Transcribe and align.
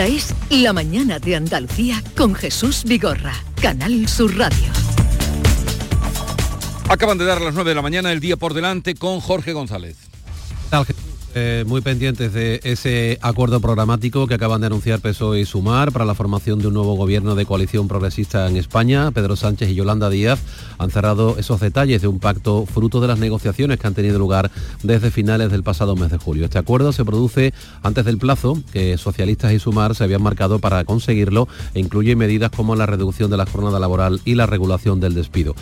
Esta 0.00 0.16
es 0.16 0.34
La 0.62 0.72
Mañana 0.72 1.18
de 1.18 1.36
Andalucía 1.36 2.02
con 2.16 2.34
Jesús 2.34 2.84
Vigorra, 2.84 3.34
Canal 3.60 4.08
Sur 4.08 4.34
Radio. 4.34 4.72
Acaban 6.88 7.18
de 7.18 7.26
dar 7.26 7.42
las 7.42 7.52
9 7.52 7.68
de 7.68 7.74
la 7.74 7.82
mañana, 7.82 8.10
el 8.10 8.18
día 8.18 8.38
por 8.38 8.54
delante 8.54 8.94
con 8.94 9.20
Jorge 9.20 9.52
González. 9.52 9.98
Eh, 11.36 11.64
muy 11.64 11.80
pendientes 11.80 12.32
de 12.32 12.60
ese 12.64 13.16
acuerdo 13.22 13.60
programático 13.60 14.26
que 14.26 14.34
acaban 14.34 14.60
de 14.60 14.66
anunciar 14.66 14.98
PSOE 14.98 15.40
y 15.40 15.44
Sumar 15.44 15.92
para 15.92 16.04
la 16.04 16.16
formación 16.16 16.58
de 16.58 16.66
un 16.66 16.74
nuevo 16.74 16.96
gobierno 16.96 17.36
de 17.36 17.46
coalición 17.46 17.86
progresista 17.86 18.48
en 18.48 18.56
España. 18.56 19.12
Pedro 19.12 19.36
Sánchez 19.36 19.70
y 19.70 19.76
Yolanda 19.76 20.10
Díaz 20.10 20.40
han 20.78 20.90
cerrado 20.90 21.36
esos 21.38 21.60
detalles 21.60 22.02
de 22.02 22.08
un 22.08 22.18
pacto 22.18 22.66
fruto 22.66 23.00
de 23.00 23.06
las 23.06 23.20
negociaciones 23.20 23.78
que 23.78 23.86
han 23.86 23.94
tenido 23.94 24.18
lugar 24.18 24.50
desde 24.82 25.12
finales 25.12 25.52
del 25.52 25.62
pasado 25.62 25.94
mes 25.94 26.10
de 26.10 26.18
julio. 26.18 26.46
Este 26.46 26.58
acuerdo 26.58 26.90
se 26.92 27.04
produce 27.04 27.54
antes 27.84 28.04
del 28.04 28.18
plazo 28.18 28.60
que 28.72 28.98
socialistas 28.98 29.52
y 29.52 29.60
Sumar 29.60 29.94
se 29.94 30.02
habían 30.02 30.24
marcado 30.24 30.58
para 30.58 30.84
conseguirlo 30.84 31.46
e 31.74 31.78
incluye 31.78 32.16
medidas 32.16 32.50
como 32.50 32.74
la 32.74 32.86
reducción 32.86 33.30
de 33.30 33.36
la 33.36 33.46
jornada 33.46 33.78
laboral 33.78 34.20
y 34.24 34.34
la 34.34 34.46
regulación 34.46 34.98
del 34.98 35.14
despido. 35.14 35.54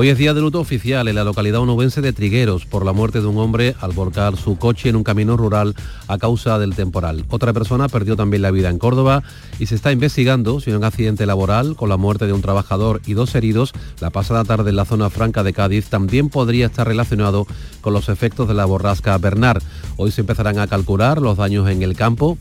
Hoy 0.00 0.10
es 0.10 0.16
día 0.16 0.32
de 0.32 0.40
luto 0.40 0.60
oficial 0.60 1.08
en 1.08 1.16
la 1.16 1.24
localidad 1.24 1.58
onubense 1.58 2.00
de 2.00 2.12
Trigueros 2.12 2.66
por 2.66 2.86
la 2.86 2.92
muerte 2.92 3.20
de 3.20 3.26
un 3.26 3.36
hombre 3.36 3.74
al 3.80 3.90
volcar 3.90 4.36
su 4.36 4.56
coche 4.56 4.88
en 4.88 4.94
un 4.94 5.02
camino 5.02 5.36
rural 5.36 5.74
a 6.06 6.18
causa 6.18 6.60
del 6.60 6.76
temporal. 6.76 7.24
Otra 7.30 7.52
persona 7.52 7.88
perdió 7.88 8.14
también 8.14 8.42
la 8.42 8.52
vida 8.52 8.70
en 8.70 8.78
Córdoba 8.78 9.24
y 9.58 9.66
se 9.66 9.74
está 9.74 9.90
investigando 9.90 10.60
si 10.60 10.70
un 10.70 10.84
accidente 10.84 11.26
laboral 11.26 11.74
con 11.74 11.88
la 11.88 11.96
muerte 11.96 12.28
de 12.28 12.32
un 12.32 12.42
trabajador 12.42 13.00
y 13.06 13.14
dos 13.14 13.34
heridos 13.34 13.72
la 13.98 14.10
pasada 14.10 14.44
tarde 14.44 14.70
en 14.70 14.76
la 14.76 14.84
zona 14.84 15.10
franca 15.10 15.42
de 15.42 15.52
Cádiz 15.52 15.88
también 15.88 16.28
podría 16.28 16.66
estar 16.66 16.86
relacionado 16.86 17.48
con 17.80 17.92
los 17.92 18.08
efectos 18.08 18.46
de 18.46 18.54
la 18.54 18.66
borrasca 18.66 19.18
Bernard. 19.18 19.64
Hoy 19.96 20.12
se 20.12 20.20
empezarán 20.20 20.60
a 20.60 20.68
calcular 20.68 21.20
los 21.20 21.38
daños 21.38 21.68
en 21.68 21.82
el 21.82 21.96
campo 21.96 22.38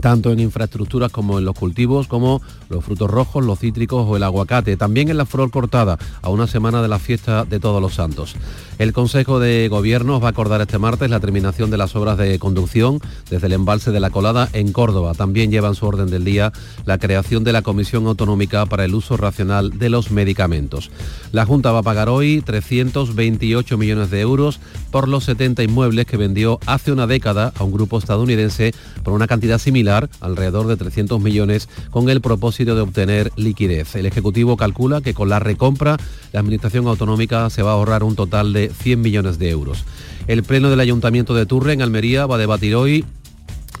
tanto 0.00 0.32
en 0.32 0.40
infraestructuras 0.40 1.10
como 1.10 1.38
en 1.38 1.44
los 1.44 1.54
cultivos, 1.54 2.06
como 2.06 2.40
los 2.68 2.84
frutos 2.84 3.10
rojos, 3.10 3.44
los 3.44 3.58
cítricos 3.58 4.06
o 4.08 4.16
el 4.16 4.22
aguacate, 4.22 4.76
también 4.76 5.08
en 5.08 5.16
la 5.16 5.26
flor 5.26 5.50
cortada, 5.50 5.98
a 6.22 6.30
una 6.30 6.46
semana 6.46 6.82
de 6.82 6.88
la 6.88 6.98
fiesta 6.98 7.44
de 7.44 7.60
Todos 7.60 7.82
los 7.82 7.94
Santos. 7.94 8.36
El 8.78 8.92
Consejo 8.92 9.40
de 9.40 9.66
Gobierno 9.68 10.20
va 10.20 10.28
a 10.28 10.30
acordar 10.30 10.60
este 10.60 10.78
martes 10.78 11.10
la 11.10 11.18
terminación 11.18 11.70
de 11.70 11.78
las 11.78 11.96
obras 11.96 12.16
de 12.16 12.38
conducción 12.38 13.00
desde 13.28 13.48
el 13.48 13.54
embalse 13.54 13.90
de 13.90 13.98
la 13.98 14.10
Colada 14.10 14.48
en 14.52 14.72
Córdoba. 14.72 15.14
También 15.14 15.50
lleva 15.50 15.68
en 15.68 15.74
su 15.74 15.86
orden 15.86 16.10
del 16.10 16.24
día 16.24 16.52
la 16.84 16.98
creación 16.98 17.42
de 17.42 17.52
la 17.52 17.62
Comisión 17.62 18.06
Autonómica 18.06 18.66
para 18.66 18.84
el 18.84 18.94
Uso 18.94 19.16
Racional 19.16 19.78
de 19.78 19.88
los 19.88 20.12
Medicamentos. 20.12 20.90
La 21.32 21.44
Junta 21.44 21.72
va 21.72 21.80
a 21.80 21.82
pagar 21.82 22.08
hoy 22.08 22.40
328 22.40 23.76
millones 23.76 24.10
de 24.10 24.20
euros 24.20 24.60
por 24.92 25.08
los 25.08 25.24
70 25.24 25.62
inmuebles 25.64 26.06
que 26.06 26.16
vendió 26.16 26.60
hace 26.66 26.92
una 26.92 27.06
década 27.06 27.52
a 27.56 27.64
un 27.64 27.72
grupo 27.72 27.98
estadounidense 27.98 28.72
por 29.02 29.12
una 29.12 29.26
cantidad 29.26 29.58
similar, 29.58 29.77
alrededor 30.20 30.66
de 30.66 30.76
300 30.76 31.20
millones, 31.20 31.68
con 31.90 32.08
el 32.08 32.20
propósito 32.20 32.74
de 32.74 32.80
obtener 32.80 33.32
liquidez. 33.36 33.94
El 33.94 34.06
Ejecutivo 34.06 34.56
calcula 34.56 35.00
que 35.00 35.14
con 35.14 35.28
la 35.28 35.38
recompra 35.38 35.96
la 36.32 36.40
Administración 36.40 36.86
Autonómica 36.86 37.48
se 37.50 37.62
va 37.62 37.70
a 37.70 37.74
ahorrar 37.74 38.02
un 38.02 38.16
total 38.16 38.52
de 38.52 38.70
100 38.70 39.00
millones 39.00 39.38
de 39.38 39.50
euros. 39.50 39.84
El 40.26 40.42
Pleno 40.42 40.70
del 40.70 40.80
Ayuntamiento 40.80 41.34
de 41.34 41.46
Turre, 41.46 41.72
en 41.72 41.82
Almería, 41.82 42.26
va 42.26 42.34
a 42.34 42.38
debatir 42.38 42.74
hoy 42.74 43.04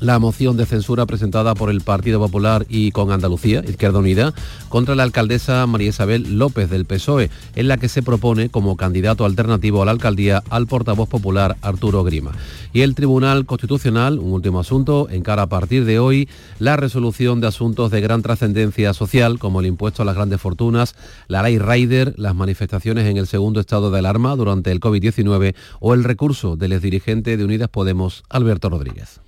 la 0.00 0.18
moción 0.18 0.56
de 0.56 0.66
censura 0.66 1.06
presentada 1.06 1.54
por 1.54 1.70
el 1.70 1.80
Partido 1.80 2.20
Popular 2.20 2.66
y 2.68 2.90
con 2.90 3.10
Andalucía, 3.10 3.62
Izquierda 3.66 3.98
Unida, 3.98 4.34
contra 4.68 4.94
la 4.94 5.02
alcaldesa 5.02 5.66
María 5.66 5.88
Isabel 5.88 6.38
López 6.38 6.70
del 6.70 6.84
PSOE, 6.84 7.30
en 7.56 7.68
la 7.68 7.76
que 7.76 7.88
se 7.88 8.02
propone 8.02 8.48
como 8.48 8.76
candidato 8.76 9.24
alternativo 9.24 9.82
a 9.82 9.84
la 9.84 9.92
alcaldía 9.92 10.42
al 10.50 10.66
portavoz 10.66 11.08
popular 11.08 11.56
Arturo 11.62 12.04
Grima. 12.04 12.32
Y 12.72 12.82
el 12.82 12.94
Tribunal 12.94 13.46
Constitucional, 13.46 14.18
un 14.18 14.32
último 14.32 14.60
asunto, 14.60 15.08
encara 15.10 15.42
a 15.42 15.48
partir 15.48 15.84
de 15.84 15.98
hoy 15.98 16.28
la 16.58 16.76
resolución 16.76 17.40
de 17.40 17.48
asuntos 17.48 17.90
de 17.90 18.00
gran 18.00 18.22
trascendencia 18.22 18.94
social, 18.94 19.38
como 19.38 19.60
el 19.60 19.66
impuesto 19.66 20.02
a 20.02 20.04
las 20.04 20.14
grandes 20.14 20.40
fortunas, 20.40 20.94
la 21.28 21.42
ley 21.42 21.58
Rider, 21.58 22.14
las 22.16 22.34
manifestaciones 22.34 23.06
en 23.06 23.16
el 23.16 23.26
segundo 23.26 23.60
estado 23.60 23.90
de 23.90 23.98
alarma 23.98 24.36
durante 24.36 24.70
el 24.70 24.80
COVID-19 24.80 25.54
o 25.80 25.94
el 25.94 26.04
recurso 26.04 26.56
del 26.56 26.72
exdirigente 26.72 27.36
de 27.36 27.44
Unidas 27.44 27.68
Podemos, 27.68 28.22
Alberto 28.28 28.68
Rodríguez. 28.68 29.20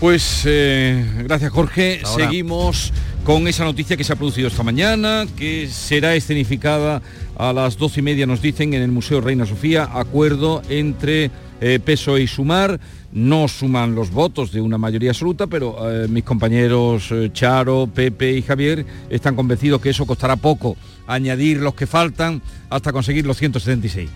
Pues 0.00 0.42
eh, 0.46 1.04
gracias 1.24 1.50
Jorge. 1.50 2.02
Seguimos 2.04 2.92
con 3.24 3.48
esa 3.48 3.64
noticia 3.64 3.96
que 3.96 4.04
se 4.04 4.12
ha 4.12 4.16
producido 4.16 4.48
esta 4.48 4.62
mañana, 4.62 5.26
que 5.36 5.68
será 5.68 6.14
escenificada 6.14 7.00
a 7.36 7.52
las 7.52 7.78
doce 7.78 8.00
y 8.00 8.02
media, 8.02 8.26
nos 8.26 8.42
dicen, 8.42 8.74
en 8.74 8.82
el 8.82 8.90
Museo 8.90 9.20
Reina 9.20 9.46
Sofía, 9.46 9.88
acuerdo 9.92 10.62
entre 10.68 11.30
eh, 11.60 11.80
PSOE 11.82 12.22
y 12.22 12.26
Sumar. 12.26 12.78
No 13.12 13.46
suman 13.46 13.94
los 13.94 14.10
votos 14.10 14.50
de 14.50 14.60
una 14.60 14.76
mayoría 14.76 15.10
absoluta, 15.10 15.46
pero 15.46 15.76
eh, 15.88 16.08
mis 16.08 16.24
compañeros 16.24 17.12
eh, 17.12 17.30
Charo, 17.32 17.88
Pepe 17.92 18.32
y 18.32 18.42
Javier 18.42 18.84
están 19.08 19.36
convencidos 19.36 19.80
que 19.80 19.90
eso 19.90 20.04
costará 20.04 20.34
poco, 20.34 20.76
añadir 21.06 21.58
los 21.58 21.74
que 21.74 21.86
faltan 21.86 22.42
hasta 22.70 22.92
conseguir 22.92 23.24
los 23.24 23.38
176. 23.38 24.10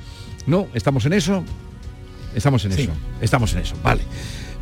¿No? 0.46 0.66
¿Estamos 0.74 1.06
en 1.06 1.12
eso? 1.12 1.44
Estamos 2.34 2.64
en 2.64 2.72
eso. 2.72 2.90
Estamos 3.20 3.52
en 3.52 3.60
eso. 3.60 3.76
Vale. 3.84 4.02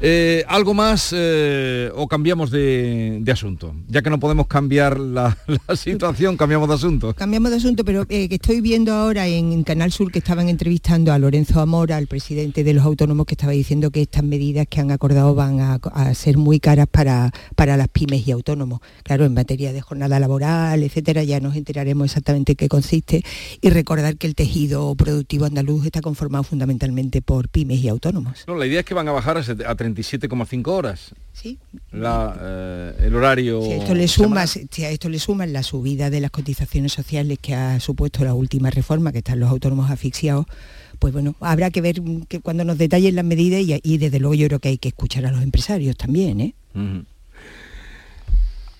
Eh, 0.02 0.44
¿Algo 0.46 0.74
más 0.74 1.10
eh, 1.16 1.90
o 1.94 2.06
cambiamos 2.06 2.50
de, 2.50 3.18
de 3.22 3.32
asunto? 3.32 3.74
Ya 3.88 4.02
que 4.02 4.10
no 4.10 4.20
podemos 4.20 4.46
cambiar 4.46 5.00
la, 5.00 5.38
la 5.68 5.74
situación, 5.74 6.36
cambiamos 6.36 6.68
de 6.68 6.74
asunto. 6.74 7.14
Cambiamos 7.14 7.50
de 7.50 7.56
asunto, 7.56 7.82
pero 7.82 8.04
eh, 8.10 8.28
que 8.28 8.34
estoy 8.34 8.60
viendo 8.60 8.92
ahora 8.92 9.26
en 9.26 9.64
Canal 9.64 9.90
Sur 9.92 10.12
que 10.12 10.18
estaban 10.18 10.50
entrevistando 10.50 11.12
a 11.14 11.18
Lorenzo 11.18 11.60
Amora, 11.62 11.96
al 11.96 12.08
presidente 12.08 12.62
de 12.62 12.74
los 12.74 12.84
autónomos, 12.84 13.24
que 13.24 13.34
estaba 13.34 13.52
diciendo 13.52 13.90
que 13.90 14.02
estas 14.02 14.22
medidas 14.22 14.66
que 14.68 14.80
han 14.82 14.90
acordado 14.90 15.34
van 15.34 15.60
a, 15.60 15.74
a 15.76 16.12
ser 16.12 16.36
muy 16.36 16.60
caras 16.60 16.88
para, 16.90 17.32
para 17.54 17.78
las 17.78 17.88
pymes 17.88 18.28
y 18.28 18.32
autónomos. 18.32 18.80
Claro, 19.02 19.24
en 19.24 19.32
materia 19.32 19.72
de 19.72 19.80
jornada 19.80 20.20
laboral, 20.20 20.82
etcétera, 20.82 21.24
ya 21.24 21.40
nos 21.40 21.56
enteraremos 21.56 22.04
exactamente 22.04 22.54
qué 22.54 22.68
consiste 22.68 23.24
y 23.62 23.70
recordar 23.70 24.18
que 24.18 24.26
el 24.26 24.34
tejido 24.34 24.94
productivo 24.94 25.46
andaluz 25.46 25.86
está 25.86 26.02
conformado 26.02 26.44
fundamentalmente 26.44 27.22
por 27.22 27.48
pymes 27.48 27.78
y 27.80 27.88
autónomos. 27.88 28.44
No, 28.46 28.56
la 28.56 28.66
idea 28.66 28.80
es 28.80 28.86
que 28.86 28.92
van 28.92 29.08
a 29.08 29.12
bajar 29.12 29.38
a 29.38 29.42
set- 29.42 29.64
a 29.64 29.74
37,5 29.94 30.66
horas. 30.68 31.14
Sí. 31.32 31.58
La, 31.92 32.36
eh, 32.40 33.06
el 33.06 33.14
horario. 33.14 33.62
Si 33.62 33.72
a 33.72 33.76
esto 33.76 33.94
le 33.94 34.08
sumas, 34.08 34.58
si 34.70 34.84
a 34.84 34.90
esto 34.90 35.08
le 35.08 35.18
suman 35.18 35.52
la 35.52 35.62
subida 35.62 36.10
de 36.10 36.20
las 36.20 36.30
cotizaciones 36.30 36.92
sociales 36.92 37.38
que 37.40 37.54
ha 37.54 37.78
supuesto 37.80 38.24
la 38.24 38.34
última 38.34 38.70
reforma, 38.70 39.12
que 39.12 39.18
están 39.18 39.40
los 39.40 39.50
autónomos 39.50 39.90
asfixiados, 39.90 40.46
pues 40.98 41.12
bueno, 41.12 41.34
habrá 41.40 41.70
que 41.70 41.80
ver 41.80 42.00
que 42.28 42.40
cuando 42.40 42.64
nos 42.64 42.78
detallen 42.78 43.14
las 43.16 43.24
medidas 43.24 43.60
y, 43.60 43.80
y 43.82 43.98
desde 43.98 44.18
luego 44.18 44.34
yo 44.34 44.46
creo 44.48 44.60
que 44.60 44.68
hay 44.68 44.78
que 44.78 44.88
escuchar 44.88 45.26
a 45.26 45.30
los 45.30 45.42
empresarios 45.42 45.96
también, 45.96 46.40
¿eh? 46.40 46.54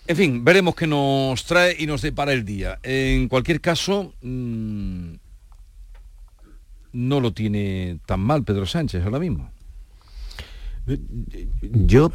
En 0.09 0.17
fin, 0.17 0.45
veremos 0.45 0.77
qué 0.77 0.87
nos 0.87 1.45
trae 1.45 1.77
y 1.79 1.87
nos 1.87 2.01
depara 2.03 2.33
el 2.33 2.45
día. 2.45 2.79
En 2.83 3.29
cualquier 3.29 3.61
caso, 3.61 4.15
mm, 4.23 5.15
no 6.93 7.21
lo 7.21 7.33
tiene 7.33 7.99
tan 8.07 8.21
mal 8.21 8.45
Pedro 8.45 8.67
Sánchez 8.67 9.05
ahora 9.05 9.19
mismo. 9.19 9.51
Yo 11.63 12.11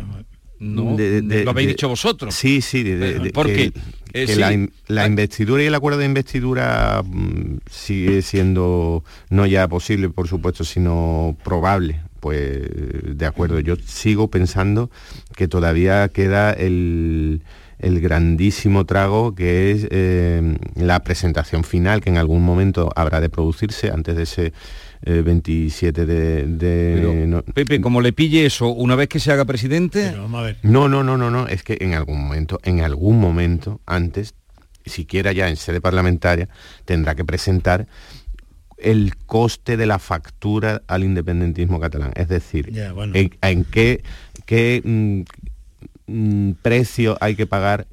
No, 0.60 0.96
de- 0.96 1.22
de- 1.24 1.44
lo 1.44 1.52
habéis 1.52 1.68
de- 1.70 1.74
dicho 1.74 1.90
vosotros. 1.90 2.36
Sí, 2.36 2.62
sí, 2.62 2.86
porque, 3.34 3.72
que, 3.72 3.80
eh, 4.14 4.26
que 4.28 4.34
sí. 4.36 4.40
la, 4.40 4.54
in- 4.54 4.72
la 4.88 5.04
Ah. 5.04 5.08
investidura 5.08 5.64
y 5.64 5.66
el 5.66 5.74
acuerdo 5.76 5.98
de 5.98 6.06
investidura 6.06 7.02
mm, 7.04 7.58
sigue 7.70 8.22
siendo 8.22 9.04
no 9.32 9.46
ya 9.48 9.68
posible, 9.68 10.10
por 10.10 10.28
supuesto, 10.28 10.64
sino 10.64 11.36
probable. 11.44 12.02
Pues 12.20 12.62
de 13.18 13.26
acuerdo, 13.26 13.60
yo 13.60 13.76
sigo 13.84 14.30
pensando 14.30 14.92
que 15.36 15.48
todavía 15.48 16.08
queda 16.10 16.54
el, 16.54 17.42
el 17.80 18.00
grandísimo 18.00 18.86
trago 18.86 19.34
que 19.34 19.72
es 19.72 19.88
eh, 19.90 20.58
la 20.76 21.00
presentación 21.00 21.64
final 21.64 22.02
que 22.02 22.12
en 22.12 22.18
algún 22.20 22.44
momento 22.44 22.92
habrá 22.96 23.20
de 23.22 23.30
producirse 23.30 23.90
antes 23.90 24.16
de 24.16 24.24
ese 24.24 24.54
eh, 25.04 25.22
27 25.24 26.06
de... 26.06 26.46
de 26.48 26.94
Pero, 26.96 27.14
no- 27.28 27.42
Pepe, 27.44 27.82
como 27.82 28.02
le 28.02 28.14
pille 28.14 28.46
eso, 28.46 28.68
una 28.70 28.96
vez 28.96 29.08
que 29.10 29.20
se 29.20 29.32
haga 29.32 29.46
presidente, 29.46 30.12
vamos 30.16 30.42
a 30.42 30.46
ver. 30.46 30.58
no, 30.64 30.88
no, 30.90 31.04
no, 31.04 31.18
no, 31.18 31.32
no, 31.32 31.48
es 31.48 31.64
que 31.64 31.78
en 31.82 31.94
algún 31.94 32.22
momento, 32.22 32.60
en 32.64 32.82
algún 32.82 33.20
momento, 33.20 33.82
antes, 33.86 34.36
siquiera 34.86 35.32
ya 35.32 35.50
en 35.50 35.58
sede 35.58 35.82
parlamentaria, 35.82 36.50
tendrá 36.86 37.16
que 37.16 37.26
presentar 37.26 37.88
el 38.78 39.16
coste 39.28 39.78
de 39.78 39.86
la 39.86 40.00
factura 40.00 40.82
al 40.88 41.04
independentismo 41.04 41.80
catalán. 41.80 42.12
Es 42.16 42.28
decir, 42.28 42.72
Ya, 42.72 42.94
bueno. 42.94 43.14
en, 43.16 43.30
en 43.42 43.64
qué, 43.64 44.04
qué, 44.48 44.82
mm, 44.84 45.22
mm, 46.08 46.52
precio 46.64 47.16
hay 47.22 47.36
que 47.36 47.46
pagar 47.46 47.86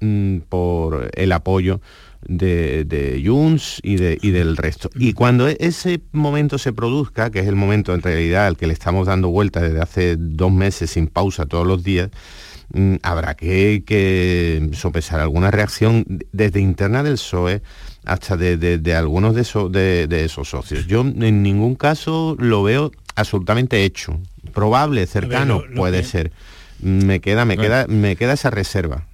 mm, 0.00 0.38
por 0.48 1.10
el 1.14 1.32
apoyo 1.32 1.80
de, 2.26 2.84
de 2.84 3.22
Junts 3.24 3.80
y, 3.82 3.96
de, 3.96 4.18
y 4.20 4.30
del 4.30 4.56
resto. 4.56 4.90
Y 4.94 5.12
cuando 5.14 5.48
e- 5.48 5.56
ese 5.60 6.00
momento 6.12 6.58
se 6.58 6.72
produzca, 6.72 7.30
que 7.30 7.40
es 7.40 7.46
el 7.46 7.56
momento 7.56 7.94
en 7.94 8.02
realidad 8.02 8.46
al 8.46 8.56
que 8.56 8.66
le 8.66 8.72
estamos 8.72 9.06
dando 9.06 9.28
vuelta 9.30 9.60
desde 9.60 9.80
hace 9.80 10.16
dos 10.18 10.52
meses 10.52 10.90
sin 10.90 11.06
pausa 11.06 11.46
todos 11.46 11.66
los 11.66 11.82
días, 11.82 12.10
mm, 12.74 12.96
habrá 13.02 13.34
que, 13.34 13.82
que 13.86 14.68
sopesar 14.72 15.20
alguna 15.20 15.50
reacción 15.50 16.04
desde 16.32 16.60
interna 16.60 17.02
del 17.02 17.14
PSOE 17.14 17.62
hasta 18.04 18.36
de, 18.36 18.56
de- 18.56 18.78
de 18.78 18.94
algunos 18.94 19.34
de 19.34 19.40
esos, 19.42 19.72
de, 19.72 20.06
de 20.06 20.24
esos 20.24 20.48
socios. 20.48 20.86
Yo 20.86 21.00
en 21.02 21.42
ningún 21.42 21.74
caso 21.74 22.36
lo 22.38 22.62
veo 22.62 22.92
absolutamente 23.16 23.84
hecho. 23.84 24.20
Probable, 24.54 25.06
cercano, 25.06 25.60
lo- 25.60 25.66
lo 25.68 25.76
puede 25.76 26.00
que- 26.02 26.06
ser. 26.06 26.32
me 26.80 27.20
queda, 27.20 27.44
me 27.44 27.56
queda, 27.58 27.86
me 27.88 28.16
queda 28.16 28.32
esa 28.34 28.50
reserva. 28.50 29.06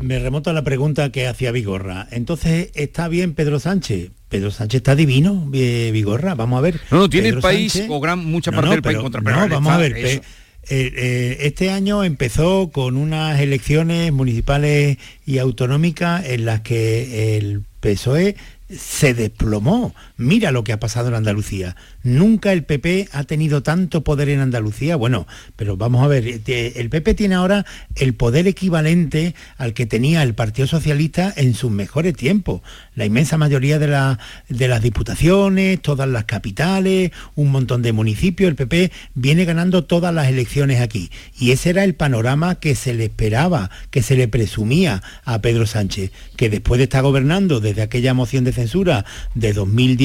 Me 0.00 0.18
remonto 0.18 0.50
a 0.50 0.52
la 0.52 0.62
pregunta 0.62 1.10
que 1.10 1.26
hacía 1.26 1.52
Vigorra. 1.52 2.06
Entonces, 2.10 2.70
¿está 2.74 3.08
bien 3.08 3.34
Pedro 3.34 3.60
Sánchez? 3.60 4.10
Pedro 4.28 4.50
Sánchez 4.50 4.78
está 4.78 4.94
divino, 4.94 5.46
Vigorra, 5.50 6.34
vamos 6.34 6.58
a 6.58 6.60
ver. 6.62 6.80
No, 6.90 6.98
no, 6.98 7.10
tiene 7.10 7.28
el 7.28 7.40
país 7.40 7.84
o 7.88 8.00
gran 8.00 8.24
mucha 8.24 8.52
parte 8.52 8.70
del 8.70 8.82
país 8.82 8.98
contra 8.98 9.20
No, 9.20 9.48
vamos 9.48 9.72
a 9.72 9.78
ver. 9.78 10.22
Eh, 10.68 10.92
eh, 10.94 11.38
este 11.40 11.70
año 11.70 12.04
empezó 12.04 12.70
con 12.70 12.96
unas 12.96 13.40
elecciones 13.40 14.12
municipales 14.12 14.98
y 15.26 15.38
autonómicas 15.38 16.24
en 16.26 16.44
las 16.44 16.60
que 16.60 17.36
el 17.36 17.62
PSOE 17.80 18.36
se 18.68 19.14
desplomó. 19.14 19.94
Mira 20.20 20.52
lo 20.52 20.64
que 20.64 20.74
ha 20.74 20.78
pasado 20.78 21.08
en 21.08 21.14
Andalucía. 21.14 21.76
Nunca 22.02 22.52
el 22.52 22.64
PP 22.64 23.08
ha 23.10 23.24
tenido 23.24 23.62
tanto 23.62 24.04
poder 24.04 24.28
en 24.28 24.40
Andalucía. 24.40 24.96
Bueno, 24.96 25.26
pero 25.56 25.78
vamos 25.78 26.04
a 26.04 26.08
ver, 26.08 26.42
eh, 26.46 26.72
el 26.76 26.90
PP 26.90 27.14
tiene 27.14 27.36
ahora 27.36 27.64
el 27.96 28.12
poder 28.12 28.46
equivalente 28.46 29.34
al 29.56 29.72
que 29.72 29.86
tenía 29.86 30.22
el 30.22 30.34
Partido 30.34 30.68
Socialista 30.68 31.32
en 31.34 31.54
sus 31.54 31.70
mejores 31.70 32.14
tiempos. 32.14 32.60
La 32.94 33.06
inmensa 33.06 33.38
mayoría 33.38 33.78
de, 33.78 33.88
las 33.88 34.82
diputaciones, 34.82 35.80
todas 35.80 36.06
las 36.06 36.26
capitales, 36.26 37.12
un 37.34 37.50
montón 37.50 37.80
de 37.80 37.94
municipios, 37.94 38.50
el 38.50 38.56
PP 38.56 38.92
viene 39.14 39.46
ganando 39.46 39.84
todas 39.84 40.12
las 40.12 40.28
elecciones 40.28 40.82
aquí. 40.82 41.10
Y 41.38 41.52
ese 41.52 41.70
era 41.70 41.82
el 41.82 41.94
panorama 41.94 42.56
que 42.56 42.74
se 42.74 42.92
le 42.92 43.04
esperaba, 43.04 43.70
que 43.90 44.02
se 44.02 44.16
le 44.16 44.28
presumía 44.28 45.02
a 45.24 45.40
Pedro 45.40 45.64
Sánchez, 45.64 46.12
que 46.36 46.50
después 46.50 46.76
de 46.76 46.84
estar 46.84 47.02
gobernando 47.02 47.60
desde 47.60 47.80
aquella 47.80 48.12
moción 48.12 48.44
de 48.44 48.52
censura 48.52 49.06
de 49.34 49.54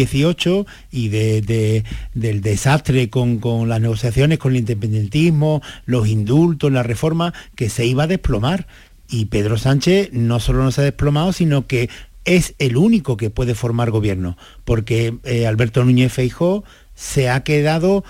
2018 0.06 0.66
y 0.92 1.10
de 1.10 1.84
del 2.14 2.42
desastre 2.42 3.10
con, 3.10 3.40
las 3.68 3.82
negociaciones 3.82 4.40
con 4.40 4.54
el 4.54 4.60
independentismo, 4.60 5.62
los 5.86 6.08
indultos, 6.08 6.72
la 6.72 6.84
reforma, 6.84 7.34
que 7.56 7.70
se 7.70 7.86
iba 7.86 8.04
a 8.04 8.08
desplomar. 8.08 8.68
Y 9.10 9.26
Pedro 9.26 9.58
Sánchez 9.58 10.10
no 10.14 10.40
solo 10.40 10.64
no 10.64 10.72
se 10.72 10.82
ha 10.82 10.84
desplomado, 10.84 11.32
sino 11.34 11.68
que 11.68 11.90
es 12.24 12.56
el 12.58 12.78
único 12.78 13.18
que 13.18 13.30
puede 13.30 13.54
formar 13.54 13.92
gobierno, 13.92 14.36
porque 14.64 15.16
eh, 15.24 15.46
Alberto 15.46 15.84
Núñez 15.84 16.12
Feijó 16.12 16.64
se 16.96 17.30
ha 17.30 17.44
quedado 17.44 18.04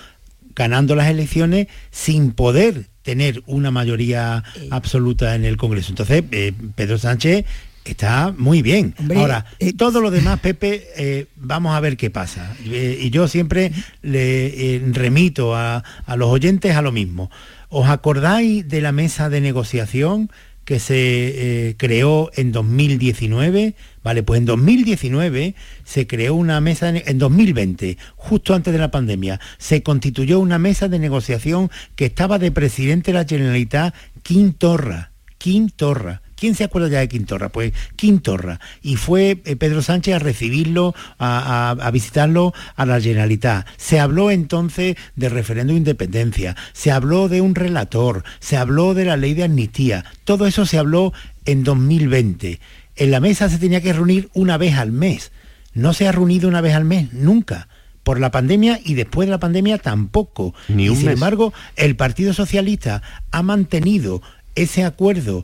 ganando 0.55 0.95
las 0.95 1.09
elecciones 1.09 1.67
sin 1.91 2.31
poder 2.31 2.87
tener 3.01 3.43
una 3.45 3.71
mayoría 3.71 4.43
absoluta 4.71 5.35
en 5.35 5.45
el 5.45 5.57
Congreso. 5.57 5.91
Entonces, 5.91 6.23
eh, 6.31 6.53
Pedro 6.75 6.97
Sánchez 6.97 7.45
Está 7.85 8.33
muy 8.35 8.63
bien. 8.63 8.95
Ahora, 9.15 9.45
eh, 9.59 9.73
todo 9.73 10.01
lo 10.01 10.09
demás, 10.09 10.39
Pepe, 10.41 10.87
eh, 10.97 11.27
vamos 11.35 11.75
a 11.75 11.79
ver 11.79 11.97
qué 11.97 12.09
pasa. 12.09 12.55
Eh, 12.65 12.97
y 12.99 13.11
yo 13.11 13.27
siempre 13.27 13.71
le 14.01 14.81
remito 14.91 15.55
a, 15.55 15.83
los 16.17 16.29
oyentes 16.29 16.75
a 16.75 16.81
lo 16.81 16.91
mismo. 16.91 17.29
¿Os 17.69 17.87
acordáis 17.87 18.67
de 18.67 18.81
la 18.81 18.91
mesa 18.91 19.29
de 19.29 19.39
negociación 19.39 20.31
que 20.65 20.79
se 20.79 21.75
creó 21.77 22.31
en 22.35 22.51
2019? 22.51 23.75
Vale, 24.03 24.23
pues 24.23 24.39
en 24.39 24.45
2019 24.45 25.53
se 25.83 26.07
creó 26.07 26.33
una 26.33 26.59
mesa, 26.61 26.89
en 26.89 27.19
2020, 27.19 27.99
justo 28.15 28.55
antes 28.55 28.73
de 28.73 28.79
la 28.79 28.89
pandemia, 28.89 29.39
se 29.59 29.83
constituyó 29.83 30.39
una 30.39 30.57
mesa 30.57 30.87
de 30.87 30.97
negociación 30.97 31.69
que 31.95 32.05
estaba 32.05 32.39
de 32.39 32.51
presidente 32.51 33.11
de 33.11 33.19
la 33.19 33.25
Generalitat 33.25 33.93
Quintorra. 34.23 35.11
Quintorra 35.37 36.23
¿Quién 36.35 36.55
se 36.55 36.63
acuerda 36.63 36.89
ya 36.89 36.99
de 36.99 37.07
Quintorra? 37.07 37.49
Pues 37.49 37.73
Quintorra. 37.95 38.59
Y 38.81 38.97
fue 38.97 39.41
eh, 39.45 39.55
Pedro 39.55 39.81
Sánchez 39.81 40.15
a 40.15 40.19
recibirlo, 40.19 40.93
a, 41.17 41.89
visitarlo 41.91 42.53
a 42.75 42.85
la 42.85 42.99
Generalitat. 42.99 43.65
Se 43.77 43.99
habló 43.99 44.31
entonces 44.31 44.95
de 45.15 45.29
referéndum 45.29 45.75
de 45.75 45.79
independencia, 45.79 46.55
se 46.73 46.91
habló 46.91 47.29
de 47.29 47.41
un 47.41 47.55
relator, 47.55 48.23
se 48.39 48.57
habló 48.57 48.93
de 48.93 49.05
la 49.05 49.17
ley 49.17 49.33
de 49.33 49.45
amnistía. 49.45 50.05
Todo 50.23 50.47
eso 50.47 50.65
se 50.65 50.77
habló 50.77 51.13
en 51.45 51.63
2020. 51.63 52.59
En 52.97 53.11
la 53.11 53.19
mesa 53.19 53.49
se 53.49 53.57
tenía 53.57 53.81
que 53.81 53.93
reunir 53.93 54.29
una 54.33 54.57
vez 54.57 54.75
al 54.75 54.91
mes. 54.91 55.31
No 55.73 55.93
se 55.93 56.07
ha 56.07 56.11
reunido 56.11 56.47
una 56.47 56.61
vez 56.61 56.73
al 56.73 56.85
mes, 56.85 57.11
nunca 57.13 57.67
por 58.03 58.19
la 58.19 58.29
pandemia 58.29 58.79
y 58.85 58.93
después 58.93 59.27
de 59.27 59.31
la 59.31 59.39
pandemia 59.39 59.79
tampoco. 59.79 60.53
Ni 60.67 60.85
y 60.85 60.95
sin 60.95 61.09
embargo, 61.09 61.53
el 61.75 61.95
Partido 61.95 62.33
Socialista 62.33 63.01
ha 63.31 63.41
mantenido 63.41 64.21
ese 64.53 64.83
acuerdo 64.83 65.43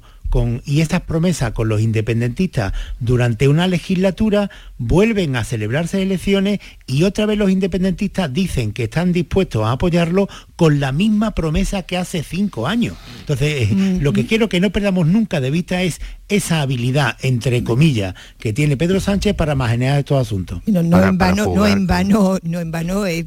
y 0.66 0.81
estas 0.81 1.01
promesas 1.01 1.51
con 1.51 1.68
los 1.68 1.81
independentistas 1.81 2.74
durante 3.00 3.48
una 3.48 3.68
legislatura 3.68 4.50
vuelven 4.78 5.36
a 5.36 5.44
celebrarse 5.44 6.01
elecciones 6.01 6.60
y 6.92 7.04
otra 7.04 7.26
vez 7.26 7.38
los 7.38 7.50
independentistas 7.50 8.32
dicen 8.34 8.74
que 8.74 8.84
están 8.84 9.14
dispuestos 9.14 9.64
a 9.64 9.72
apoyarlo 9.72 10.28
con 10.56 10.80
la 10.80 10.92
misma 10.92 11.32
promesa 11.32 11.84
que 11.84 11.98
hace 11.98 12.24
cinco 12.24 12.68
años. 12.68 12.96
Entonces, 13.20 13.72
eh, 13.72 14.00
lo 14.02 14.14
que 14.14 14.26
quiero 14.26 14.50
que 14.50 14.60
no 14.60 14.70
perdamos 14.70 15.08
nunca 15.08 15.40
de 15.40 15.52
vista 15.52 15.82
es 15.82 16.02
esa 16.28 16.62
habilidad, 16.62 17.18
entre 17.22 17.64
comillas, 17.64 18.16
que 18.40 18.54
tiene 18.54 18.78
Pedro 18.78 19.00
Sánchez 19.00 19.36
para 19.36 19.56
manejar 19.56 20.00
estos 20.00 20.22
asuntos. 20.22 20.62
No, 20.66 20.82
en 20.82 21.18
vano, 21.18 21.54
no 21.54 21.68
en 21.68 21.88
vano, 21.88 22.38
no 22.44 22.60
en 22.60 22.72
vano 22.72 23.06
eh, 23.06 23.26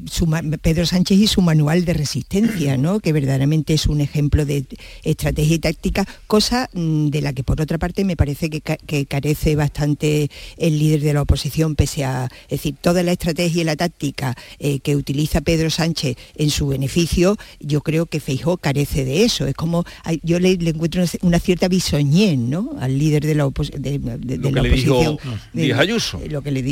Pedro 0.62 0.86
Sánchez 0.86 1.18
y 1.18 1.26
su 1.26 1.42
manual 1.42 1.84
de 1.84 1.94
resistencia, 1.94 2.76
¿no? 2.76 3.00
que 3.00 3.12
verdaderamente 3.12 3.74
es 3.74 3.86
un 3.86 4.00
ejemplo 4.00 4.44
de 4.44 4.64
estrategia 5.02 5.56
y 5.56 5.58
táctica, 5.58 6.06
cosa 6.26 6.68
mm, 6.72 7.08
de 7.08 7.20
la 7.20 7.32
que 7.32 7.44
por 7.44 7.60
otra 7.60 7.78
parte 7.78 8.04
me 8.04 8.16
parece 8.16 8.50
que, 8.50 8.60
que 8.60 9.06
carece 9.06 9.56
bastante 9.56 10.30
el 10.56 10.78
líder 10.78 11.00
de 11.00 11.14
la 11.14 11.22
oposición, 11.22 11.74
pese 11.74 12.04
a, 12.04 12.28
es 12.44 12.60
decir, 12.60 12.76
toda 12.80 13.02
la 13.02 13.12
estrategia 13.12 13.53
y 13.60 13.64
la 13.64 13.76
táctica 13.76 14.34
eh, 14.58 14.80
que 14.80 14.96
utiliza 14.96 15.40
Pedro 15.40 15.70
Sánchez 15.70 16.16
en 16.36 16.50
su 16.50 16.68
beneficio, 16.68 17.36
yo 17.60 17.80
creo 17.80 18.06
que 18.06 18.20
Feijó 18.20 18.56
carece 18.56 19.04
de 19.04 19.24
eso. 19.24 19.46
Es 19.46 19.54
como, 19.54 19.84
yo 20.22 20.38
le, 20.38 20.52
encuentro 20.52 21.04
una, 21.22 21.38
cierta 21.38 21.68
bisoñez, 21.68 22.38
¿no? 22.38 22.70
líder 22.88 23.24
de 23.26 23.34
la, 23.34 23.50
de, 23.78 24.38
la 24.38 24.62
oposición. 24.62 25.18
Díaz 25.52 25.80
Ayuso. 25.80 26.20
Lo 26.28 26.42
que, 26.42 26.50
le 26.50 26.62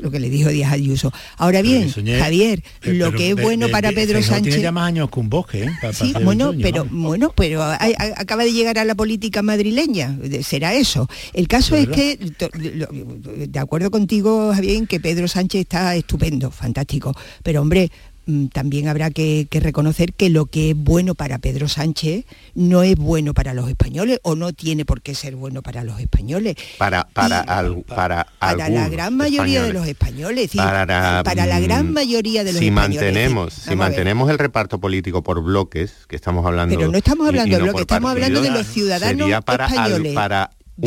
lo 0.00 0.10
que 0.10 0.20
le 0.20 0.30
dijo 0.30 0.48
Díaz 0.48 0.72
Ayuso. 0.72 1.12
Ahora 1.36 1.62
bien, 1.62 1.90
Javier, 1.90 2.62
lo 2.82 3.12
que 3.12 3.30
es 3.30 3.36
bueno 3.36 3.68
para 3.68 3.92
Pedro 3.92 4.22
Sánchez... 4.22 4.54
Tiene 4.54 4.62
ya 4.62 4.72
más 4.72 4.88
años 4.88 5.10
que 5.10 5.20
un 5.20 5.28
bosque, 5.28 5.64
¿eh? 5.64 5.70
sí, 5.92 6.12
bueno, 6.22 6.52
pero, 6.60 6.86
bueno, 6.90 7.32
pero 7.34 7.62
acaba 7.62 8.44
de 8.44 8.52
llegar 8.52 8.78
a 8.78 8.84
la 8.84 8.94
política 8.94 9.42
madrileña, 9.42 10.18
será 10.42 10.74
eso. 10.74 11.08
El 11.32 11.48
caso 11.48 11.76
es, 11.76 11.88
que, 11.88 12.18
de 12.18 13.58
acuerdo 13.58 13.90
contigo, 13.90 14.52
Javier, 14.54 14.86
que 14.86 15.00
Pedro 15.00 15.28
Sánchez 15.28 15.62
está 15.62 15.94
estupendo, 15.94 16.31
fantástico, 16.50 17.14
pero 17.42 17.62
hombre, 17.62 17.90
Mm, 18.24 18.46
también 18.46 18.86
habrá 18.86 19.10
que, 19.10 19.48
reconocer 19.50 20.12
que 20.12 20.30
lo 20.30 20.46
que 20.46 20.70
es 20.70 20.76
bueno 20.76 21.16
para 21.16 21.38
Pedro 21.38 21.68
Sánchez 21.68 22.24
no 22.54 22.84
es 22.84 22.94
bueno 22.94 23.34
para 23.34 23.52
los 23.52 23.68
españoles 23.68 24.20
o 24.22 24.36
no 24.36 24.52
tiene 24.52 24.84
por 24.84 25.02
qué 25.02 25.16
ser 25.16 25.34
bueno 25.34 25.60
para 25.60 25.82
los 25.82 25.98
españoles. 25.98 26.54
Para, 26.78 27.08
para, 27.12 27.44
para, 27.88 28.26
para 28.38 28.68
la 28.68 28.88
gran 28.88 29.16
mayoría 29.16 29.64
de 29.64 29.72
los 29.72 29.88
españoles. 29.88 30.52
para, 30.54 30.86
la 30.86 31.60
gran 31.60 31.90
mm, 31.90 31.92
mayoría 31.92 32.44
de 32.44 32.52
los 32.52 32.60
si 32.60 32.70
Mantenemos, 32.70 33.54
si 33.54 33.74
mantenemos 33.74 34.30
el 34.30 34.38
reparto 34.38 34.78
político 34.78 35.24
por 35.24 35.42
bloques, 35.42 36.06
que 36.06 36.14
estamos 36.14 36.46
hablando... 36.46 36.76
Pero 36.76 36.90
no 36.92 36.98
estamos 36.98 37.26
hablando 37.26 37.56
de 37.56 37.62
bloques, 37.62 37.80
estamos 37.80 38.10
hablando 38.10 38.40
de 38.40 38.50
los 38.50 38.66
ciudadanos 38.68 39.28
españoles 39.28 40.14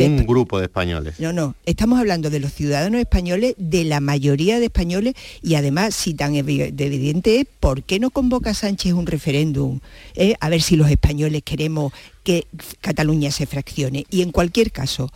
un 0.04 0.26
grupo 0.26 0.58
de 0.58 0.66
españoles. 0.66 1.18
No, 1.18 1.32
no, 1.32 1.54
estamos 1.64 1.98
hablando 1.98 2.30
de 2.30 2.40
los 2.40 2.52
ciudadanos 2.52 3.00
españoles, 3.00 3.54
de 3.58 3.84
la 3.84 4.00
mayoría 4.00 4.58
de 4.58 4.66
españoles 4.66 5.14
y 5.42 5.54
además, 5.54 5.94
si 5.94 6.14
tan 6.14 6.34
evidente 6.36 7.40
es, 7.40 7.46
¿por 7.60 7.82
qué 7.82 7.98
no 7.98 8.10
convoca 8.10 8.54
Sánchez 8.54 8.92
un 8.92 9.06
referéndum? 9.06 9.80
Eh, 10.14 10.34
a 10.40 10.48
ver 10.48 10.60
si 10.62 10.76
los 10.76 10.90
españoles 10.90 11.42
queremos 11.44 11.92
que 12.22 12.46
Cataluña 12.80 13.30
se 13.30 13.46
fraccione. 13.46 14.04
Y 14.10 14.22
en 14.22 14.32
cualquier 14.32 14.72
caso, 14.72 15.10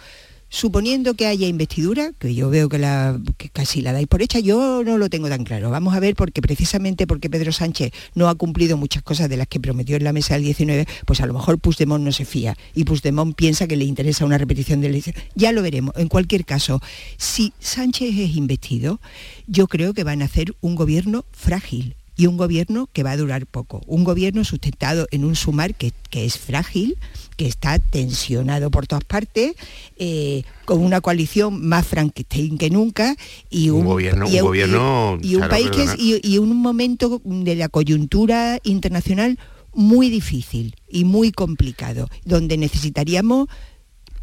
suponiendo 0.50 1.14
que 1.14 1.26
haya 1.26 1.46
investidura, 1.46 2.12
que 2.18 2.34
yo 2.34 2.50
veo 2.50 2.68
que, 2.68 2.78
la, 2.78 3.18
casi 3.52 3.80
la 3.80 3.92
dais 3.92 4.06
por 4.06 4.20
hecha, 4.20 4.40
yo 4.40 4.82
no 4.84 4.98
lo 4.98 5.08
tengo 5.08 5.28
tan 5.28 5.44
claro. 5.44 5.70
Vamos 5.70 5.94
a 5.94 6.00
ver, 6.00 6.16
porque 6.16 6.42
precisamente 6.42 7.06
porque 7.06 7.30
Pedro 7.30 7.52
Sánchez 7.52 7.92
no 8.14 8.28
ha 8.28 8.34
cumplido 8.34 8.76
muchas 8.76 9.02
cosas 9.02 9.30
de 9.30 9.36
las 9.36 9.46
que 9.46 9.60
prometió 9.60 9.96
en 9.96 10.04
la 10.04 10.12
mesa 10.12 10.34
del 10.34 10.42
19, 10.42 10.86
pues 11.06 11.20
a 11.20 11.26
lo 11.26 11.32
mejor 11.32 11.58
Puigdemont 11.58 12.04
no 12.04 12.12
se 12.12 12.24
fía 12.24 12.56
y 12.74 12.84
Puigdemont 12.84 13.34
piensa 13.34 13.66
que 13.66 13.76
le 13.76 13.84
interesa 13.84 14.26
una 14.26 14.38
repetición 14.38 14.80
de 14.80 14.88
la 14.88 14.94
elección. 14.94 15.16
Ya 15.34 15.52
lo 15.52 15.62
veremos. 15.62 15.94
En 15.96 16.08
cualquier 16.08 16.44
caso, 16.44 16.82
si 17.16 17.52
Sánchez 17.60 18.18
es 18.18 18.36
investido, 18.36 19.00
yo 19.46 19.68
creo 19.68 19.94
que 19.94 20.04
van 20.04 20.20
a 20.20 20.24
hacer 20.24 20.54
un 20.60 20.74
gobierno 20.74 21.24
frágil 21.30 21.94
y 22.20 22.26
un 22.26 22.36
gobierno 22.36 22.86
que 22.92 23.02
va 23.02 23.12
a 23.12 23.16
durar 23.16 23.46
poco. 23.46 23.80
Un 23.86 24.04
gobierno 24.04 24.44
sustentado 24.44 25.06
en 25.10 25.24
un 25.24 25.36
sumar 25.36 25.74
que, 25.74 25.94
es 26.12 26.36
frágil, 26.36 26.98
que 27.38 27.46
está 27.46 27.78
tensionado 27.78 28.70
por 28.70 28.86
todas 28.86 29.04
partes, 29.04 29.54
eh, 29.96 30.42
con 30.66 30.84
una 30.84 31.00
coalición 31.00 31.66
más 31.66 31.86
Frankenstein 31.86 32.58
que 32.58 32.68
nunca 32.68 33.16
y 33.48 33.70
un, 33.70 33.86
gobierno, 33.86 34.28
y, 34.28 34.36
un, 34.36 34.42
gobierno 34.42 35.18
y, 35.22 35.36
un 35.36 35.48
país 35.48 35.70
que 35.70 35.84
es, 35.84 35.94
y, 35.98 36.36
un 36.36 36.54
momento 36.58 37.22
de 37.24 37.54
la 37.54 37.70
coyuntura 37.70 38.58
internacional 38.64 39.38
muy 39.72 40.10
difícil 40.10 40.76
y 40.90 41.04
muy 41.04 41.32
complicado, 41.32 42.10
donde 42.26 42.58
necesitaríamos 42.58 43.48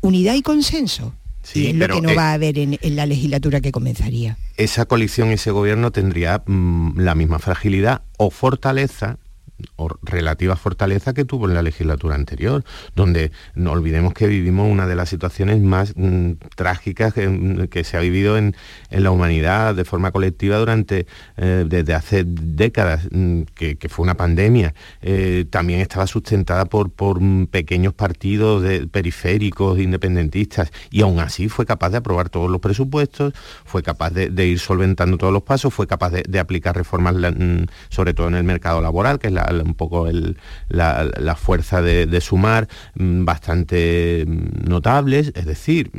unidad 0.01 0.35
y 0.35 0.43
consenso. 0.43 1.15
Y 1.53 1.67
es 1.67 1.75
lo 1.75 1.87
que 1.87 2.01
no 2.01 2.15
va 2.15 2.31
a 2.31 2.33
haber 2.33 2.57
en, 2.57 2.77
la 2.95 3.05
legislatura 3.05 3.61
que 3.61 3.71
comenzaría. 3.71 4.37
Esa 4.57 4.85
coalición, 4.85 5.29
ese 5.29 5.51
gobierno 5.51 5.91
tendría 5.91 6.43
mm, 6.45 6.99
la 6.99 7.15
misma 7.15 7.39
fragilidad 7.39 8.01
o 8.17 8.31
fortaleza 8.31 9.17
relativa 10.03 10.55
fortaleza 10.55 11.13
que 11.13 11.25
tuvo 11.25 11.47
en 11.47 11.53
la 11.53 11.61
legislatura 11.61 12.15
anterior, 12.15 12.63
donde 12.95 13.31
no 13.55 13.71
olvidemos 13.71 14.13
que 14.13 14.27
vivimos 14.27 14.71
una 14.71 14.87
de 14.87 14.95
las 14.95 15.09
situaciones 15.09 15.59
más 15.61 15.93
mm, 15.95 16.33
trágicas 16.55 17.13
que, 17.13 17.83
se 17.83 17.97
ha 17.97 17.99
vivido 17.99 18.37
en, 18.37 18.55
la 18.89 19.11
humanidad 19.11 19.75
de 19.75 19.85
forma 19.85 20.11
colectiva 20.11 20.57
durante 20.57 21.07
eh, 21.37 21.65
desde 21.67 21.93
hace 21.93 22.23
décadas, 22.25 23.07
mm, 23.11 23.41
que, 23.55 23.77
fue 23.89 24.03
una 24.03 24.15
pandemia. 24.15 24.73
Eh, 25.01 25.45
también 25.49 25.79
estaba 25.79 26.07
sustentada 26.07 26.65
por, 26.65 26.91
pequeños 27.49 27.93
partidos 27.93 28.63
periféricos, 28.91 29.79
independentistas, 29.79 30.71
y 30.91 31.01
aún 31.01 31.19
así 31.19 31.47
fue 31.49 31.65
capaz 31.65 31.91
de 31.91 31.97
aprobar 31.97 32.29
todos 32.29 32.49
los 32.49 32.59
presupuestos, 32.59 33.33
fue 33.65 33.83
capaz 33.83 34.11
de, 34.11 34.45
ir 34.45 34.59
solventando 34.59 35.17
todos 35.17 35.33
los 35.33 35.43
pasos, 35.43 35.73
fue 35.73 35.87
capaz 35.87 36.11
de, 36.11 36.39
aplicar 36.39 36.75
reformas, 36.75 37.15
mm, 37.15 37.63
sobre 37.89 38.13
todo 38.13 38.27
en 38.27 38.35
el 38.35 38.43
mercado 38.43 38.81
laboral, 38.81 39.19
que 39.19 39.27
es 39.27 39.33
un 39.51 39.75
poco 39.75 40.07
la, 40.69 41.35
fuerza 41.35 41.81
de, 41.81 42.21
sumar, 42.21 42.67
mm, 42.95 43.25
bastante 43.25 44.25
mm, 44.27 44.69
notables, 44.69 45.31
es 45.35 45.45
decir, 45.45 45.91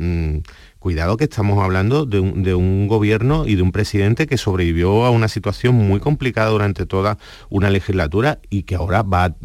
cuidado 0.79 1.17
que 1.17 1.25
estamos 1.25 1.63
hablando 1.63 2.05
de 2.05 2.19
un, 2.19 2.87
gobierno 2.87 3.45
y 3.45 3.55
de 3.55 3.61
un 3.61 3.71
presidente 3.71 4.25
que 4.25 4.37
sobrevivió 4.37 5.05
a 5.05 5.11
una 5.11 5.27
situación 5.27 5.75
muy 5.75 5.99
complicada 5.99 6.49
durante 6.49 6.85
toda 6.85 7.17
una 7.49 7.69
legislatura 7.69 8.39
y 8.49 8.63
que 8.63 8.75
ahora 8.75 9.03
va, 9.03 9.35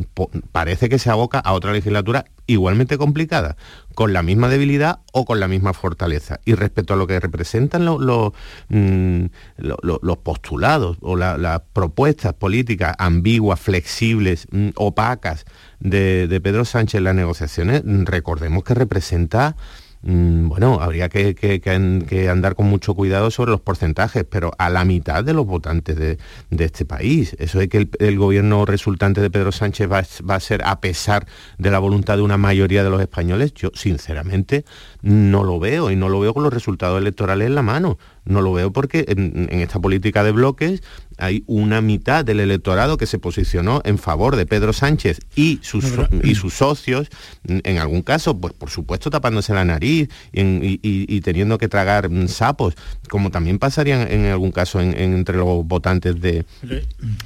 parece 0.52 0.88
que 0.88 0.99
se 0.99 1.11
aboca 1.11 1.40
a 1.40 1.52
otra 1.52 1.73
legislatura 1.73 2.25
igualmente 2.47 2.99
complicada, 2.99 3.57
con 3.95 4.13
la 4.13 4.23
misma 4.23 4.49
debilidad 4.49 5.01
o 5.13 5.25
con 5.25 5.41
la 5.41 5.49
misma 5.49 5.73
fortaleza. 5.73 6.41
Y 6.45 6.55
respecto 6.55 6.95
a 6.95 6.97
lo 6.97 7.07
que 7.07 7.21
representan 7.21 7.85
mm, 7.85 9.27
los 9.69 10.19
postulados 10.19 10.97
o 11.01 11.17
las 11.17 11.63
propuestas 11.73 12.35
políticas 12.35 12.95
ambiguas, 12.99 13.61
flexibles, 13.61 14.47
mm, 14.51 14.71
opacas 14.77 15.45
de, 15.81 16.27
de 16.29 16.41
Pedro 16.41 16.65
Sánchez 16.65 16.99
en 16.99 17.05
las 17.05 17.15
negociaciones, 17.15 17.83
recordemos 17.85 18.65
que 18.65 18.75
representa 18.75 19.57
Mm, 19.57 19.84
bueno, 20.06 20.80
habría 20.82 21.08
que, 21.08 22.28
andar 22.30 22.54
con 22.54 22.66
mucho 22.66 22.94
cuidado 22.94 23.30
sobre 23.30 23.52
los 23.52 23.61
porcentajes, 23.62 24.25
pero 24.28 24.52
a 24.58 24.68
la 24.68 24.84
mitad 24.84 25.25
de 25.25 25.32
los 25.32 25.46
votantes 25.46 25.96
de, 25.96 26.18
este 26.50 26.84
país. 26.84 27.34
Eso 27.38 27.58
de 27.58 27.68
que 27.68 27.88
el, 27.99 28.18
gobierno 28.18 28.66
resultante 28.66 29.23
de 29.23 29.30
Pedro 29.30 29.50
Sánchez 29.50 29.90
va, 29.90 30.02
va, 30.28 30.34
a 30.34 30.40
ser 30.40 30.62
a 30.64 30.80
pesar 30.80 31.26
de 31.56 31.70
la 31.70 31.78
voluntad 31.78 32.16
de 32.16 32.23
una 32.23 32.37
mayoría 32.37 32.84
de 32.84 32.90
los 32.90 33.00
españoles, 33.00 33.54
yo 33.54 33.70
sinceramente 33.75 34.64
no 35.00 35.42
lo 35.42 35.58
veo 35.58 35.90
y 35.90 35.96
no 35.96 36.11
lo 36.11 36.20
veo 36.20 36.34
con 36.34 36.42
los 36.42 36.52
resultados 36.52 37.00
electorales 37.00 37.46
en 37.46 37.54
la 37.54 37.62
mano. 37.62 37.99
No 38.25 38.40
lo 38.40 38.52
veo 38.52 38.73
porque 38.73 39.04
en, 39.09 39.49
esta 39.61 39.81
política 39.81 40.25
de 40.25 40.33
bloques 40.33 40.83
hay 41.19 41.45
una 41.47 41.81
mitad 41.81 42.25
del 42.25 42.40
electorado 42.40 42.97
que 42.97 43.07
se 43.07 43.19
posicionó 43.19 43.83
en 43.85 43.99
favor 43.99 44.37
de 44.37 44.47
Pedro 44.47 44.73
Sánchez 44.73 45.21
y 45.37 45.61
sus, 45.62 45.85
y 46.23 46.35
sus 46.35 46.54
socios, 46.54 47.09
en 47.47 47.78
algún 47.78 48.02
caso, 48.02 48.38
pues 48.38 48.52
por 48.52 48.71
supuesto 48.71 49.11
tapándose 49.11 49.54
la 49.54 49.64
nariz 49.64 50.09
y, 50.33 51.21
teniendo 51.21 51.59
que 51.59 51.69
tragar 51.69 52.11
sapos, 52.28 52.75
como 53.09 53.31
también 53.31 53.59
pasaría 53.59 54.02
en 54.02 54.26
algún 54.26 54.50
caso 54.50 54.81
entre 54.81 55.37
los 55.37 55.64
votantes 55.66 56.21
de, 56.21 56.45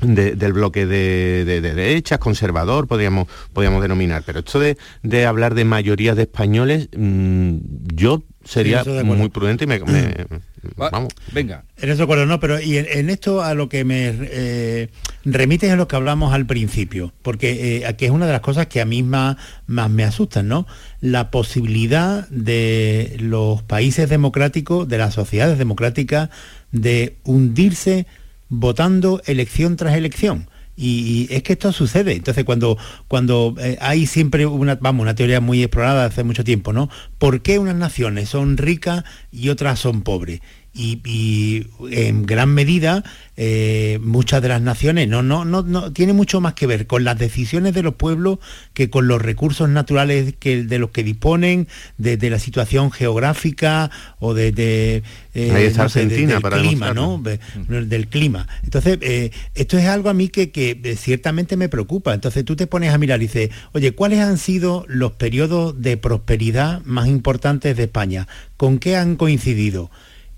del 0.02 0.52
bloque 0.52 0.86
de, 0.86 1.60
derechas, 1.60 2.18
conservador, 2.18 2.86
podríamos, 2.86 3.28
podríamos 3.52 3.82
denominar. 3.82 4.22
Pero 4.26 4.40
esto 4.40 4.60
de, 4.60 5.26
hablar 5.26 5.54
de 5.54 5.64
mayorías 5.64 6.16
de 6.16 6.22
españoles, 6.22 6.88
mm, 6.96 7.56
yo 7.94 8.22
sería 8.44 8.84
muy 8.84 9.28
prudente 9.28 9.64
y 9.64 9.66
me, 9.66 9.78
vamos. 10.76 11.12
Venga. 11.32 11.64
En 11.76 11.90
eso 11.90 12.02
acuerdo, 12.02 12.26
no, 12.26 12.40
pero 12.40 12.60
y 12.60 12.78
en, 12.78 13.10
esto 13.10 13.42
a 13.42 13.54
lo 13.54 13.68
que 13.68 13.84
me 13.84 14.14
eh, 14.20 14.88
remite 15.24 15.70
a 15.70 15.76
lo 15.76 15.88
que 15.88 15.96
hablamos 15.96 16.32
al 16.32 16.46
principio, 16.46 17.12
porque 17.22 17.78
eh, 17.78 17.86
aquí 17.86 18.04
es 18.04 18.10
una 18.10 18.26
de 18.26 18.32
las 18.32 18.40
cosas 18.40 18.66
que 18.66 18.80
a 18.80 18.84
mí 18.84 19.02
más, 19.02 19.36
me 19.66 20.04
asustan, 20.04 20.48
¿no? 20.48 20.66
La 21.00 21.30
posibilidad 21.30 22.28
de 22.28 23.16
los 23.20 23.62
países 23.62 24.08
democráticos, 24.08 24.88
de 24.88 24.98
las 24.98 25.14
sociedades 25.14 25.58
democráticas, 25.58 26.30
de 26.72 27.16
hundirse 27.24 28.06
votando 28.48 29.20
elección 29.26 29.76
tras 29.76 29.94
elección 29.94 30.48
y, 30.80 31.26
es 31.30 31.42
que 31.42 31.54
esto 31.54 31.72
sucede. 31.72 32.12
Entonces, 32.12 32.44
cuando, 32.44 32.78
cuando 33.08 33.54
eh, 33.58 33.76
hay 33.80 34.06
siempre 34.06 34.46
una, 34.46 34.76
vamos, 34.76 35.02
una 35.02 35.16
teoría 35.16 35.40
muy 35.40 35.62
explorada 35.62 36.04
hace 36.04 36.22
mucho 36.22 36.44
tiempo, 36.44 36.72
¿no? 36.72 36.88
¿Por 37.18 37.42
qué 37.42 37.58
unas 37.58 37.74
naciones 37.74 38.28
son 38.28 38.56
ricas 38.56 39.02
y 39.32 39.48
otras 39.48 39.80
son 39.80 40.02
pobres? 40.02 40.40
Y, 40.78 41.66
en 41.90 42.24
gran 42.24 42.50
medida 42.50 43.02
eh, 43.36 43.98
muchas 44.02 44.40
de 44.42 44.48
las 44.48 44.62
naciones 44.62 45.08
no, 45.08 45.22
no, 45.22 45.44
no, 45.44 45.62
no, 45.62 45.92
tiene 45.92 46.12
mucho 46.12 46.40
más 46.40 46.54
que 46.54 46.66
ver 46.66 46.86
con 46.86 47.04
las 47.04 47.18
decisiones 47.18 47.74
de 47.74 47.82
los 47.82 47.94
pueblos 47.94 48.38
que 48.74 48.88
con 48.90 49.08
los 49.08 49.20
recursos 49.20 49.68
naturales 49.68 50.34
que, 50.38 50.64
de 50.64 50.78
los 50.78 50.90
que 50.90 51.02
disponen, 51.02 51.68
de, 51.98 52.18
la 52.30 52.38
situación 52.38 52.90
geográfica 52.90 53.90
o 54.20 54.34
de, 54.34 54.52
de 54.52 55.02
eh, 55.34 55.72
del 55.72 56.42
clima, 56.42 56.94
¿no? 56.94 57.22
del 57.22 58.08
clima. 58.08 58.48
Entonces, 58.62 58.98
eh, 59.02 59.30
esto 59.54 59.78
es 59.78 59.86
algo 59.86 60.10
a 60.10 60.14
mí 60.14 60.28
que, 60.28 60.50
que 60.50 60.96
ciertamente 60.96 61.56
me 61.56 61.68
preocupa. 61.68 62.14
Entonces 62.14 62.44
tú 62.44 62.56
te 62.56 62.66
pones 62.66 62.92
a 62.92 62.98
mirar 62.98 63.20
y 63.20 63.26
dices, 63.26 63.50
oye, 63.72 63.92
¿cuáles 63.92 64.20
han 64.20 64.38
sido 64.38 64.84
los 64.88 65.12
periodos 65.12 65.80
de 65.80 65.96
prosperidad 65.96 66.82
más 66.84 67.08
importantes 67.08 67.76
de 67.76 67.84
España? 67.84 68.28
¿Con 68.56 68.78
qué 68.78 68.96
han 68.96 69.16
coincidido? 69.16 69.90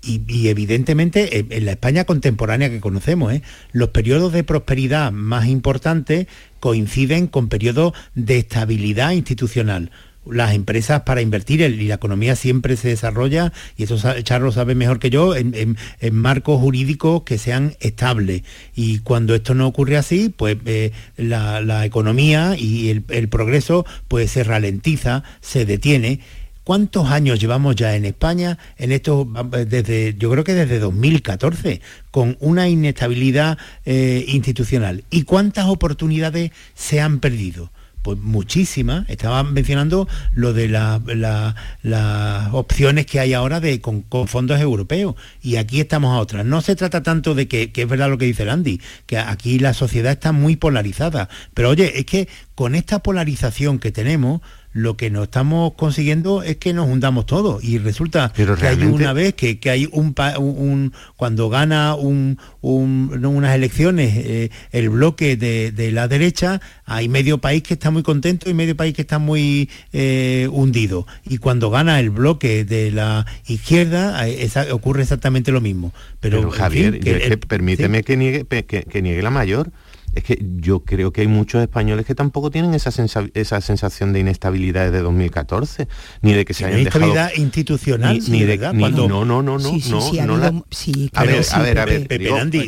Y, 0.03 0.47
evidentemente 0.47 1.45
en 1.51 1.65
la 1.65 1.71
España 1.71 2.05
contemporánea 2.05 2.71
que 2.71 2.79
conocemos, 2.79 3.33
¿eh? 3.33 3.43
los 3.71 3.89
periodos 3.89 4.33
de 4.33 4.43
prosperidad 4.43 5.11
más 5.11 5.45
importantes 5.45 6.25
coinciden 6.59 7.27
con 7.27 7.49
periodos 7.49 7.93
de 8.15 8.39
estabilidad 8.39 9.11
institucional. 9.11 9.91
Las 10.25 10.53
empresas 10.53 11.01
para 11.01 11.21
invertir 11.21 11.61
y 11.61 11.87
la 11.87 11.95
economía 11.95 12.35
siempre 12.35 12.77
se 12.77 12.89
desarrolla, 12.89 13.53
y 13.75 13.83
eso 13.83 13.97
Charlos 14.21 14.53
sabe 14.53 14.75
mejor 14.75 14.99
que 14.99 15.09
yo, 15.09 15.35
en, 15.35 15.77
marcos 16.11 16.59
jurídicos 16.59 17.23
que 17.23 17.39
sean 17.39 17.75
estables. 17.79 18.43
Y 18.75 18.99
cuando 18.99 19.33
esto 19.33 19.55
no 19.55 19.65
ocurre 19.67 19.97
así, 19.97 20.29
pues 20.29 20.57
eh, 20.65 20.91
la, 21.17 21.85
economía 21.85 22.55
y 22.55 22.89
el, 22.89 23.03
el 23.09 23.29
progreso 23.29 23.83
pues 24.07 24.29
se 24.29 24.43
ralentiza, 24.43 25.23
se 25.41 25.65
detiene 25.65 26.19
¿Cuántos 26.63 27.09
años 27.09 27.39
llevamos 27.39 27.75
ya 27.75 27.95
en 27.95 28.05
España 28.05 28.57
en 28.77 28.91
esto 28.91 29.27
desde 29.67 30.15
yo 30.17 30.29
creo 30.29 30.43
que 30.43 30.53
desde 30.53 30.79
2014 30.79 31.81
con 32.11 32.37
una 32.39 32.69
inestabilidad 32.69 33.57
eh, 33.85 34.25
institucional? 34.27 35.03
¿Y 35.09 35.23
cuántas 35.23 35.65
oportunidades 35.65 36.51
se 36.75 37.01
han 37.01 37.19
perdido? 37.19 37.71
Pues 38.03 38.17
muchísimas. 38.17 39.07
Estaba 39.09 39.43
mencionando 39.43 40.07
lo 40.33 40.53
de 40.53 40.67
las 40.69 42.53
opciones 42.53 43.05
que 43.05 43.19
hay 43.19 43.33
ahora 43.33 43.59
de, 43.59 43.79
con, 43.79 44.05
fondos 44.27 44.59
europeos. 44.59 45.15
Y 45.41 45.57
aquí 45.57 45.79
estamos 45.79 46.15
a 46.15 46.19
otras. 46.19 46.45
No 46.45 46.61
se 46.61 46.75
trata 46.75 47.03
tanto 47.03 47.35
de 47.35 47.47
que, 47.47 47.71
que, 47.71 47.83
es 47.83 47.87
verdad 47.87 48.09
lo 48.09 48.17
que 48.17 48.25
dice 48.25 48.49
Andy, 48.49 48.81
que 49.05 49.17
aquí 49.17 49.59
la 49.59 49.73
sociedad 49.73 50.13
está 50.13 50.31
muy 50.31 50.55
polarizada. 50.55 51.29
Pero 51.53 51.69
oye, 51.69 51.99
es 51.99 52.05
que 52.05 52.27
con 52.55 52.73
esta 52.73 52.99
polarización 52.99 53.77
que 53.77 53.91
tenemos, 53.91 54.41
lo 54.73 54.95
que 54.95 55.09
no 55.09 55.23
estamos 55.23 55.73
consiguiendo 55.73 56.43
es 56.43 56.57
que 56.57 56.73
nos 56.73 56.87
hundamos 56.87 57.25
todos. 57.25 57.63
Y 57.63 57.77
resulta 57.77 58.31
que 58.33 58.67
hay 58.67 58.83
una 58.83 59.13
vez 59.13 59.33
que, 59.33 59.59
hay 59.69 59.89
un, 59.91 60.15
un, 60.37 60.93
cuando 61.17 61.49
gana 61.49 61.95
un, 61.95 62.37
unas 62.61 63.55
elecciones 63.55 64.13
eh, 64.15 64.49
el 64.71 64.89
bloque 64.89 65.35
de, 65.35 65.91
la 65.91 66.07
derecha 66.07 66.61
hay 66.85 67.09
medio 67.09 67.39
país 67.39 67.63
que 67.63 67.73
está 67.73 67.91
muy 67.91 68.03
contento 68.03 68.49
y 68.49 68.53
medio 68.53 68.75
país 68.75 68.93
que 68.93 69.01
está 69.01 69.19
muy 69.19 69.69
eh, 69.91 70.47
hundido. 70.51 71.05
Y 71.25 71.37
cuando 71.37 71.69
gana 71.69 71.99
el 71.99 72.09
bloque 72.09 72.63
de 72.63 72.91
la 72.91 73.25
izquierda 73.47 74.27
eh, 74.27 74.49
ocurre 74.71 75.01
exactamente 75.03 75.51
lo 75.51 75.61
mismo. 75.61 75.93
Pero, 76.19 76.49
Javier 76.51 77.39
permíteme 77.39 78.03
que 78.03 78.15
niegue 78.15 78.45
que 78.45 79.01
niegue 79.01 79.21
la 79.21 79.31
mayor 79.31 79.71
es 80.13 80.23
que 80.23 80.39
yo 80.57 80.81
creo 80.81 81.11
que 81.13 81.21
hay 81.21 81.27
muchos 81.27 81.61
españoles 81.61 82.05
que 82.05 82.15
tampoco 82.15 82.51
tienen 82.51 82.73
esa, 82.73 82.91
esa 83.33 83.61
sensación 83.61 84.13
de 84.13 84.19
inestabilidad 84.19 84.85
desde 84.85 85.03
2014, 85.03 85.87
ni 86.21 86.33
de 86.33 86.45
que 86.45 86.53
se 86.53 86.65
hayan 86.65 86.81
inestabilidad 86.81 87.31
institucional, 87.35 88.19
ni, 88.27 88.43
de, 88.43 88.57
no, 88.57 88.89
no, 88.89 89.25
no, 89.25 89.41
no, 89.41 89.59
sí, 89.59 89.81
sí, 89.81 90.19
no, 90.25 90.37
no 90.37 90.65
a 91.13 91.23
ver, 91.23 91.45
a 91.51 91.59
ver, 91.59 91.79
a 91.79 91.85
ver, 91.85 92.07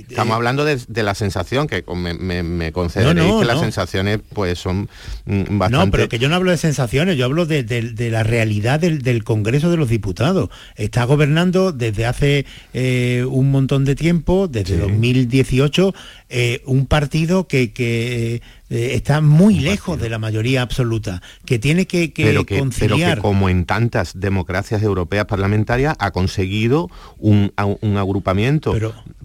estamos 0.10 0.36
hablando 0.36 0.66
de, 0.66 1.04
la 1.04 1.16
sensación 1.16 1.68
que 1.68 1.84
me, 1.96 2.14
me, 2.14 2.44
me 2.44 2.72
concederéis 2.72 3.34
que 3.40 3.46
las 3.46 3.60
sensaciones 3.60 4.20
pues 4.34 4.60
son 4.60 4.90
bastante... 5.26 5.72
No, 5.72 5.92
pero 5.92 6.08
que 6.08 6.20
yo 6.20 6.30
no 6.30 6.36
hablo 6.36 6.52
de 6.52 6.58
sensaciones, 6.58 7.18
yo 7.18 7.26
hablo 7.26 7.46
de, 7.46 7.64
la 8.12 8.24
realidad 8.24 8.80
del, 8.80 9.24
Congreso 9.24 9.70
de 9.70 9.78
los 9.78 9.90
Diputados. 9.90 10.50
Está 10.76 11.06
gobernando 11.06 11.72
desde 11.72 12.06
hace 12.06 12.46
eh, 12.74 13.26
un 13.30 13.52
montón 13.52 13.86
de 13.86 13.96
tiempo, 13.96 14.48
desde 14.48 14.78
2018, 14.78 15.94
eh, 16.30 16.62
un 16.66 16.86
partido 16.88 17.33
que, 17.48 17.72
eh, 17.76 18.42
está 18.70 19.22
muy 19.22 19.60
lejos 19.60 20.00
de 20.00 20.10
la 20.10 20.20
mayoría 20.20 20.62
absoluta, 20.62 21.22
que 21.46 21.60
tiene 21.60 21.86
que, 21.86 22.14
conciliar... 22.48 23.10
Pero 23.10 23.16
que 23.16 23.22
como 23.22 23.50
en 23.50 23.66
tantas 23.66 24.20
democracias 24.20 24.82
europeas 24.84 25.26
parlamentarias 25.26 25.96
ha 26.00 26.12
conseguido 26.12 26.90
un, 27.18 27.52
agrupamiento 27.58 28.76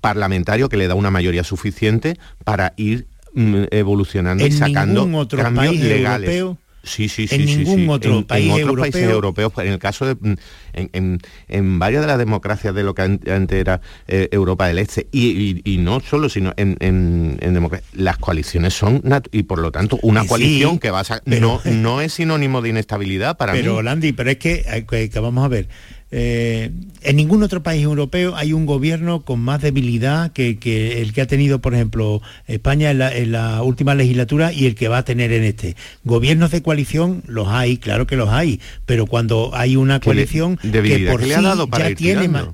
parlamentario 0.01 0.69
que 0.69 0.77
le 0.77 0.89
da 0.89 0.95
una 0.95 1.11
mayoría 1.11 1.45
suficiente 1.45 2.19
para 2.45 2.75
ir 2.77 3.07
mm, 3.35 3.65
evolucionando 3.71 4.47
y 4.47 4.53
sacando 4.53 5.05
otro 5.19 5.43
cambios 5.43 5.69
país 5.69 5.81
legales. 5.83 6.31
Europeo 6.31 6.68
Sí, 6.89 7.09
sí, 7.09 7.27
sí. 7.29 7.35
en 7.37 7.47
sí, 7.49 7.57
ningún 7.59 7.81
sí. 7.81 7.87
otro 7.89 8.19
En- 8.19 8.25
país 8.25 8.47
en 8.47 8.51
otros 8.53 8.69
europeo. 8.69 8.91
países 8.93 9.11
europeos, 9.11 9.53
en 9.59 9.69
el 9.69 9.79
caso 9.79 10.07
de 10.07 10.15
mm, 10.15 10.35
en, 10.75 10.91
en- 10.93 11.19
en 11.49 11.79
varias 11.79 12.01
de 12.03 12.09
las 12.09 12.19
democracias 12.19 12.75
de 12.75 12.83
lo 12.83 12.95
que 12.95 13.03
an- 13.03 13.21
antes 13.31 13.59
era 13.61 13.81
eh, 14.07 14.29
Europa 14.33 14.67
del 14.69 14.79
Este 14.79 15.07
y, 15.13 15.29
y- 15.29 15.75
y 15.75 15.79
no 15.79 16.01
solo, 16.01 16.29
sino 16.29 16.53
en, 16.57 16.77
en, 16.81 17.39
en 17.41 17.55
democracia, 17.55 17.87
las 17.95 18.19
coaliciones 18.19 18.75
son 18.75 19.03
y 19.33 19.43
por 19.45 19.59
lo 19.59 19.71
tanto 19.73 19.99
una 20.03 20.23
sí, 20.23 20.29
coalición 20.29 20.79
que 20.79 20.91
va 20.91 21.01
a 21.01 21.21
pero- 21.25 21.61
no, 21.65 21.71
no 21.73 22.01
es 22.01 22.15
sinónimo 22.15 22.63
de 22.63 22.71
inestabilidad 22.71 23.37
para 23.37 23.53
pero 23.53 23.77
mí. 23.77 23.83
Landy, 23.83 24.13
pero 24.13 24.31
es 24.31 24.39
que, 24.39 24.65
eh, 24.67 24.87
que- 24.89 25.11
que 25.11 25.21
vamos 25.21 25.45
a 25.45 25.49
ver, 25.49 25.69
eh, 26.11 26.71
en 27.03 27.17
ningún 27.17 27.43
otro 27.43 27.63
país 27.63 27.83
europeo 27.83 28.35
hay 28.35 28.55
un 28.55 28.65
gobierno 28.65 29.23
con 29.23 29.41
más 29.41 29.61
debilidad 29.61 30.33
que, 30.33 30.59
que 30.59 31.03
el 31.03 31.13
que 31.13 31.21
ha 31.21 31.27
tenido, 31.27 31.61
por 31.61 31.75
ejemplo, 31.75 32.23
España 32.47 32.91
en 32.91 32.99
la, 32.99 33.15
en 33.15 33.33
la 33.33 33.63
última 33.63 33.95
legislatura 33.95 34.53
y 34.53 34.67
el 34.67 34.75
que 34.75 34.89
va 34.89 34.99
a 34.99 35.05
tener 35.05 35.33
en 35.33 35.45
este. 35.45 35.77
Gobiernos 36.05 36.51
de 36.51 36.63
coalición 36.63 37.23
los 37.27 37.49
hay, 37.49 37.77
claro 37.77 38.07
que 38.07 38.17
los 38.17 38.31
hay, 38.31 38.61
pero 38.87 39.07
cuando 39.07 39.51
hay 39.55 39.77
una 39.77 40.01
coalición 40.01 40.57
que 40.57 41.09
por 41.11 41.23
sí 41.23 41.29
le 41.29 41.35
ha 41.35 41.43
dado 41.43 41.69
para 41.69 41.91
ya 41.91 41.95
tiene 41.95 42.29
más 42.29 42.47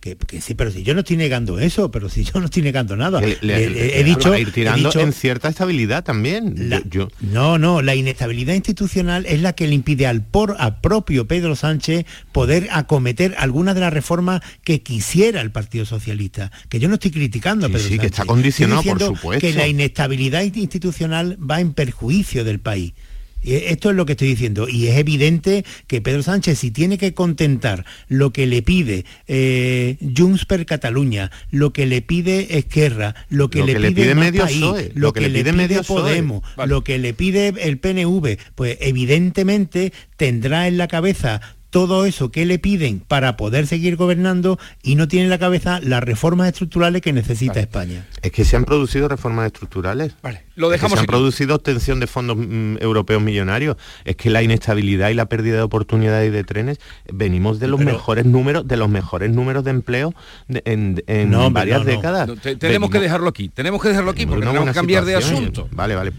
que, 0.00 0.16
que 0.16 0.40
sí, 0.40 0.54
pero 0.54 0.70
si 0.70 0.82
yo 0.82 0.94
no 0.94 1.00
estoy 1.00 1.18
negando 1.18 1.58
eso, 1.58 1.90
pero 1.90 2.08
si 2.08 2.24
yo 2.24 2.40
no 2.40 2.46
estoy 2.46 2.62
negando 2.62 2.96
nada. 2.96 3.20
Le- 3.20 3.32
Eh, 3.32 3.38
le- 3.42 4.00
he 4.00 4.02
dicho, 4.04 4.34
ir 4.36 4.48
he 4.48 4.50
tirando 4.50 4.88
dicho- 4.88 5.00
en 5.00 5.12
cierta 5.12 5.48
estabilidad 5.48 6.02
también. 6.04 6.70
la- 6.70 6.82
Yo- 6.88 7.08
no, 7.20 7.58
no, 7.58 7.82
la 7.82 7.94
inestabilidad 7.94 8.54
institucional 8.54 9.26
es 9.26 9.42
la 9.42 9.52
que 9.52 9.68
le 9.68 9.74
impide 9.74 10.06
al 10.06 10.24
por 10.24 10.56
a 10.58 10.80
propio 10.80 11.28
Pedro 11.28 11.54
Sánchez 11.54 12.06
poder 12.32 12.68
acometer 12.72 13.34
algunas 13.36 13.74
de 13.74 13.82
las 13.82 13.92
reformas 13.92 14.40
que 14.64 14.82
quisiera 14.82 15.42
el 15.42 15.50
Partido 15.52 15.84
Socialista. 15.84 16.50
Que 16.70 16.80
yo 16.80 16.88
no 16.88 16.94
estoy 16.94 17.10
criticando 17.10 17.66
a 17.66 17.68
Sí, 17.68 17.74
Pedro 17.74 17.84
sí, 17.88 17.90
que 17.90 17.96
Sánchez. 17.98 18.12
está 18.12 18.24
condicionado, 18.24 18.82
por 18.82 18.98
supuesto. 19.02 19.46
Que 19.46 19.52
la 19.52 19.68
inestabilidad 19.68 20.42
institucional 20.42 21.36
va 21.38 21.60
en 21.60 21.74
perjuicio 21.74 22.42
del 22.44 22.58
país. 22.60 22.94
Esto 23.42 23.90
es 23.90 23.96
lo 23.96 24.06
que 24.06 24.12
estoy 24.12 24.28
diciendo 24.28 24.68
y 24.68 24.88
es 24.88 24.98
evidente 24.98 25.64
que 25.86 26.00
Pedro 26.00 26.22
Sánchez 26.22 26.58
si 26.58 26.70
tiene 26.70 26.98
que 26.98 27.14
contentar 27.14 27.84
lo 28.08 28.32
que 28.32 28.46
le 28.46 28.62
pide 28.62 29.04
eh, 29.28 29.96
Junts 30.16 30.44
per 30.44 30.66
Cataluña, 30.66 31.30
lo 31.50 31.72
que 31.72 31.86
le 31.86 32.02
pide 32.02 32.58
Esquerra, 32.58 33.14
lo 33.28 33.50
que, 33.50 33.60
Lo 33.60 33.66
le, 33.66 33.72
que 33.74 33.78
le 33.80 33.88
pide, 33.92 34.02
pide 34.02 34.14
Más 34.14 34.24
medio 34.24 34.42
País, 34.42 34.56
PSOE, 34.58 34.92
lo, 34.94 35.12
que, 35.12 35.20
le 35.20 35.30
pide, 35.30 35.52
medio. 35.52 35.82
Podemos, 35.84 36.42
Vale. 36.56 36.70
lo 36.70 36.84
que 36.84 36.98
le 36.98 37.14
pide 37.14 37.54
el 37.60 37.78
PNV, 37.78 38.38
pues 38.54 38.76
evidentemente 38.80 39.92
tendrá 40.16 40.68
en 40.68 40.76
la 40.76 40.88
cabeza 40.88 41.40
todo 41.70 42.04
eso 42.04 42.30
que 42.30 42.44
le 42.44 42.58
piden 42.58 43.00
para 43.00 43.36
poder 43.36 43.66
seguir 43.66 43.96
gobernando 43.96 44.58
y 44.82 44.96
no 44.96 45.08
tiene 45.08 45.24
en 45.24 45.30
la 45.30 45.38
cabeza 45.38 45.80
las 45.80 46.02
reformas 46.02 46.48
estructurales 46.48 47.00
que 47.00 47.12
necesita 47.12 47.60
España. 47.60 48.06
Es 48.22 48.32
que 48.32 48.44
se 48.44 48.56
han 48.56 48.64
producido 48.64 49.08
reformas 49.08 49.46
estructurales. 49.46 50.14
Vale, 50.20 50.42
lo 50.60 50.66
Es 50.68 50.72
que 50.72 50.76
dejamos 50.76 50.98
se 50.98 51.00
han 51.00 51.06
producido 51.06 51.54
obtención 51.56 51.98
de 52.00 52.06
fondos 52.06 52.36
mm, 52.38 52.76
europeos 52.80 53.22
millonarios. 53.22 53.76
Es 54.04 54.16
que 54.16 54.30
la 54.30 54.42
inestabilidad 54.42 55.08
y 55.10 55.14
la 55.14 55.26
pérdida 55.26 55.56
de 55.56 55.62
oportunidades 55.62 56.32
de 56.32 56.44
trenes 56.44 56.78
venimos 57.12 57.58
de 57.58 57.66
los 57.68 57.78
Pero- 57.80 57.92
mejores 57.92 58.26
números, 58.26 58.68
de 58.68 58.76
los 58.76 58.88
mejores 58.88 59.30
números 59.30 59.64
de 59.64 59.70
empleo 59.70 60.14
de- 60.48 60.62
en, 60.66 61.02
en 61.06 61.30
No, 61.30 61.50
varias 61.50 61.80
no, 61.80 61.84
no. 61.86 61.90
décadas. 61.90 62.28
No, 62.28 62.36
te- 62.36 62.56
tenemos 62.56 62.90
que 62.90 63.00
dejarlo 63.00 63.28
aquí. 63.28 63.48
Tenemos 63.48 63.80
que 63.82 63.88
dejarlo 63.88 64.10
aquí 64.10 64.26
porque 64.26 64.46
tenemos 64.46 64.68
que 64.68 64.74
cambiar 64.74 65.04
de 65.04 65.16
asunto. 65.16 65.68
Vale, 65.72 65.94
vale. 65.94 66.12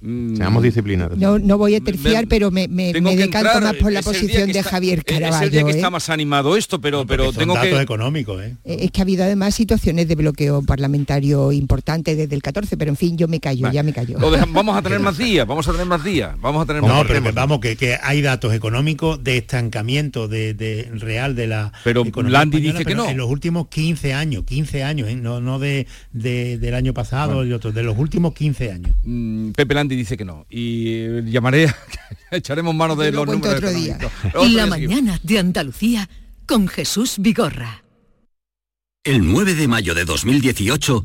Mm, 0.00 0.36
Seamos 0.36 0.62
disciplinados. 0.62 1.16
No, 1.18 1.38
no 1.38 1.58
voy 1.58 1.74
a 1.74 1.80
terciar, 1.80 2.24
Me- 2.24 2.28
pero 2.28 2.50
me, 2.50 2.68
me, 2.68 2.92
me 2.92 3.10
que 3.10 3.16
decanto 3.16 3.48
entrar, 3.50 3.62
más 3.62 3.74
por 3.76 3.92
la 3.92 4.00
es 4.00 4.04
posición 4.06 4.46
que 4.46 4.52
de 4.52 4.58
está- 4.58 4.70
Javier 4.70 4.98
Es 5.04 5.12
el 5.12 5.18
día 5.18 5.30
Caraballo. 5.30 5.50
que 5.66 5.72
¿eh? 5.72 5.76
está 5.76 5.90
más 5.90 6.10
animado 6.10 6.56
esto, 6.56 6.80
pero, 6.80 7.06
pero 7.06 7.32
tengo 7.32 7.54
datos 7.54 7.70
que... 7.70 7.80
económicos, 7.80 8.42
¿eh? 8.42 8.54
Eh, 8.64 8.76
Es 8.82 8.90
que 8.90 9.00
ha 9.00 9.04
habido 9.04 9.24
además 9.24 9.54
situaciones 9.54 10.08
de 10.08 10.14
bloqueo 10.14 10.62
parlamentario 10.62 11.52
importante 11.52 12.14
desde 12.14 12.34
el 12.34 12.42
14, 12.42 12.76
pero 12.76 12.90
en 12.90 12.96
fin, 12.96 13.16
yo 13.16 13.28
me 13.28 13.40
callo, 13.40 13.62
Vale. 13.62 13.74
ya 13.74 13.82
me 13.86 13.92
callo. 13.94 14.18
Vamos 14.48 14.76
a 14.76 14.82
tener 14.82 15.00
más 15.00 15.16
días, 15.16 15.46
vamos 15.46 15.66
a 15.66 15.72
tener 15.72 15.86
más 15.86 16.04
días, 16.04 16.38
vamos 16.40 16.62
a 16.62 16.66
tener 16.66 16.82
más 16.82 16.90
No, 16.92 17.04
pero 17.06 17.22
que 17.22 17.30
vamos, 17.32 17.60
que, 17.60 17.76
que 17.76 17.98
hay 18.02 18.20
datos 18.20 18.52
económicos 18.52 19.22
de 19.24 19.38
estancamiento 19.38 20.28
de, 20.28 20.52
de 20.54 20.90
real 20.92 21.34
de 21.34 21.46
la 21.46 21.72
Pero 21.84 22.04
economía 22.04 22.40
Landi 22.40 22.56
española, 22.58 22.78
dice 22.80 22.84
que 22.88 22.94
no. 22.94 23.08
En 23.08 23.16
los 23.16 23.30
últimos 23.30 23.68
15 23.68 24.12
años, 24.12 24.44
15 24.44 24.84
años, 24.84 25.08
¿eh? 25.08 25.16
no, 25.16 25.40
no 25.40 25.58
de, 25.58 25.86
de- 26.12 26.58
del 26.58 26.74
año 26.74 26.92
pasado 26.92 27.44
y 27.46 27.52
otro, 27.52 27.72
de 27.72 27.82
los 27.82 27.96
últimos 27.96 28.34
15 28.34 28.72
años. 28.72 28.94
Mm, 29.04 29.52
Pepe 29.52 29.74
Landi 29.74 29.96
dice 29.96 30.16
que 30.16 30.24
no. 30.24 30.44
Y 30.50 30.88
eh, 30.94 31.22
llamaré, 31.26 31.72
echaremos 32.30 32.74
mano 32.74 32.96
de 32.96 33.10
Yo 33.12 33.24
los 33.24 33.26
números 33.34 33.54
otro 33.56 33.70
día. 33.72 33.96
Otro 33.96 34.42
La 34.42 34.48
día 34.48 34.64
seguimos. 34.66 34.78
mañana 34.96 35.20
de 35.22 35.38
Andalucía 35.38 36.08
con 36.46 36.68
Jesús 36.68 37.16
Vigorra. 37.18 37.82
El 39.04 39.24
9 39.32 39.54
de 39.54 39.68
mayo 39.68 39.94
de 39.94 40.04
2018 40.04 41.04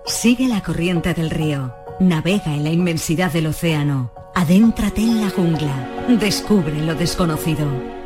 Sigue 0.06 0.48
la 0.48 0.62
corriente 0.62 1.16
del 1.16 1.32
río. 1.32 1.74
Navega 2.00 2.54
en 2.54 2.64
la 2.64 2.70
inmensidad 2.70 3.32
del 3.32 3.48
océano. 3.48 4.12
Adéntrate 4.36 5.02
en 5.02 5.22
la 5.22 5.30
jungla. 5.30 5.90
Descubre 6.20 6.80
lo 6.82 6.94
desconocido. 6.94 8.03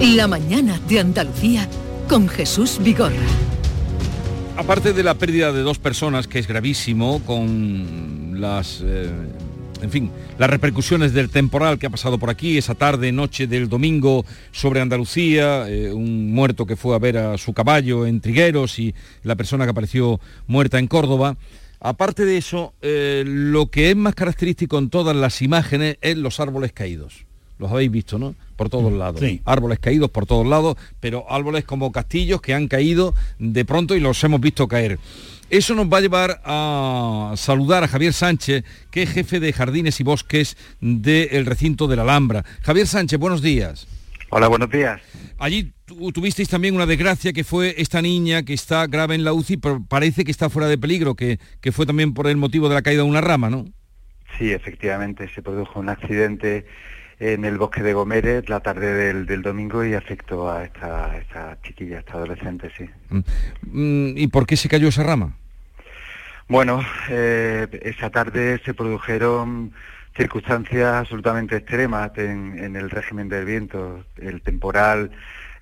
La 0.00 0.26
mañana 0.26 0.78
de 0.88 1.00
Andalucía 1.00 1.66
con 2.06 2.28
Jesús 2.28 2.78
Vigorra. 2.82 3.16
Aparte 4.58 4.92
de 4.92 5.02
la 5.02 5.14
pérdida 5.14 5.52
de 5.52 5.62
dos 5.62 5.78
personas, 5.78 6.28
que 6.28 6.38
es 6.38 6.46
gravísimo, 6.46 7.22
con 7.24 8.38
las, 8.38 8.82
eh, 8.84 9.10
en 9.80 9.90
fin, 9.90 10.10
las 10.38 10.50
repercusiones 10.50 11.14
del 11.14 11.30
temporal 11.30 11.78
que 11.78 11.86
ha 11.86 11.90
pasado 11.90 12.18
por 12.18 12.28
aquí 12.28 12.58
esa 12.58 12.74
tarde, 12.74 13.10
noche 13.10 13.46
del 13.46 13.70
domingo 13.70 14.26
sobre 14.52 14.82
Andalucía, 14.82 15.66
eh, 15.66 15.90
un 15.90 16.30
muerto 16.30 16.66
que 16.66 16.76
fue 16.76 16.94
a 16.94 16.98
ver 16.98 17.16
a 17.16 17.38
su 17.38 17.54
caballo 17.54 18.06
en 18.06 18.20
Trigueros 18.20 18.78
y 18.78 18.94
la 19.22 19.34
persona 19.34 19.64
que 19.64 19.70
apareció 19.70 20.20
muerta 20.46 20.78
en 20.78 20.88
Córdoba. 20.88 21.38
Aparte 21.80 22.26
de 22.26 22.36
eso, 22.36 22.74
eh, 22.82 23.24
lo 23.26 23.70
que 23.70 23.90
es 23.90 23.96
más 23.96 24.14
característico 24.14 24.78
en 24.78 24.90
todas 24.90 25.16
las 25.16 25.40
imágenes 25.40 25.96
es 26.02 26.18
los 26.18 26.38
árboles 26.38 26.72
caídos. 26.72 27.25
Los 27.58 27.70
habéis 27.72 27.90
visto, 27.90 28.18
¿no? 28.18 28.34
Por 28.56 28.68
todos 28.68 28.92
lados. 28.92 29.20
Sí. 29.20 29.40
Árboles 29.44 29.78
caídos 29.78 30.10
por 30.10 30.26
todos 30.26 30.46
lados, 30.46 30.76
pero 31.00 31.24
árboles 31.30 31.64
como 31.64 31.90
castillos 31.92 32.40
que 32.42 32.52
han 32.54 32.68
caído 32.68 33.14
de 33.38 33.64
pronto 33.64 33.94
y 33.96 34.00
los 34.00 34.22
hemos 34.24 34.40
visto 34.40 34.68
caer. 34.68 34.98
Eso 35.48 35.74
nos 35.74 35.86
va 35.86 35.98
a 35.98 36.00
llevar 36.00 36.40
a 36.44 37.32
saludar 37.36 37.84
a 37.84 37.88
Javier 37.88 38.12
Sánchez, 38.12 38.64
que 38.90 39.04
es 39.04 39.10
jefe 39.10 39.40
de 39.40 39.52
jardines 39.52 40.00
y 40.00 40.02
bosques 40.04 40.56
del 40.80 41.46
recinto 41.46 41.86
de 41.86 41.96
la 41.96 42.02
Alhambra. 42.02 42.44
Javier 42.62 42.86
Sánchez, 42.86 43.18
buenos 43.18 43.42
días. 43.42 43.86
Hola, 44.30 44.48
buenos 44.48 44.68
días. 44.70 45.00
Allí 45.38 45.72
tu- 45.84 46.10
tuvisteis 46.10 46.48
también 46.48 46.74
una 46.74 46.84
desgracia 46.84 47.32
que 47.32 47.44
fue 47.44 47.74
esta 47.78 48.02
niña 48.02 48.42
que 48.42 48.54
está 48.54 48.86
grave 48.88 49.14
en 49.14 49.22
la 49.24 49.32
UCI, 49.32 49.56
pero 49.58 49.84
parece 49.88 50.24
que 50.24 50.32
está 50.32 50.50
fuera 50.50 50.66
de 50.68 50.76
peligro, 50.78 51.14
que, 51.14 51.38
que 51.60 51.70
fue 51.70 51.86
también 51.86 52.12
por 52.12 52.26
el 52.26 52.36
motivo 52.36 52.68
de 52.68 52.74
la 52.74 52.82
caída 52.82 53.02
de 53.02 53.08
una 53.08 53.20
rama, 53.20 53.48
¿no? 53.48 53.66
Sí, 54.38 54.50
efectivamente, 54.50 55.30
se 55.32 55.42
produjo 55.42 55.78
un 55.78 55.88
accidente 55.88 56.66
en 57.18 57.44
el 57.44 57.58
bosque 57.58 57.82
de 57.82 57.94
Gomeres 57.94 58.48
la 58.48 58.60
tarde 58.60 58.92
del, 58.92 59.26
del 59.26 59.42
domingo 59.42 59.84
y 59.84 59.94
afectó 59.94 60.50
a 60.50 60.64
esta, 60.64 61.16
esta 61.16 61.58
chiquilla, 61.62 61.96
a 61.96 62.00
esta 62.00 62.12
adolescente, 62.14 62.70
sí. 62.76 62.88
Mm, 63.62 64.16
¿Y 64.16 64.26
por 64.28 64.46
qué 64.46 64.56
se 64.56 64.68
cayó 64.68 64.88
esa 64.88 65.02
rama? 65.02 65.36
Bueno, 66.48 66.80
eh, 67.08 67.66
esa 67.82 68.10
tarde 68.10 68.60
se 68.64 68.74
produjeron 68.74 69.72
circunstancias 70.16 70.94
absolutamente 70.94 71.56
extremas 71.56 72.12
en, 72.16 72.58
en 72.58 72.76
el 72.76 72.90
régimen 72.90 73.28
del 73.28 73.44
viento. 73.44 74.04
El 74.16 74.40
temporal 74.42 75.10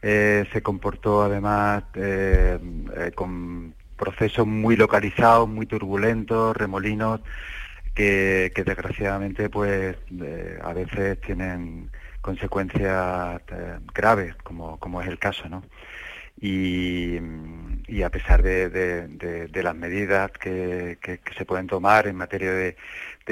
eh, 0.06 0.46
se 0.52 0.62
comportó 0.62 1.22
además 1.22 1.84
eh, 1.94 2.58
eh, 2.94 3.12
con 3.14 3.74
procesos 3.96 4.46
muy 4.46 4.76
localizados, 4.76 5.48
muy 5.48 5.64
turbulentos, 5.64 6.54
remolinos, 6.54 7.22
que, 7.94 8.52
desgraciadamente 8.64 9.48
pues 9.50 9.96
eh, 10.22 10.58
a 10.62 10.72
veces 10.72 11.20
tienen 11.20 11.90
consecuencias 12.20 13.40
eh, 13.52 13.78
graves, 13.94 14.34
como, 14.42 14.78
como 14.78 15.00
es 15.02 15.08
el 15.08 15.18
caso, 15.18 15.48
¿no? 15.48 15.62
y, 16.40 17.18
a 18.02 18.10
pesar 18.10 18.42
de, 18.42 18.68
de- 18.68 19.08
las 19.62 19.74
medidas 19.76 20.30
que, 20.32 20.98
que- 21.00 21.20
se 21.36 21.44
pueden 21.44 21.66
tomar 21.66 22.06
en 22.06 22.16
materia 22.16 22.52
de, 22.52 22.76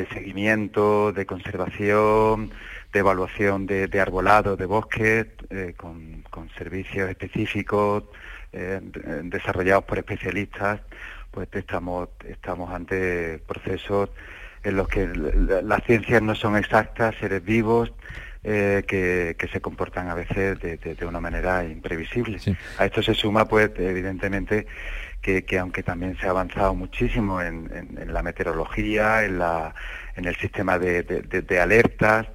seguimiento, 0.09 1.13
de 1.13 1.27
conservación, 1.27 2.53
de 2.93 2.99
evaluación 3.01 3.67
de, 3.67 3.89
de 3.89 4.01
arbolado, 4.01 4.57
de 4.57 4.67
bosques, 4.67 5.27
eh, 5.51 5.75
con, 5.77 6.25
servicios 6.57 7.11
específicos 7.11 8.05
eh, 8.53 8.81
de- 8.83 9.23
desarrollados 9.25 9.85
por 9.85 9.99
especialistas, 9.99 10.81
pues 11.31 11.49
estamos, 11.53 12.09
estamos 12.29 12.71
ante 12.73 13.39
procesos 13.47 14.11
en 14.65 14.77
los 14.77 14.89
que 14.89 15.07
la- 15.09 15.63
las 15.63 15.83
ciencias 15.85 16.23
no 16.23 16.35
son 16.35 16.57
exactas, 16.57 17.15
seres 17.21 17.45
vivos, 17.45 17.93
eh, 18.45 18.83
que, 18.89 19.37
que 19.39 19.49
se 19.49 19.61
comportan 19.61 20.09
a 20.09 20.15
veces 20.15 20.59
de, 20.61 20.77
de- 20.77 20.95
de 20.95 21.07
una 21.07 21.21
manera 21.21 21.65
imprevisible. 21.65 22.39
A 22.79 22.85
esto 22.87 23.03
se 23.03 23.15
suma, 23.15 23.47
pues, 23.47 23.71
evidentemente, 23.77 24.67
que, 25.21 25.45
que 25.45 25.59
aunque 25.61 25.83
también 25.85 26.17
se 26.19 26.27
ha 26.27 26.31
avanzado 26.31 26.75
muchísimo 26.75 27.41
en, 27.41 27.71
en- 27.73 27.99
en 28.03 28.13
la 28.13 28.23
meteorología, 28.23 29.25
en, 29.25 29.39
la, 29.39 29.75
en 30.17 30.25
el 30.25 30.35
sistema 30.37 30.79
de, 30.79 31.03
de- 31.05 31.61
alertas, 31.61 32.27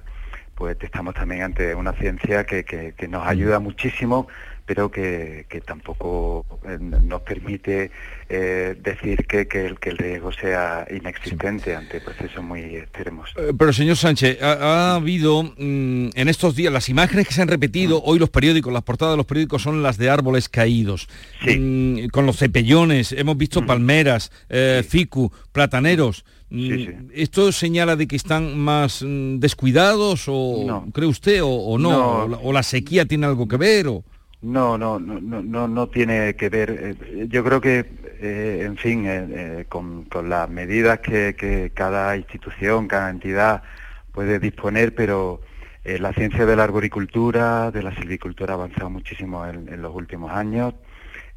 pues 0.54 0.76
estamos 0.80 1.14
también 1.14 1.42
ante 1.42 1.74
una 1.74 1.92
ciencia 1.92 2.44
que, 2.44 2.64
que- 2.64 2.94
que 2.94 3.08
nos 3.08 3.26
ayuda 3.26 3.58
muchísimo, 3.58 4.28
pero 4.68 4.90
que, 4.90 5.46
que 5.48 5.62
tampoco 5.62 6.44
eh, 6.68 6.76
nos 6.78 7.22
permite 7.22 7.90
eh, 8.28 8.76
decir 8.78 9.26
que, 9.26 9.48
que 9.48 9.64
el, 9.64 9.78
que 9.80 9.88
el 9.88 9.96
riesgo 9.96 10.30
sea 10.30 10.86
inexistente 10.94 11.74
ante 11.74 12.02
procesos 12.02 12.44
muy 12.44 12.60
extremos. 12.76 13.30
Eh, 13.36 13.54
Pero 13.58 13.72
señor 13.72 13.96
Sánchez, 13.96 14.42
ha, 14.42 14.52
ha 14.52 14.94
habido 14.96 15.42
mm, 15.42 16.10
en 16.14 16.28
estos 16.28 16.54
días 16.54 16.70
las 16.70 16.90
imágenes 16.90 17.26
que 17.26 17.32
se 17.32 17.40
han 17.40 17.48
repetido, 17.48 18.02
hoy 18.04 18.18
los 18.18 18.28
periódicos, 18.28 18.70
las 18.70 18.82
portadas 18.82 19.14
de 19.14 19.16
los 19.16 19.26
periódicos 19.26 19.62
son 19.62 19.82
las 19.82 19.96
de 19.96 20.10
árboles 20.10 20.48
caídos, 20.50 21.08
Mm, 21.46 22.08
con 22.08 22.26
los 22.26 22.36
cepellones, 22.36 23.12
hemos 23.12 23.38
visto 23.38 23.64
palmeras, 23.64 24.30
eh, 24.50 24.84
ficu, 24.86 25.32
plataneros. 25.52 26.24
Mm, 26.50 27.10
¿Esto 27.14 27.52
señala 27.52 27.96
de 27.96 28.06
que 28.06 28.16
están 28.16 28.58
más 28.58 29.02
mm, 29.02 29.38
descuidados 29.38 30.24
o 30.28 30.84
cree 30.92 31.08
usted 31.08 31.42
o, 31.42 31.48
o 31.48 31.78
no? 31.78 31.90
No. 31.90 32.08
O, 32.24 32.28
la, 32.28 32.36
o 32.38 32.52
la 32.52 32.62
sequía 32.62 33.06
tiene 33.06 33.26
algo 33.26 33.48
que 33.48 33.56
ver? 33.56 33.86
O... 33.88 34.04
No, 34.40 34.78
no, 34.78 35.00
no, 35.00 35.20
no, 35.20 35.66
no, 35.66 35.88
tiene 35.88 36.36
que 36.36 36.48
ver. 36.48 36.70
eh, 36.70 37.26
Yo 37.28 37.42
creo 37.42 37.60
que, 37.60 37.80
eh, 38.20 38.62
en 38.64 38.76
fin, 38.76 39.04
eh, 39.04 39.26
eh, 39.62 39.64
con, 39.68 40.06
las 40.28 40.48
medidas 40.48 41.00
que, 41.00 41.72
cada 41.74 42.16
institución, 42.16 42.86
cada 42.86 43.10
entidad 43.10 43.64
puede 44.12 44.38
disponer, 44.38 44.94
pero 44.94 45.40
eh, 45.84 45.98
la 45.98 46.12
ciencia 46.12 46.46
de 46.46 46.54
la 46.54 46.62
arboricultura, 46.64 47.72
de 47.72 47.82
la 47.82 47.92
silvicultura 47.96 48.52
ha 48.54 48.56
avanzado 48.56 48.90
muchísimo 48.90 49.44
en, 49.44 49.82
los 49.82 49.92
últimos 49.94 50.30
años. 50.30 50.74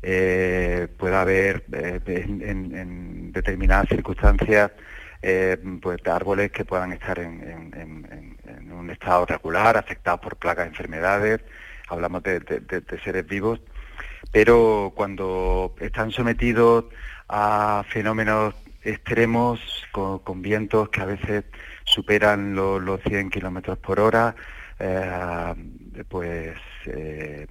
Puede 0.01 1.15
haber 1.15 1.63
en, 1.71 3.31
determinadas 3.31 3.87
circunstancias 3.89 4.71
pues 5.81 5.99
árboles 6.07 6.51
que 6.51 6.65
puedan 6.65 6.91
estar 6.93 7.19
en 7.19 8.37
un 8.71 8.89
estado 8.89 9.25
regular, 9.25 9.77
afectados 9.77 10.19
por 10.21 10.35
plagas, 10.37 10.67
enfermedades, 10.67 11.41
hablamos 11.91 12.23
de, 12.23 12.41
seres 13.03 13.27
vivos, 13.27 13.59
pero 14.31 14.93
cuando 14.95 15.75
están 15.79 16.11
sometidos 16.11 16.85
a 17.27 17.83
fenómenos 17.89 18.55
extremos 18.83 19.59
con, 19.91 20.41
vientos 20.41 20.89
que 20.89 21.01
a 21.01 21.05
veces 21.05 21.43
superan 21.83 22.55
lo- 22.55 22.79
los 22.79 23.01
100 23.03 23.29
kilómetros 23.29 23.77
por 23.77 23.99
hora, 23.99 24.35
eh, 24.79 25.53
pues 26.09 26.55
eh, 26.85 27.45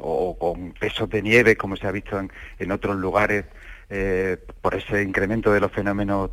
o, 0.00 0.36
con 0.36 0.72
pesos 0.72 1.08
de 1.10 1.22
nieve 1.22 1.56
como 1.56 1.76
se 1.76 1.86
ha 1.86 1.92
visto 1.92 2.18
en, 2.58 2.72
otros 2.72 2.96
lugares 2.96 3.44
eh, 3.88 4.36
por 4.60 4.74
ese 4.74 5.02
incremento 5.02 5.52
de 5.52 5.60
los 5.60 5.70
fenómenos 5.70 6.30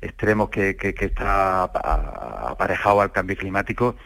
extremos 0.00 0.48
que, 0.48 0.76
está 0.80 1.64
aparejado 1.64 3.00
al 3.00 3.10
cambio 3.12 3.36
climático, 3.36 3.96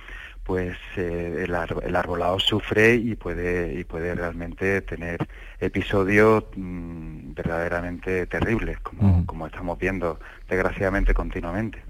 pues 0.49 0.79
eh, 0.97 1.45
el, 1.47 1.55
ar- 1.55 1.83
el 1.85 1.95
arbolado 1.95 2.39
sufre 2.41 2.95
y 2.95 3.15
puede 3.17 3.79
y 3.79 3.85
puede 3.85 4.15
realmente 4.15 4.81
tener 4.81 5.19
episodios 5.61 6.45
mm, 6.57 7.35
verdaderamente 7.35 8.27
terribles, 8.27 8.79
como, 8.81 9.27
como 9.27 9.47
estamos 9.47 9.79
viendo 9.79 10.19
desgraciadamente 10.49 11.13
continuamente. 11.13 11.83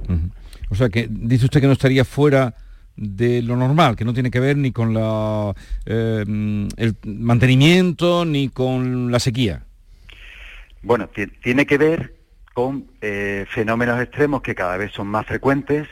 O 0.70 0.74
sea 0.74 0.88
que 0.88 1.06
dice 1.08 1.44
usted 1.44 1.60
que 1.60 1.68
no 1.68 1.72
estaría 1.72 2.04
fuera 2.04 2.52
de 2.96 3.42
lo 3.42 3.54
normal, 3.54 3.94
que 3.94 4.04
no 4.04 4.12
tiene 4.12 4.32
que 4.32 4.40
ver 4.40 4.56
ni 4.56 4.72
con 4.72 4.92
la, 4.92 5.54
eh, 5.86 6.24
el 6.26 6.96
mantenimiento 7.04 8.24
ni 8.24 8.48
con 8.48 9.12
la 9.12 9.20
sequía. 9.20 9.62
Bueno, 10.82 11.08
tiene 11.44 11.64
que 11.64 11.78
ver 11.78 12.16
con 12.54 12.86
eh, 13.02 13.46
fenómenos 13.48 14.00
extremos 14.02 14.42
que 14.42 14.56
cada 14.56 14.76
vez 14.76 14.90
son 14.90 15.06
más 15.06 15.26
frecuentes, 15.26 15.86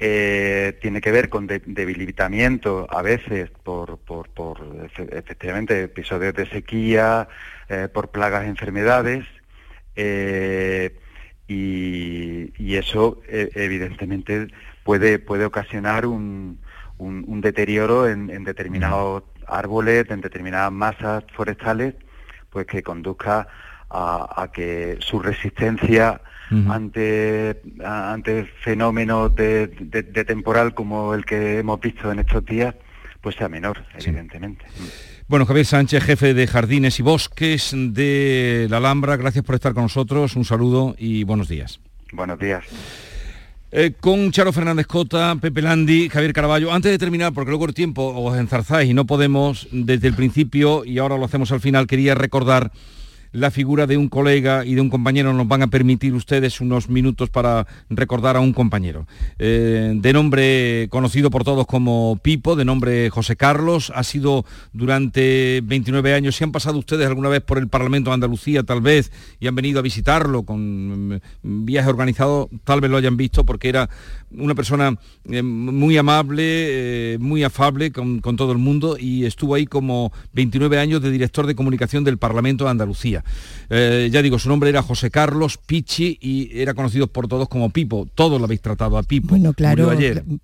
eh, 0.00 0.78
tiene 0.80 1.00
que 1.00 1.10
ver 1.12 1.28
con 1.28 1.46
debilitamiento 1.46 2.86
a 2.90 3.02
veces 3.02 3.50
por, 3.62 4.00
efectivamente 5.10 5.82
episodios 5.82 6.34
de 6.34 6.46
sequía, 6.46 7.28
por 7.92 8.10
plagas, 8.10 8.46
enfermedades, 8.46 9.26
y, 11.46 12.74
eso 12.74 13.20
evidentemente 13.28 14.48
puede, 14.84 15.18
puede 15.18 15.44
ocasionar 15.44 16.06
un, 16.06 16.58
deterioro 17.40 18.08
en, 18.08 18.44
determinados 18.44 19.24
árboles, 19.46 20.06
en 20.10 20.20
determinadas 20.20 20.72
masas 20.72 21.24
forestales, 21.34 21.94
pues 22.50 22.66
que 22.66 22.82
conduzca 22.82 23.48
a, 23.90 24.50
que 24.52 24.98
su 25.00 25.20
resistencia 25.20 26.20
ante, 26.68 27.60
ante 27.84 28.44
fenómenos 28.62 29.34
de, 29.34 29.68
temporal 30.26 30.74
como 30.74 31.14
el 31.14 31.24
que 31.24 31.58
hemos 31.58 31.80
visto 31.80 32.10
en 32.10 32.20
estos 32.20 32.44
días, 32.44 32.74
pues 33.20 33.36
sea 33.36 33.48
menor, 33.48 33.84
evidentemente. 33.94 34.64
Bueno, 35.28 35.46
Javier 35.46 35.66
Sánchez, 35.66 36.02
jefe 36.02 36.34
de 36.34 36.46
Jardines 36.46 36.98
y 36.98 37.02
Bosques 37.02 37.72
de 37.72 38.66
la 38.68 38.78
Alhambra, 38.78 39.16
gracias 39.16 39.44
por 39.44 39.54
estar 39.54 39.74
con 39.74 39.84
nosotros, 39.84 40.34
un 40.34 40.44
saludo 40.44 40.96
y 40.98 41.22
buenos 41.24 41.48
días. 41.48 41.80
Buenos 42.12 42.38
días. 42.38 42.64
Eh, 43.72 43.92
con 44.00 44.32
Charo 44.32 44.52
Fernández 44.52 44.88
Cota, 44.88 45.36
Pepe 45.40 45.62
Landi, 45.62 46.08
Javier 46.08 46.32
Caraballo. 46.32 46.72
Antes 46.72 46.90
de 46.90 46.98
terminar, 46.98 47.32
porque 47.32 47.50
luego 47.50 47.66
el 47.66 47.74
tiempo 47.74 48.08
os 48.08 48.36
enzarzáis 48.36 48.90
y 48.90 48.94
no 48.94 49.06
podemos 49.06 49.68
desde 49.70 50.08
el 50.08 50.14
principio, 50.14 50.84
y 50.84 50.98
ahora 50.98 51.16
lo 51.16 51.24
hacemos 51.24 51.52
al 51.52 51.60
final, 51.60 51.86
quería 51.86 52.16
recordar 52.16 52.72
la 53.32 53.50
figura 53.50 53.86
de 53.86 53.96
un 53.96 54.08
colega 54.08 54.64
y 54.64 54.74
de 54.74 54.80
un 54.80 54.90
compañero. 54.90 55.32
Nos 55.32 55.48
van 55.48 55.62
a 55.62 55.68
permitir 55.68 56.14
ustedes 56.14 56.60
unos 56.60 56.88
minutos 56.88 57.30
para 57.30 57.66
recordar 57.88 58.36
a 58.36 58.40
un 58.40 58.52
compañero. 58.52 59.06
Eh, 59.38 59.92
de 59.94 60.12
nombre 60.12 60.88
conocido 60.90 61.30
por 61.30 61.44
todos 61.44 61.66
como 61.66 62.18
Pipo, 62.22 62.56
de 62.56 62.64
nombre 62.64 63.10
José 63.10 63.36
Carlos, 63.36 63.92
ha 63.94 64.02
sido 64.02 64.44
durante 64.72 65.60
29 65.64 66.14
años. 66.14 66.36
Si 66.36 66.44
han 66.44 66.52
pasado 66.52 66.78
ustedes 66.78 67.06
alguna 67.06 67.28
vez 67.28 67.42
por 67.42 67.58
el 67.58 67.68
Parlamento 67.68 68.10
de 68.10 68.14
Andalucía, 68.14 68.62
tal 68.62 68.80
vez, 68.80 69.12
y 69.38 69.46
han 69.46 69.54
venido 69.54 69.78
a 69.78 69.82
visitarlo 69.82 70.42
con 70.42 71.08
mm, 71.08 71.20
viajes 71.42 71.90
organizados, 71.90 72.48
tal 72.64 72.80
vez 72.80 72.90
lo 72.90 72.96
hayan 72.96 73.16
visto 73.16 73.44
porque 73.44 73.68
era 73.68 73.88
una 74.32 74.54
persona 74.54 74.96
eh, 75.28 75.42
muy 75.42 75.96
amable, 75.96 77.14
eh, 77.14 77.18
muy 77.18 77.42
afable 77.42 77.90
con, 77.90 78.20
todo 78.20 78.52
el 78.52 78.58
mundo 78.58 78.96
y 78.98 79.24
estuvo 79.24 79.54
ahí 79.54 79.66
como 79.66 80.12
29 80.32 80.78
años 80.78 81.02
de 81.02 81.10
director 81.10 81.46
de 81.46 81.54
comunicación 81.54 82.04
del 82.04 82.16
Parlamento 82.16 82.64
de 82.64 82.70
Andalucía. 82.70 83.19
Eh, 83.68 84.08
ya 84.12 84.22
digo, 84.22 84.38
su 84.38 84.48
nombre 84.48 84.70
era 84.70 84.82
José 84.82 85.10
Carlos 85.10 85.58
Pichi 85.58 86.18
y 86.20 86.60
era 86.60 86.74
conocido 86.74 87.06
por 87.06 87.28
todos 87.28 87.48
como 87.48 87.70
Pipo. 87.70 88.06
Todos 88.14 88.40
lo 88.40 88.46
habéis 88.46 88.60
tratado 88.60 88.98
a 88.98 89.02
Pipo. 89.02 89.28
Bueno, 89.28 89.52
claro, 89.52 89.90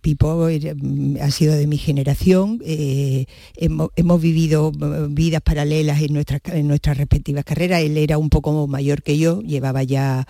Pipo 0.01 0.49
mm, 0.49 1.17
ha 1.21 1.31
sido 1.31 1.55
de 1.55 1.67
mi 1.67 1.79
generación. 1.79 2.61
Hemos, 2.65 4.21
vivido 4.21 4.73
vidas 5.09 5.43
paralelas 5.43 6.01
en 6.01 6.13
nuestras, 6.13 6.41
en 6.47 6.69
nuestras 6.69 6.97
respectivas 6.97 7.45
carreras. 7.45 7.83
Él 7.83 7.97
era 7.97 8.19
un 8.19 8.31
poco 8.31 8.67
mayor 8.67 9.03
que 9.03 9.19
yo, 9.19 9.41
llevaba 9.43 9.83
ya 9.83 10.27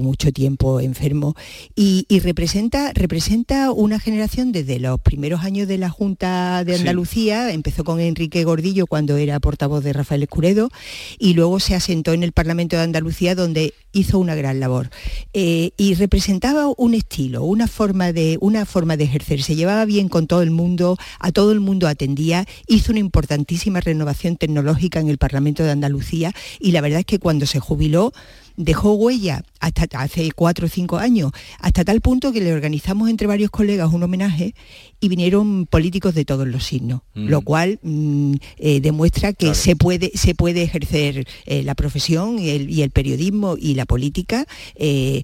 mucho 0.00 0.32
tiempo 0.32 0.80
enfermo 0.80 1.34
y, 1.74 2.06
y 2.08 2.20
representa 2.20 2.92
representa 2.94 3.70
una 3.70 4.00
generación 4.00 4.52
desde 4.52 4.78
los 4.78 5.00
primeros 5.00 5.44
años 5.44 5.68
de 5.68 5.78
la 5.78 5.90
Junta 5.90 6.64
de 6.64 6.74
Andalucía, 6.74 7.52
empezó 7.52 7.84
con 7.84 8.00
Enrique 8.00 8.44
Gordillo 8.44 8.86
cuando 8.86 9.16
era 9.16 9.40
portavoz 9.40 9.84
de 9.84 9.92
Rafael 9.92 10.22
Escuredo 10.22 10.70
y 11.18 11.34
luego 11.34 11.60
se 11.60 11.74
asentó 11.86 12.12
en 12.12 12.24
el 12.24 12.32
Parlamento 12.32 12.74
de 12.74 12.82
Andalucía 12.82 13.36
donde 13.36 13.72
hizo 13.92 14.18
una 14.18 14.34
gran 14.34 14.58
labor. 14.58 14.90
Eh, 15.32 15.70
y 15.76 15.94
representaba 15.94 16.66
un 16.76 16.94
estilo, 16.94 17.44
una 17.44 17.68
forma, 17.68 18.12
de, 18.12 18.38
una 18.40 18.66
forma 18.66 18.96
de 18.96 19.04
ejercer, 19.04 19.40
se 19.42 19.54
llevaba 19.54 19.84
bien 19.84 20.08
con 20.08 20.26
todo 20.26 20.42
el 20.42 20.50
mundo, 20.50 20.98
a 21.20 21.30
todo 21.30 21.52
el 21.52 21.60
mundo 21.60 21.86
atendía, 21.86 22.44
hizo 22.66 22.90
una 22.90 22.98
importantísima 22.98 23.80
renovación 23.80 24.36
tecnológica 24.36 24.98
en 24.98 25.08
el 25.08 25.18
Parlamento 25.18 25.62
de 25.62 25.70
Andalucía 25.70 26.32
y 26.58 26.72
la 26.72 26.80
verdad 26.80 27.00
es 27.00 27.06
que 27.06 27.20
cuando 27.20 27.46
se 27.46 27.60
jubiló, 27.60 28.12
dejó 28.56 28.94
huella 28.94 29.42
hasta 29.60 29.86
hace 30.00 30.30
cuatro 30.32 30.66
o 30.66 30.68
cinco 30.68 30.98
años, 30.98 31.32
hasta 31.60 31.84
tal 31.84 32.00
punto 32.00 32.32
que 32.32 32.40
le 32.40 32.52
organizamos 32.52 33.08
entre 33.08 33.26
varios 33.26 33.50
colegas 33.50 33.92
un 33.92 34.02
homenaje 34.02 34.54
y 35.00 35.08
vinieron 35.08 35.66
políticos 35.66 36.14
de 36.14 36.24
todos 36.24 36.46
los 36.46 36.64
signos, 36.64 37.02
mm. 37.14 37.28
lo 37.28 37.40
cual 37.42 37.78
mm, 37.82 38.34
eh, 38.58 38.80
demuestra 38.80 39.32
que 39.32 39.54
se, 39.54 39.76
puede, 39.76 40.10
se 40.14 40.34
puede 40.34 40.62
ejercer 40.62 41.26
eh, 41.46 41.62
la 41.62 41.74
profesión 41.74 42.38
y 42.38 42.82
el, 42.82 42.90
periodismo 42.90 43.56
y 43.58 43.74
la 43.74 43.84
política 43.84 44.46
eh, 44.76 45.22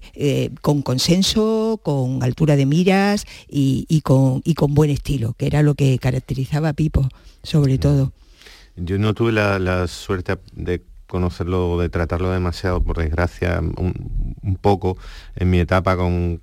con 0.61 0.81
consenso, 0.81 1.79
con 1.81 2.21
altura 2.23 2.55
de 2.55 2.65
miras 2.65 3.25
y, 3.49 4.01
con, 4.01 4.41
y 4.43 4.53
con 4.53 4.73
buen 4.73 4.89
estilo, 4.89 5.33
que 5.33 5.47
era 5.47 5.63
lo 5.63 5.75
que 5.75 5.97
caracterizaba 5.97 6.69
a 6.69 6.73
Pipo, 6.73 7.09
sobre 7.41 7.77
todo. 7.77 8.11
Yo 8.75 8.97
no 8.97 9.13
tuve 9.13 9.31
la 9.31 9.87
suerte 9.87 10.37
de 10.53 10.81
conocerlo, 11.13 11.79
de 11.79 11.89
tratarlo 11.89 12.31
demasiado, 12.31 12.81
por 12.81 12.97
desgracia, 12.97 13.59
un, 13.59 14.57
poco 14.61 14.97
en 15.35 15.49
mi 15.51 15.59
etapa 15.59 15.95
con, 15.95 16.39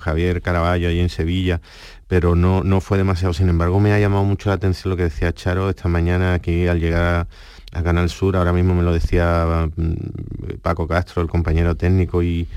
Javier 0.00 0.40
Caraballo 0.40 0.88
ahí 0.88 0.98
en 0.98 1.10
Sevilla, 1.10 1.60
pero 2.08 2.34
no, 2.34 2.64
no 2.64 2.80
fue 2.80 2.96
demasiado. 2.96 3.34
Sin 3.34 3.50
embargo, 3.50 3.80
me 3.80 3.92
ha 3.92 4.00
llamado 4.00 4.24
mucho 4.24 4.48
la 4.48 4.54
atención 4.54 4.90
lo 4.90 4.96
que 4.96 5.04
decía 5.04 5.32
Charo 5.34 5.68
esta 5.68 5.88
mañana 5.88 6.32
aquí 6.34 6.66
al 6.66 6.80
llegar 6.80 7.28
a 7.72 7.82
Canal 7.82 8.08
Sur, 8.08 8.36
ahora 8.36 8.52
mismo 8.54 8.74
me 8.74 8.82
lo 8.82 8.92
decía 8.94 9.68
mm, 9.76 10.60
Paco 10.62 10.88
Castro, 10.88 11.20
el 11.20 11.28
compañero 11.28 11.74
técnico, 11.76 12.22
y, 12.22 12.48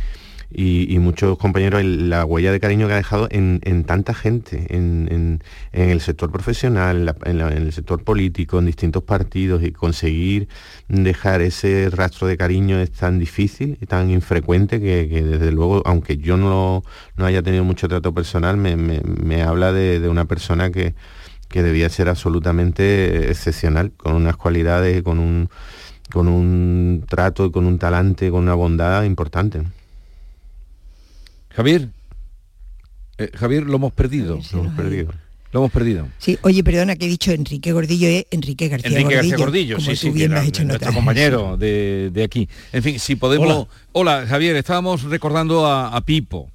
y, 0.52 0.98
muchos 1.00 1.38
compañeros 1.38 1.84
la 1.84 2.26
huella 2.26 2.52
de 2.52 2.60
cariño 2.60 2.88
que 2.88 2.94
ha 2.94 2.98
dejado 2.98 3.28
en, 3.32 3.84
tanta 3.86 4.14
gente, 4.14 4.68
en, 4.70 5.42
el 5.72 6.02
sector 6.02 6.32
profesional, 6.32 7.16
en, 7.26 7.42
el 7.42 7.74
sector 7.74 8.04
político, 8.04 8.60
en 8.60 8.66
distintos 8.66 9.04
partidos 9.04 9.64
y 9.64 9.72
conseguir 9.72 10.48
dejar 10.88 11.42
ese 11.42 11.90
rastro 11.92 12.28
de 12.28 12.38
cariño 12.38 12.80
es 12.80 12.92
tan 12.92 13.20
difícil 13.20 13.78
y 13.82 13.86
tan 13.86 14.10
infrecuente 14.10 14.80
que, 14.80 15.06
desde 15.24 15.52
luego, 15.52 15.82
aunque 15.86 16.18
yo 16.18 16.38
no, 16.38 16.84
no, 17.18 17.26
haya 17.26 17.42
tenido 17.42 17.64
mucho 17.64 17.88
trato 17.88 18.14
personal, 18.14 18.58
me, 18.58 19.44
habla 19.44 19.74
de, 19.74 20.08
una 20.08 20.26
persona 20.26 20.72
que, 20.72 20.96
que 21.50 21.64
debía 21.64 21.90
ser 21.90 22.10
absolutamente 22.10 23.30
excepcional, 23.30 23.92
con 23.98 24.14
unas 24.16 24.38
cualidades, 24.38 25.04
con 25.04 25.20
un, 25.20 25.50
con 26.12 26.28
un 26.28 27.06
trato, 27.08 27.52
con 27.52 27.66
un 27.66 27.80
talante, 27.80 28.30
con 28.30 28.44
una 28.44 28.54
bondad 28.54 29.04
importante. 29.04 29.64
Javier, 31.56 31.90
eh, 33.18 33.32
Javier, 33.34 33.64
lo 33.64 33.76
hemos 33.78 33.94
perdido. 33.94 34.40
lo 34.52 34.60
hemos 34.60 34.76
perdido. 34.76 35.14
Lo 35.52 35.62
hemos 35.62 35.72
perdido. 35.72 36.08
Sí, 36.18 36.38
oye, 36.42 36.64
perdona 36.64 36.98
que 36.98 37.06
he 37.06 37.10
dicho 37.10 37.32
Enrique 37.32 37.72
Gordillo, 37.72 38.10
es 38.10 38.26
Enrique 38.32 38.68
García 38.68 38.90
Enrique 38.90 39.16
Gordillo. 39.16 39.30
García 39.30 39.46
Gordillo, 39.46 39.80
sí, 39.80 39.96
sí, 39.96 40.14
que 40.14 40.28
nuestro 40.28 40.94
compañero 40.94 41.56
de, 41.56 42.22
aquí. 42.26 42.50
En 42.74 42.84
fin, 42.84 43.00
si 43.00 43.16
podemos... 43.16 43.68
Hola, 43.94 44.26
Javier, 44.28 44.58
estábamos 44.58 45.04
recordando 45.04 45.66
a 45.66 46.02
Pipo 46.02 46.52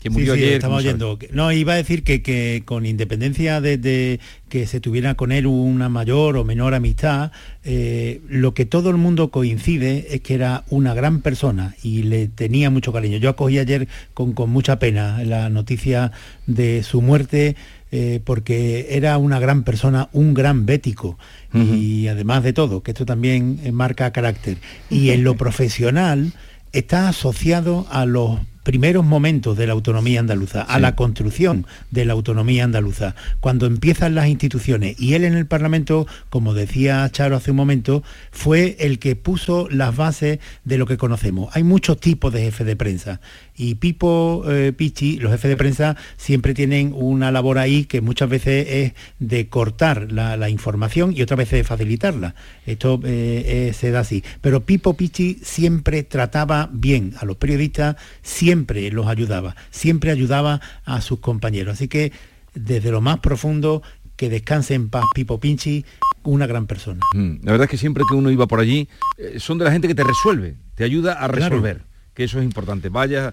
que 0.00 0.10
murió 0.10 0.34
sí, 0.34 0.40
ayer. 0.40 0.54
Estamos 0.54 0.78
oyendo. 0.78 1.18
No, 1.32 1.52
iba 1.52 1.74
a 1.74 1.76
decir 1.76 2.02
que, 2.02 2.62
con 2.64 2.86
independencia 2.86 3.60
de, 3.60 4.18
que 4.48 4.66
se 4.66 4.80
tuviera 4.80 5.14
con 5.14 5.30
él 5.30 5.46
una 5.46 5.88
mayor 5.88 6.36
o 6.36 6.44
menor 6.44 6.74
amistad, 6.74 7.32
eh, 7.64 8.20
lo 8.28 8.54
que 8.54 8.64
todo 8.64 8.90
el 8.90 8.96
mundo 8.96 9.30
coincide 9.30 10.06
es 10.10 10.22
que 10.22 10.34
era 10.34 10.64
una 10.70 10.94
gran 10.94 11.20
persona 11.20 11.74
y 11.82 12.04
le 12.04 12.28
tenía 12.28 12.70
mucho 12.70 12.92
cariño. 12.92 13.18
Yo 13.18 13.30
acogí 13.30 13.58
ayer 13.58 13.88
con, 14.14 14.34
mucha 14.50 14.78
pena 14.78 15.22
la 15.24 15.50
noticia 15.50 16.12
de 16.46 16.82
su 16.82 17.02
muerte. 17.02 17.56
Eh, 17.92 18.20
porque 18.22 18.86
era 18.90 19.18
una 19.18 19.40
gran 19.40 19.64
persona, 19.64 20.10
un 20.12 20.32
gran 20.32 20.64
bético 20.64 21.18
y 21.52 22.06
además 22.06 22.44
de 22.44 22.52
todo, 22.52 22.84
que 22.84 22.92
esto 22.92 23.04
también 23.04 23.58
marca 23.72 24.12
carácter. 24.12 24.58
Y 24.90 25.10
en 25.10 25.24
lo 25.24 25.34
profesional 25.36 26.32
está 26.70 27.08
asociado 27.08 27.88
a 27.90 28.06
los 28.06 28.38
primeros 28.62 29.04
momentos 29.04 29.56
de 29.56 29.66
la 29.66 29.72
autonomía 29.72 30.20
andaluza, 30.20 30.62
a 30.62 30.78
la 30.78 30.96
construcción 30.96 31.66
de 31.90 32.04
la 32.04 32.12
autonomía 32.12 32.64
andaluza, 32.64 33.14
cuando 33.40 33.66
empiezan 33.66 34.14
las 34.14 34.28
instituciones. 34.28 35.00
Y 35.00 35.14
él 35.14 35.24
en 35.24 35.34
el 35.34 35.46
Parlamento, 35.46 36.06
como 36.28 36.54
decía 36.54 37.08
Charo 37.10 37.36
hace 37.36 37.50
un 37.50 37.56
momento, 37.56 38.02
fue 38.30 38.76
el 38.80 38.98
que 38.98 39.16
puso 39.16 39.68
las 39.70 39.96
bases 39.96 40.38
de 40.64 40.78
lo 40.78 40.86
que 40.86 40.96
conocemos. 40.96 41.54
Hay 41.56 41.62
muchos 41.62 41.98
tipos 41.98 42.32
de 42.32 42.42
jefes 42.42 42.66
de 42.66 42.76
prensa 42.76 43.20
y 43.60 43.74
Pipo 43.74 44.42
eh, 44.48 44.72
Pichi, 44.72 45.18
los 45.18 45.30
jefes 45.32 45.50
de 45.50 45.56
prensa, 45.58 45.94
siempre 46.16 46.54
tienen 46.54 46.94
una 46.96 47.30
labor 47.30 47.58
ahí 47.58 47.84
que 47.84 48.00
muchas 48.00 48.30
veces 48.30 48.66
es 48.70 48.92
de 49.18 49.48
cortar 49.50 50.10
la, 50.10 50.48
información 50.48 51.12
y 51.14 51.20
otras 51.20 51.36
veces 51.36 51.58
de 51.58 51.64
facilitarla. 51.64 52.34
Esto 52.64 52.98
eh, 53.04 53.68
eh, 53.68 53.72
se 53.74 53.90
da 53.90 54.00
así. 54.00 54.24
Pero 54.40 54.60
Pipo 54.60 54.94
Pichi 54.94 55.40
siempre 55.42 56.04
trataba 56.04 56.70
bien 56.72 57.12
a 57.18 57.26
los 57.26 57.36
periodistas, 57.36 57.96
siempre 58.22 58.90
los 58.90 59.08
ayudaba, 59.08 59.54
siempre 59.70 60.10
ayudaba 60.10 60.62
a 60.86 61.02
sus 61.02 61.18
compañeros. 61.18 61.74
Así 61.74 61.86
que 61.86 62.12
desde 62.54 62.90
lo 62.90 63.02
más 63.02 63.18
profundo, 63.18 63.82
que 64.16 64.30
descanse 64.30 64.72
en 64.72 64.88
paz 64.88 65.04
Pipo 65.14 65.38
Pinchi, 65.38 65.84
una 66.22 66.46
gran 66.46 66.66
persona. 66.66 67.00
Mm, 67.12 67.36
La 67.42 67.52
verdad 67.52 67.64
es 67.66 67.70
que 67.70 67.76
siempre 67.76 68.04
que 68.08 68.14
uno 68.14 68.30
iba 68.30 68.46
por 68.46 68.60
allí, 68.60 68.88
eh, 69.18 69.38
son 69.38 69.58
de 69.58 69.66
la 69.66 69.72
gente 69.72 69.86
que 69.86 69.94
te 69.94 70.04
resuelve, 70.04 70.56
te 70.76 70.84
ayuda 70.84 71.22
a 71.22 71.28
Claro. 71.28 71.89
Que 72.20 72.24
eso 72.24 72.38
es 72.38 72.44
importante. 72.44 72.90
Vaya, 72.90 73.32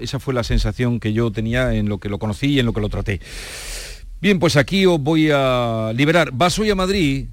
esa 0.00 0.18
fue 0.18 0.34
la 0.34 0.42
sensación 0.42 0.98
que 0.98 1.12
yo 1.12 1.30
tenía 1.30 1.72
en 1.72 1.88
lo 1.88 1.98
que 1.98 2.08
lo 2.08 2.18
conocí 2.18 2.48
y 2.48 2.58
en 2.58 2.66
lo 2.66 2.72
que 2.72 2.80
lo 2.80 2.88
traté. 2.88 3.20
Bien, 4.20 4.40
pues 4.40 4.56
aquí 4.56 4.86
os 4.86 4.98
voy 4.98 5.30
a 5.32 5.92
liberar. 5.94 6.30
¿Vas 6.32 6.58
hoy 6.58 6.68
a 6.68 6.74
Madrid? 6.74 7.28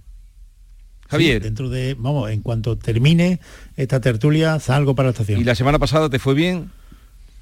Javier. 1.09 1.41
Sí, 1.41 1.43
dentro 1.43 1.69
de, 1.71 1.95
vamos, 1.97 2.29
en 2.29 2.41
cuanto 2.41 2.77
termine 2.77 3.39
esta 3.77 3.99
tertulia, 3.99 4.59
salgo 4.59 4.93
para 4.93 5.07
la 5.07 5.13
estación. 5.13 5.41
¿Y 5.41 5.43
la 5.43 5.55
semana 5.55 5.79
pasada 5.79 6.07
te 6.07 6.19
fue 6.19 6.35
bien? 6.35 6.69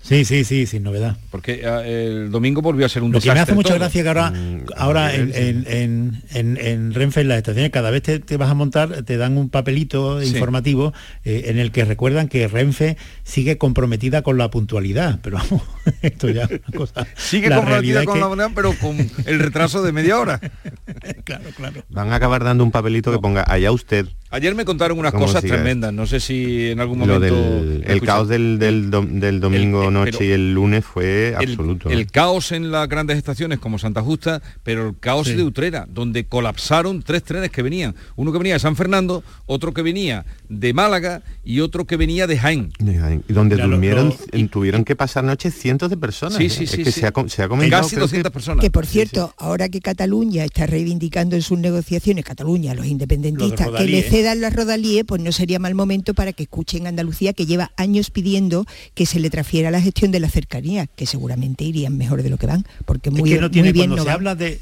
Sí, 0.01 0.23
sí, 0.23 0.43
sí, 0.45 0.65
sin 0.65 0.83
novedad. 0.83 1.17
Porque 1.29 1.65
ah, 1.67 1.85
el 1.85 2.31
domingo 2.31 2.61
volvió 2.61 2.85
a 2.85 2.89
ser 2.89 3.03
un 3.03 3.11
Lo 3.11 3.19
que 3.19 3.27
me 3.27 3.33
desastre 3.33 3.51
hace 3.51 3.55
mucha 3.55 3.69
todo. 3.69 3.79
gracia 3.79 4.01
que 4.01 4.07
ahora, 4.09 4.33
ahora 4.77 5.13
en, 5.13 5.31
en, 5.35 5.65
en, 5.67 6.23
en- 6.33 6.57
en 6.57 6.93
Renfe, 6.93 7.21
en 7.21 7.27
las 7.27 7.37
estaciones, 7.37 7.69
cada 7.69 7.91
vez 7.91 8.01
te, 8.03 8.19
te 8.19 8.37
vas 8.37 8.49
a 8.49 8.53
montar, 8.53 9.03
te 9.03 9.17
dan 9.17 9.37
un 9.37 9.49
papelito 9.49 10.21
Sí. 10.21 10.29
informativo 10.29 10.93
eh, 11.25 11.43
en 11.47 11.59
el 11.59 11.71
que 11.71 11.83
recuerdan 11.85 12.27
que 12.29 12.47
Renfe 12.47 12.95
sigue 13.23 13.57
comprometida 13.57 14.21
con 14.21 14.37
la 14.37 14.49
puntualidad. 14.49 15.19
Pero 15.21 15.37
vamos, 15.37 15.63
esto 16.01 16.29
ya 16.29 16.43
es 16.43 16.61
una 16.67 16.77
cosa. 16.77 17.05
Sigue 17.17 17.49
la 17.49 17.57
comprometida 17.57 18.05
con 18.05 18.13
que- 18.15 18.19
la 18.21 18.27
moneda, 18.29 18.51
pero 18.55 18.73
con 18.79 18.97
el 19.25 19.39
retraso 19.39 19.83
de 19.83 19.91
media 19.91 20.17
hora. 20.17 20.39
claro, 21.25 21.43
claro. 21.55 21.83
Van 21.89 22.11
a 22.11 22.15
acabar 22.15 22.43
dando 22.43 22.63
un 22.63 22.71
papelito 22.71 23.11
que 23.11 23.19
ponga 23.19 23.43
allá 23.47 23.71
usted. 23.71 24.07
Ayer 24.31 24.53
me 24.53 24.63
contaron 24.63 24.99
unas 24.99 25.11
¿Cómo 25.11 25.25
cosas 25.25 25.43
tremendas. 25.43 25.91
No 25.91 26.05
sé 26.05 26.19
si 26.19 26.69
en 26.69 26.79
algún 26.79 26.99
Lo 26.99 27.05
momento... 27.07 27.35
del 27.35 27.83
el 27.87 28.01
caos 28.01 28.27
del, 28.27 28.59
del, 28.59 28.91
dom- 28.91 29.19
del 29.19 29.39
domingo 29.39 29.81
el- 29.81 29.87
noche 29.91 30.25
y 30.25 30.31
el 30.31 30.53
lunes 30.53 30.85
fue 30.85 31.35
absoluto. 31.37 31.89
el 31.89 32.07
caos 32.11 32.51
en 32.51 32.71
las 32.71 32.87
grandes 32.87 33.17
estaciones 33.17 33.59
como 33.59 33.79
Santa 33.79 34.01
Justa, 34.01 34.41
pero 34.63 34.87
el 34.89 34.97
caos 34.99 35.27
Sí. 35.27 35.33
de 35.35 35.43
Utrera, 35.43 35.87
donde 35.89 36.25
colapsaron 36.25 37.01
tres 37.03 37.23
trenes 37.23 37.51
que 37.51 37.61
venían. 37.61 37.95
Uno 38.15 38.31
que 38.31 38.37
venía 38.37 38.53
de 38.53 38.59
San 38.59 38.75
Fernando, 38.75 39.23
otro 39.45 39.73
que 39.73 39.81
venía 39.81 40.25
de 40.49 40.73
Málaga 40.73 41.21
y 41.43 41.59
otro 41.59 41.85
que 41.85 41.97
venía 41.97 42.27
de 42.27 42.37
Jaén. 42.37 42.71
Y 43.27 43.33
donde 43.33 43.55
durmieron, 43.57 44.13
tuvieron 44.51 44.83
que 44.85 44.95
pasar 44.95 45.23
noches 45.23 45.53
cientos 45.53 45.89
de 45.89 45.97
personas. 45.97 46.37
Sí, 46.37 46.45
¿eh? 46.45 46.49
sí, 46.49 46.63
es 46.63 46.71
sí, 46.71 46.83
que 46.83 46.91
sí. 46.91 46.99
Se, 47.01 47.07
ha, 47.07 47.13
se 47.27 47.43
ha 47.43 47.47
comentado. 47.47 47.83
Casi 47.83 47.95
creo 47.95 48.05
200 48.05 48.29
que- 48.29 48.33
personas. 48.33 48.61
Que 48.63 48.71
por 48.71 48.85
cierto, 48.85 49.33
ahora 49.37 49.69
que 49.69 49.79
Cataluña 49.81 50.43
está 50.45 50.65
reivindicando 50.65 51.35
en 51.35 51.41
sus 51.41 51.59
negociaciones, 51.59 52.25
Cataluña, 52.25 52.73
los 52.73 52.85
independentistas, 52.85 53.69
que 53.77 53.83
le 53.85 54.01
cedan 54.03 54.41
las 54.41 54.55
rodalíes, 54.55 55.03
pues 55.05 55.21
no 55.21 55.31
sería 55.31 55.59
mal 55.59 55.75
momento 55.75 56.13
para 56.13 56.33
que 56.33 56.43
escuchen 56.43 56.87
Andalucía, 56.87 57.33
que 57.33 57.45
lleva 57.45 57.71
años 57.77 58.09
pidiendo 58.11 58.65
que 58.95 59.05
se 59.05 59.19
le 59.19 59.29
transfiera 59.29 59.71
la 59.71 59.78
gestión 59.81 60.11
de 60.11 60.19
la 60.19 60.29
cercanía, 60.29 60.87
que 60.87 61.05
seguramente 61.05 61.63
irían 61.63 61.97
mejor 61.97 62.23
de 62.23 62.29
lo 62.29 62.37
que 62.37 62.47
van, 62.47 62.65
porque 62.85 63.11
muy, 63.11 63.29
es 63.29 63.35
que 63.35 63.41
no 63.41 63.51
tiene, 63.51 63.69
muy 63.69 63.73
bien 63.73 63.89
cuando 63.89 63.97
no 63.97 64.03
se 64.03 64.07
van. 64.07 64.15
habla 64.15 64.35
de 64.35 64.59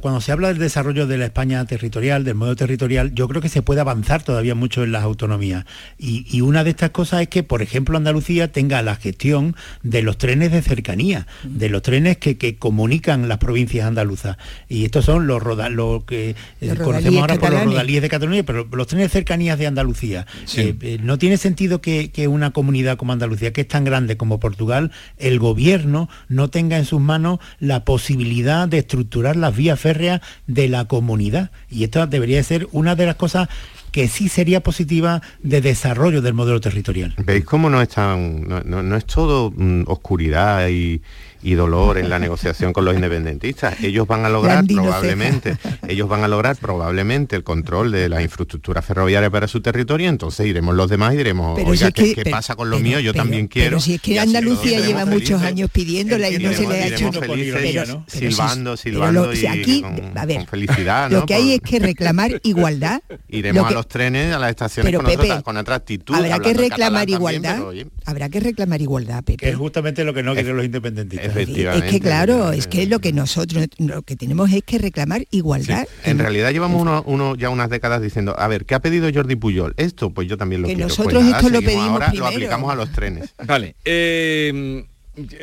cuando 0.00 0.20
se 0.20 0.32
habla 0.32 0.48
del 0.48 0.58
desarrollo 0.58 1.06
de 1.06 1.18
la 1.18 1.26
España 1.26 1.64
territorial, 1.66 2.24
del 2.24 2.34
modo 2.34 2.56
territorial, 2.56 3.12
yo 3.14 3.28
creo 3.28 3.42
que 3.42 3.48
se 3.48 3.62
puede 3.62 3.80
avanzar 3.80 4.22
todavía 4.22 4.54
mucho 4.54 4.82
en 4.84 4.92
las 4.92 5.02
autonomías. 5.02 5.64
Y, 5.98 6.26
y 6.30 6.40
una 6.40 6.64
de 6.64 6.70
estas 6.70 6.90
cosas 6.90 7.22
es 7.22 7.28
que, 7.28 7.42
por 7.42 7.60
ejemplo, 7.62 7.96
Andalucía 7.96 8.50
tenga 8.50 8.80
la 8.82 8.96
gestión 8.96 9.54
de 9.82 10.02
los 10.02 10.16
trenes 10.18 10.52
de 10.52 10.62
cercanía, 10.62 11.26
de 11.44 11.68
los 11.68 11.82
trenes 11.82 12.16
que, 12.16 12.38
que 12.38 12.56
comunican 12.56 13.28
las 13.28 13.38
provincias 13.38 13.86
andaluzas. 13.86 14.38
Y 14.68 14.84
estos 14.84 15.04
son 15.04 15.26
los, 15.26 15.42
roda- 15.42 15.68
lo 15.68 16.04
que 16.06 16.30
eh, 16.30 16.34
Los 16.60 16.78
conocemos 16.78 16.86
rodalíes 16.86 17.20
ahora 17.20 17.34
por 17.38 17.50
los 17.52 17.64
rodalíes 17.64 18.02
de 18.02 18.08
Cataluña, 18.08 18.42
pero 18.44 18.66
los 18.72 18.86
trenes 18.86 19.08
de 19.08 19.12
cercanías 19.12 19.58
de 19.58 19.66
Andalucía. 19.66 20.26
Sí. 20.46 20.60
Eh, 20.60 20.76
eh, 20.80 20.98
no 21.02 21.18
tiene 21.18 21.36
sentido 21.36 21.80
que, 21.80 22.10
que 22.10 22.28
una 22.28 22.50
comunidad 22.52 22.96
como 22.96 23.12
Andalucía, 23.12 23.52
que 23.52 23.62
es 23.62 23.68
tan 23.68 23.84
grande 23.84 24.16
como 24.16 24.40
Portugal, 24.40 24.90
el 25.18 25.38
gobierno 25.38 26.08
no 26.28 26.48
tenga 26.48 26.78
en 26.78 26.84
sus 26.86 27.00
manos 27.00 27.40
la 27.60 27.84
posibilidad 27.84 28.68
de 28.68 28.78
estructurar 28.78 29.36
las 29.36 29.54
vías 29.54 29.65
férreas 29.74 30.20
de 30.46 30.68
la 30.68 30.84
comunidad. 30.84 31.50
Y 31.68 31.82
esto 31.82 32.06
debería 32.06 32.40
ser 32.44 32.68
una 32.70 32.94
de 32.94 33.06
las 33.06 33.16
cosas 33.16 33.48
que 33.90 34.06
sí 34.08 34.28
sería 34.28 34.60
positiva 34.60 35.22
de 35.42 35.60
desarrollo 35.62 36.20
del 36.22 36.34
modelo 36.34 36.60
territorial. 36.60 37.14
¿Veis 37.24 37.44
cómo 37.44 37.70
no 37.70 37.80
es 37.82 37.88
tan, 37.88 38.42
no, 38.46 38.60
no- 38.62 38.82
no 38.82 38.96
es 38.96 39.06
todo 39.06 39.50
mm, 39.56 39.84
oscuridad 39.86 40.68
y, 40.68 41.00
y 41.42 41.54
dolor 41.54 41.98
en 41.98 42.08
la 42.08 42.18
negociación 42.18 42.72
con 42.72 42.84
los 42.84 42.94
independentistas? 42.94 43.80
Ellos 43.82 44.06
van 44.06 44.24
a 44.24 44.28
lograr 44.28 44.64
probablemente, 44.66 45.56
ellos 45.88 46.08
van 46.08 46.24
a 46.24 46.28
lograr 46.28 46.56
probablemente 46.56 47.36
el 47.36 47.44
control 47.44 47.92
de 47.92 48.08
la 48.08 48.22
infraestructura 48.22 48.82
ferroviaria 48.82 49.30
para 49.30 49.48
su 49.48 49.60
territorio, 49.60 50.08
entonces 50.08 50.46
iremos 50.46 50.74
los 50.74 50.88
demás 50.90 51.14
y 51.14 51.18
diremos, 51.18 51.56
Pero 51.56 51.68
oiga, 51.70 51.86
si 51.88 51.92
¿qué, 51.92 52.02
que- 52.04 52.14
qué 52.16 52.24
pero- 52.24 52.36
pasa 52.36 52.56
con 52.56 52.70
lo 52.70 52.76
pero- 52.76 52.88
mío? 52.88 53.00
Yo 53.00 53.12
pero- 53.12 53.24
también 53.24 53.48
quiero. 53.48 53.70
Pero 53.70 53.80
si 53.80 53.94
es 53.94 54.00
que 54.00 54.18
Andalucía 54.18 54.80
lleva 54.80 55.04
muchos 55.06 55.42
años 55.42 55.70
pidiéndola 55.70 56.30
y 56.30 56.38
no 56.38 56.52
se 56.52 56.66
le 56.66 56.82
ha 56.82 56.86
hecho. 56.88 57.10
Pero- 57.12 57.32
pero 57.34 58.04
si- 58.06 58.18
silbando, 58.18 58.76
silbando 58.76 59.32
y 59.34 59.46
aquí, 59.46 59.82
con, 59.82 60.16
a 60.18 60.26
ver, 60.26 60.38
con 60.38 60.46
felicidad, 60.46 61.10
Lo 61.10 61.20
¿no? 61.20 61.26
que 61.26 61.34
hay 61.34 61.52
es 61.54 61.60
que 61.60 61.78
reclamar 61.78 62.30
igualdad. 62.42 63.00
Iremos 63.28 63.62
Lo 63.62 63.68
que- 63.68 63.74
a 63.74 63.76
los 63.76 63.88
trenes, 63.88 64.34
a 64.34 64.38
las 64.38 64.50
estaciones 64.50 64.86
Pero, 64.90 65.02
con, 65.02 65.10
otra- 65.12 65.22
Pepe, 65.22 65.42
con 65.42 65.56
otra 65.56 65.74
actitud. 65.76 66.14
Habrá 66.14 66.38
que 66.38 66.54
reclamar 66.54 67.00
también, 67.02 67.18
igualdad. 67.18 67.56
pero, 67.70 67.90
Habrá 68.06 68.28
que 68.28 68.40
reclamar 68.40 68.80
igualdad, 68.80 69.24
Pepe. 69.24 69.36
Que 69.38 69.50
es 69.50 69.56
justamente 69.56 70.04
lo 70.04 70.14
que 70.14 70.22
no 70.22 70.34
quieren 70.34 70.56
los 70.56 70.64
independentistas. 70.64 71.25
Es 71.34 71.82
que 71.90 72.00
claro, 72.00 72.52
es 72.52 72.66
que 72.66 72.86
lo 72.86 73.00
que 73.00 73.12
nosotros 73.12 73.66
lo 73.78 74.02
que 74.02 74.16
tenemos 74.16 74.50
es 74.52 74.62
que 74.62 74.78
reclamar 74.78 75.26
igualdad. 75.30 75.86
En 76.04 76.18
realidad 76.18 76.50
llevamos 76.52 76.80
uno, 76.80 77.02
uno- 77.06 77.34
ya 77.36 77.50
unas 77.50 77.70
décadas 77.70 78.00
diciendo, 78.02 78.34
a 78.38 78.48
ver, 78.48 78.64
¿qué 78.66 78.74
ha 78.74 78.80
pedido 78.80 79.08
Jordi 79.12 79.36
Puyol? 79.36 79.74
Esto, 79.76 80.10
pues 80.10 80.28
yo 80.28 80.36
también 80.36 80.62
lo 80.62 80.68
Que 80.68 80.74
quiero. 80.74 80.88
Pues 80.88 80.98
nosotros 80.98 81.22
nada, 81.24 81.38
esto 81.38 81.50
lo 81.50 81.60
pedimos 81.60 81.88
ahora, 81.90 82.06
primero. 82.08 82.24
lo 82.24 82.30
aplicamos 82.32 82.72
a 82.72 82.74
los 82.76 82.92
trenes. 82.92 83.34
Vale. 83.46 83.76
eh, 83.84 84.84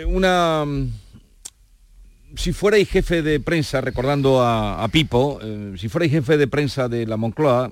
una... 0.08 0.66
Si 2.36 2.52
fuerais 2.52 2.90
jefe 2.90 3.22
de 3.22 3.40
prensa, 3.40 3.80
recordando 3.80 4.42
a, 4.42 4.84
a 4.84 4.88
Pipo, 4.88 5.40
eh, 5.44 5.74
si 5.78 5.88
fuerais 5.88 6.12
jefe 6.12 6.36
de 6.36 6.48
prensa 6.48 6.90
de 6.90 7.06
la 7.06 7.16
Moncloa, 7.16 7.72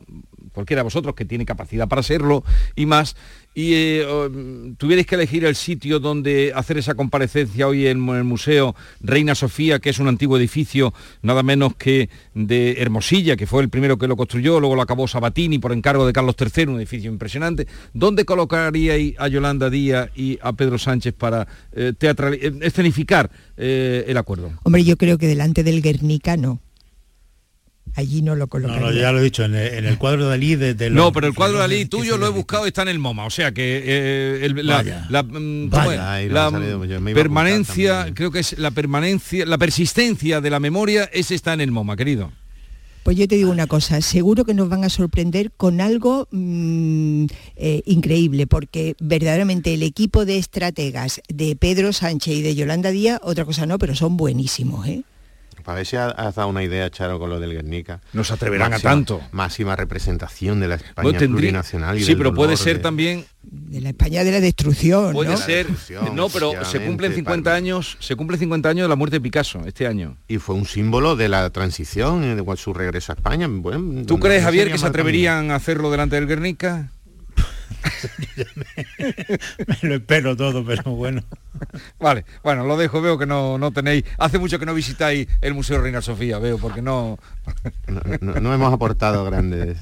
cualquiera 0.54 0.82
de 0.82 0.84
vosotros 0.84 1.16
que 1.16 1.26
tiene 1.26 1.46
capacidad 1.48 1.88
para 1.88 2.04
serlo 2.04 2.44
y 2.76 2.86
más, 2.86 3.16
y 3.54 3.74
eh, 3.74 4.06
um, 4.06 4.76
tuvierais 4.76 5.06
que 5.06 5.16
elegir 5.16 5.44
el 5.44 5.56
sitio 5.56 6.00
donde 6.00 6.54
hacer 6.56 6.78
esa 6.78 6.96
comparecencia 6.96 7.68
hoy 7.68 7.88
en 7.88 8.08
el 8.10 8.24
Museo 8.24 8.76
Reina 9.02 9.36
Sofía, 9.36 9.80
que 9.80 9.90
es 9.90 10.00
un 10.00 10.08
antiguo 10.08 10.38
edificio 10.38 10.94
nada 11.22 11.44
menos 11.44 11.76
que 11.76 12.10
de 12.34 12.78
Hermosilla, 12.80 13.36
que 13.36 13.48
fue 13.48 13.62
el 13.62 13.70
primero 13.70 13.98
que 13.98 14.08
lo 14.08 14.16
construyó, 14.16 14.60
luego 14.60 14.76
lo 14.76 14.82
acabó 14.82 15.08
Sabatini 15.08 15.60
por 15.60 15.74
encargo 15.74 16.08
de 16.08 16.14
Carlos 16.14 16.36
III, 16.40 16.66
un 16.68 16.78
edificio 16.78 17.12
impresionante, 17.12 17.68
¿dónde 17.94 18.24
colocaríais 18.24 19.16
a 19.18 19.28
Yolanda 19.28 19.70
Díaz 19.70 20.10
y 20.16 20.40
a 20.42 20.54
Pedro 20.54 20.78
Sánchez 20.78 21.14
para 21.14 21.48
eh, 21.74 21.94
eh, 22.00 22.60
escenificar 22.62 23.30
el 23.58 24.18
acuerdo? 24.18 24.52
Hombre, 24.64 24.84
yo 24.84 24.98
creo 24.98 25.18
que 25.18 25.28
delante 25.28 25.64
del 25.64 25.82
Guernica 25.82 26.38
no. 26.38 26.62
Allí 27.96 28.22
no 28.22 28.36
lo 28.36 28.46
No, 28.46 28.48
colocaría. 28.48 28.82
no, 28.82 28.92
ya 28.94 29.12
lo 29.12 29.20
he 29.20 29.24
dicho, 29.24 29.44
en 29.44 29.54
el, 29.54 29.74
en 29.74 29.86
el 29.86 29.98
cuadro 29.98 30.24
de 30.24 30.30
Dalí 30.30 30.56
de, 30.56 30.74
de 30.76 30.90
No, 30.90 31.04
los- 31.06 31.12
pero 31.14 31.28
el 31.28 31.34
cuadro 31.34 31.56
de 31.58 31.62
Dalí 31.64 31.86
tuyo 31.86 32.18
lo 32.18 32.26
he 32.28 32.30
buscado 32.30 32.66
y 32.66 32.70
está 32.70 32.84
en 32.84 32.88
el 32.88 33.00
MoMA, 33.00 33.26
o 33.26 33.30
sea 33.30 33.52
que 33.52 33.82
eh, 33.86 34.46
el- 34.46 34.66
la, 34.66 34.78
Vaya. 34.78 35.06
la, 35.10 35.24
mm, 35.24 35.70
permanencia, 37.14 38.08
creo 38.14 38.32
que 38.32 38.40
es 38.40 38.58
la 38.58 38.72
permanencia, 38.72 39.46
la 39.46 39.58
persistencia 39.58 40.42
de 40.42 40.50
la 40.50 40.60
memoria, 40.60 41.10
ese 41.14 41.36
está 41.36 41.54
en 41.54 41.62
el 41.62 41.72
MoMA, 41.72 41.96
querido. 41.98 42.32
Pues 43.04 43.18
yo 43.18 43.28
te 43.28 43.36
digo 43.36 43.50
una 43.50 43.66
cosa, 43.66 44.00
seguro 44.02 44.46
que 44.46 44.54
nos 44.54 44.70
van 44.70 44.84
a 44.84 44.90
sorprender 44.90 45.50
con 45.58 45.82
algo 45.82 46.28
mm, 46.32 47.26
eh, 47.56 47.82
increíble, 47.88 48.46
porque 48.46 48.96
verdaderamente 49.00 49.74
el 49.74 49.82
equipo 49.82 50.24
de 50.24 50.38
estrategas 50.38 51.20
de 51.28 51.56
Pedro 51.56 51.94
Sánchez 51.94 52.36
y 52.36 52.42
de 52.44 52.54
Yolanda 52.54 52.92
Díaz, 52.92 53.20
otra 53.24 53.44
cosa 53.44 53.66
no, 53.66 53.80
pero 53.80 53.96
son 53.96 54.18
buenísimos, 54.18 54.88
¿eh? 54.88 55.02
Para 55.64 55.78
ver 55.78 55.86
si 55.86 55.96
ha- 55.96 56.10
has 56.10 56.36
dado 56.36 56.48
una 56.50 56.64
idea, 56.64 56.90
Charo, 56.90 57.20
con 57.20 57.30
lo 57.30 57.40
del 57.40 57.54
Guernica. 57.54 58.02
No 58.14 58.24
se 58.24 58.34
atreverán 58.34 58.74
a 58.74 58.80
tanto. 58.80 59.22
Máxima 59.32 59.76
representación 59.76 60.60
de 60.60 60.68
la 60.68 60.76
España 60.76 61.04
Bueno, 61.04 61.20
tendría- 61.20 61.38
plurinacional. 61.42 61.98
Y 61.98 62.04
sí, 62.04 62.16
pero 62.16 62.34
puede 62.34 62.58
ser 62.58 62.78
de- 62.78 62.84
también 62.84 63.26
De 63.44 63.82
la 63.82 63.90
España 63.90 64.24
de 64.24 64.32
la 64.32 64.40
destrucción, 64.40 65.14
Puede 65.14 65.32
¿no? 65.32 65.38
ser, 65.38 65.66
destrucción, 65.66 66.16
no, 66.16 66.30
pero 66.30 66.54
se 66.64 66.80
cumplen 66.86 67.16
50 67.16 67.56
años, 67.56 67.98
se 68.00 68.16
cumple 68.16 68.38
50 68.38 68.70
años 68.70 68.84
de 68.86 68.90
la 68.90 68.96
muerte 68.96 69.16
de 69.16 69.22
Picasso 69.22 69.62
este 69.66 69.88
año. 69.88 70.16
Y 70.28 70.38
fue 70.38 70.54
un 70.54 70.66
símbolo 70.66 71.16
de 71.16 71.28
la 71.28 71.50
transición, 71.50 72.24
eh, 72.24 72.36
de 72.36 72.58
su 72.58 72.72
regreso 72.74 73.12
a 73.12 73.16
España. 73.16 73.48
Bueno, 73.50 74.04
¿Tú 74.06 74.16
no- 74.18 74.20
crees, 74.20 74.42
no 74.42 74.46
Javier, 74.48 74.72
que 74.72 74.78
se 74.78 74.86
atreverían 74.86 75.50
a 75.50 75.56
hacerlo 75.56 75.90
delante 75.90 76.16
del 76.18 76.28
Guernica? 76.28 76.92
Me 79.82 79.90
lo 79.90 79.96
espero 79.96 80.36
todo, 80.36 80.64
pero 80.66 80.84
bueno. 80.92 81.22
Vale, 82.00 82.26
bueno, 82.44 82.66
lo 82.66 82.78
dejo, 82.78 83.02
veo 83.02 83.18
que 83.18 83.26
no, 83.26 83.58
no 83.58 83.72
tenéis. 83.72 84.04
Hace 84.18 84.40
mucho 84.40 84.60
que 84.60 84.66
no 84.66 84.74
visitáis 84.74 85.28
el 85.42 85.54
Museo 85.54 85.82
Reina 85.82 86.02
Sofía, 86.02 86.40
veo, 86.40 86.58
porque 86.58 86.82
no. 86.82 87.18
No, 87.88 88.02
no- 88.22 88.40
no 88.40 88.54
hemos 88.54 88.74
aportado 88.74 89.26
grandes. 89.26 89.78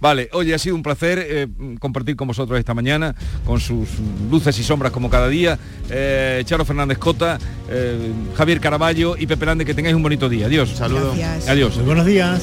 Vale, 0.00 0.28
oye, 0.32 0.54
ha 0.54 0.58
sido 0.58 0.74
un 0.74 0.82
placer 0.82 1.18
eh, 1.22 1.48
compartir 1.78 2.16
con 2.16 2.28
vosotros 2.28 2.58
esta 2.58 2.74
mañana, 2.74 3.14
con 3.44 3.60
sus 3.60 3.88
luces 4.30 4.58
y 4.58 4.62
sombras 4.64 4.92
como 4.92 5.10
cada 5.10 5.28
día. 5.28 5.58
Eh, 5.90 6.42
Charo 6.44 6.64
Fernández 6.64 6.98
Cota, 6.98 7.38
eh, 7.68 8.12
Javier 8.34 8.60
Caraballo 8.60 9.16
y 9.18 9.26
Pepe 9.26 9.46
Lande, 9.46 9.64
que 9.64 9.74
tengáis 9.74 9.94
un 9.96 10.02
bonito 10.02 10.28
día. 10.28 10.46
Adiós. 10.46 10.70
Saludos. 10.70 11.16
Gracias. 11.16 11.48
Adiós. 11.48 11.76
Muy 11.76 11.86
buenos 11.86 12.06
días. 12.06 12.42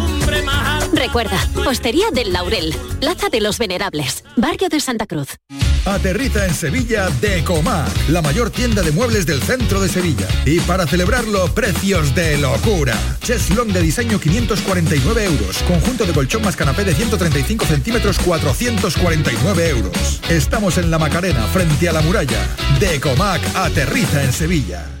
Recuerda, 0.93 1.39
Hostería 1.67 2.11
del 2.11 2.33
Laurel, 2.33 2.75
Plaza 2.99 3.29
de 3.29 3.41
los 3.41 3.57
Venerables, 3.57 4.23
Barrio 4.35 4.69
de 4.69 4.79
Santa 4.79 5.07
Cruz. 5.07 5.37
Aterriza 5.85 6.45
en 6.45 6.53
Sevilla 6.53 7.09
Decomac, 7.21 7.89
la 8.09 8.21
mayor 8.21 8.51
tienda 8.51 8.83
de 8.83 8.91
muebles 8.91 9.25
del 9.25 9.41
centro 9.41 9.81
de 9.81 9.89
Sevilla. 9.89 10.27
Y 10.45 10.59
para 10.59 10.85
celebrarlo, 10.85 11.47
precios 11.55 12.13
de 12.13 12.37
locura. 12.37 12.95
Cheslong 13.23 13.73
de 13.73 13.81
diseño 13.81 14.19
549 14.19 15.25
euros. 15.25 15.57
Conjunto 15.63 16.05
de 16.05 16.13
colchón 16.13 16.43
más 16.43 16.55
canapé 16.55 16.83
de 16.83 16.93
135 16.93 17.65
centímetros 17.65 18.19
449 18.19 19.69
euros. 19.69 20.21
Estamos 20.29 20.77
en 20.77 20.91
la 20.91 20.99
Macarena, 20.99 21.47
frente 21.47 21.89
a 21.89 21.93
la 21.93 22.01
muralla. 22.01 22.47
Decomac 22.79 23.41
aterriza 23.55 24.23
en 24.23 24.33
Sevilla. 24.33 25.00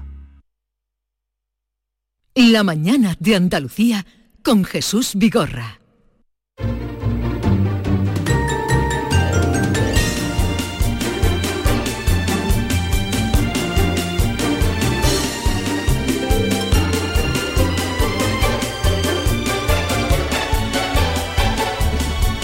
La 2.35 2.63
mañana 2.63 3.17
de 3.19 3.35
Andalucía 3.35 4.05
con 4.41 4.63
Jesús 4.63 5.11
Vigorra. 5.15 5.81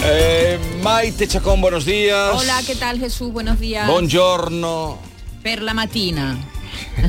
Eh, 0.04 0.60
Maite 0.84 1.30
Chacón, 1.30 1.62
buenos 1.62 1.86
días. 1.86 2.32
Hola, 2.36 2.62
¿qué 2.68 2.76
tal 2.76 3.00
Jesús? 3.00 3.32
Buenos 3.32 3.58
días. 3.62 3.88
Buongiorno. 3.88 5.00
Per 5.42 5.62
la 5.62 5.74
matina. 5.74 6.38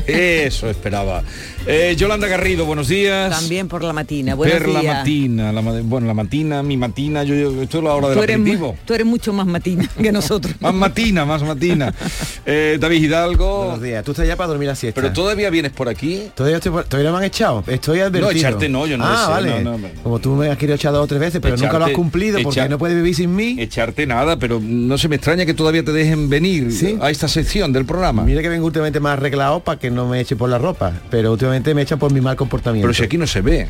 Eso 0.07 0.69
esperaba. 0.69 1.23
Eh, 1.65 1.93
Yolanda 1.97 2.27
Garrido, 2.27 2.65
buenos 2.65 2.87
días. 2.87 3.29
También 3.29 3.67
por 3.67 3.83
la 3.83 3.93
matina. 3.93 4.33
Buenos 4.33 4.57
Per 4.57 4.69
la 4.69 4.79
días. 4.79 4.97
matina, 4.99 5.51
la, 5.51 5.61
bueno, 5.61 6.07
la 6.07 6.13
matina, 6.15 6.63
mi 6.63 6.77
matina, 6.77 7.23
yo, 7.23 7.35
yo 7.35 7.61
estoy 7.61 7.81
a 7.81 7.83
la 7.83 7.93
hora 7.93 8.07
del 8.07 8.17
Tú 8.17 8.23
eres, 8.23 8.35
aperitivo. 8.37 8.75
tú 8.85 8.93
eres 8.95 9.05
mucho 9.05 9.33
más 9.33 9.45
matina 9.45 9.87
que 10.01 10.11
nosotros. 10.11 10.55
Más 10.61 10.73
matina, 10.73 11.25
más 11.25 11.43
matina. 11.43 11.93
Eh, 12.51 12.77
David 12.79 13.03
Hidalgo. 13.03 13.57
Buenos 13.65 13.81
días. 13.83 14.03
Tú 14.03 14.11
estás 14.11 14.25
ya 14.25 14.35
para 14.35 14.47
dormir 14.47 14.67
la 14.69 14.75
siesta. 14.75 14.99
Pero 14.99 15.13
todavía 15.13 15.51
vienes 15.51 15.71
por 15.71 15.87
aquí. 15.87 16.31
Todavía, 16.33 16.57
estoy 16.57 16.71
por- 16.71 16.85
todavía 16.85 17.11
no 17.11 17.17
me 17.17 17.23
han 17.23 17.27
echado. 17.29 17.63
Estoy 17.67 17.99
advertido. 17.99 18.31
echarte 18.31 18.67
no, 18.69 18.87
yo 18.87 18.97
no 18.97 19.03
Ah, 19.05 19.09
deseo, 19.11 19.29
vale. 19.29 19.63
no, 19.63 19.71
no, 19.73 19.77
no. 19.77 19.87
Como 20.01 20.17
tú 20.17 20.31
me 20.31 20.49
has 20.49 20.57
querido 20.57 20.75
echar 20.75 20.91
dos 20.91 21.03
o 21.03 21.07
tres 21.07 21.19
veces, 21.19 21.41
pero 21.41 21.55
nunca 21.57 21.77
lo 21.77 21.85
has 21.85 21.91
cumplido 21.91 22.39
porque 22.41 22.61
echar- 22.61 22.69
no 22.69 22.79
puedes 22.79 22.95
vivir 22.97 23.13
sin 23.13 23.35
mí. 23.35 23.55
Echarte 23.59 24.07
nada, 24.07 24.39
pero 24.39 24.59
no 24.63 24.97
se 24.97 25.07
me 25.09 25.17
extraña 25.17 25.45
que 25.45 25.53
todavía 25.53 25.83
te 25.85 25.91
dejen 25.91 26.27
venir 26.27 26.69
a 27.01 27.11
esta 27.11 27.27
sección 27.27 27.71
del 27.71 27.85
programa. 27.85 28.23
Mira 28.23 28.41
que 28.41 28.49
vengo 28.49 28.65
últimamente 28.65 28.99
más 28.99 29.13
arreglado 29.13 29.59
para 29.59 29.77
que 29.77 29.91
no 29.91 30.07
me 30.07 30.19
eche 30.19 30.35
por 30.35 30.49
la 30.49 30.57
ropa, 30.57 30.91
pero 31.11 31.31
últimamente 31.33 31.48
me 31.49 31.81
echan 31.81 31.99
por 31.99 32.11
mi 32.13 32.21
mal 32.21 32.35
comportamiento. 32.35 32.87
Pero 32.87 32.93
si 32.93 33.03
aquí 33.03 33.17
no 33.17 33.27
se 33.27 33.41
ve. 33.41 33.67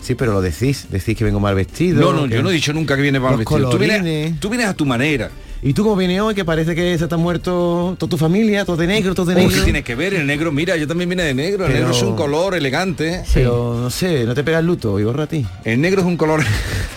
Sí, 0.00 0.14
pero 0.14 0.32
lo 0.32 0.40
decís, 0.40 0.86
decís 0.90 1.16
que 1.16 1.24
vengo 1.24 1.40
mal 1.40 1.54
vestido. 1.54 2.00
No, 2.00 2.12
no, 2.12 2.26
yo 2.26 2.42
no 2.42 2.50
he 2.50 2.52
dicho 2.52 2.72
nunca 2.72 2.96
que 2.96 3.02
viene 3.02 3.18
mal 3.18 3.36
vestido. 3.36 3.70
Tú 3.70 3.78
vienes, 3.78 4.38
tú 4.38 4.48
vienes 4.48 4.68
a 4.68 4.74
tu 4.74 4.86
manera. 4.86 5.30
¿Y 5.62 5.72
tú 5.72 5.82
cómo 5.82 5.96
vienes 5.96 6.20
hoy? 6.20 6.34
Que 6.34 6.44
parece 6.44 6.74
que 6.74 6.96
se 6.98 7.08
ha 7.10 7.16
muerto 7.16 7.96
toda 7.98 8.10
tu 8.10 8.18
familia, 8.18 8.64
todo 8.64 8.76
de 8.76 8.86
negro, 8.86 9.14
todo 9.14 9.26
de 9.26 9.34
¿Cómo 9.34 9.48
negro. 9.48 9.64
tiene 9.64 9.82
que 9.82 9.94
ver? 9.94 10.14
El 10.14 10.26
negro, 10.26 10.52
mira, 10.52 10.76
yo 10.76 10.86
también 10.86 11.08
vine 11.08 11.22
de 11.22 11.34
negro. 11.34 11.66
El 11.66 11.72
negro 11.72 11.90
es 11.90 12.02
un 12.02 12.14
color 12.14 12.54
elegante. 12.54 13.22
Pero 13.32 13.78
no 13.80 13.90
sé, 13.90 14.24
no 14.26 14.34
te 14.34 14.44
pega 14.44 14.58
el 14.58 14.66
luto, 14.66 15.00
Igor 15.00 15.20
a 15.20 15.26
ti. 15.26 15.46
El 15.64 15.80
negro 15.80 16.02
es 16.02 16.06
un 16.06 16.16
color. 16.16 16.44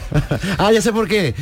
ah, 0.57 0.71
ya 0.71 0.81
sé 0.81 0.91
por 0.91 1.07
qué. 1.07 1.33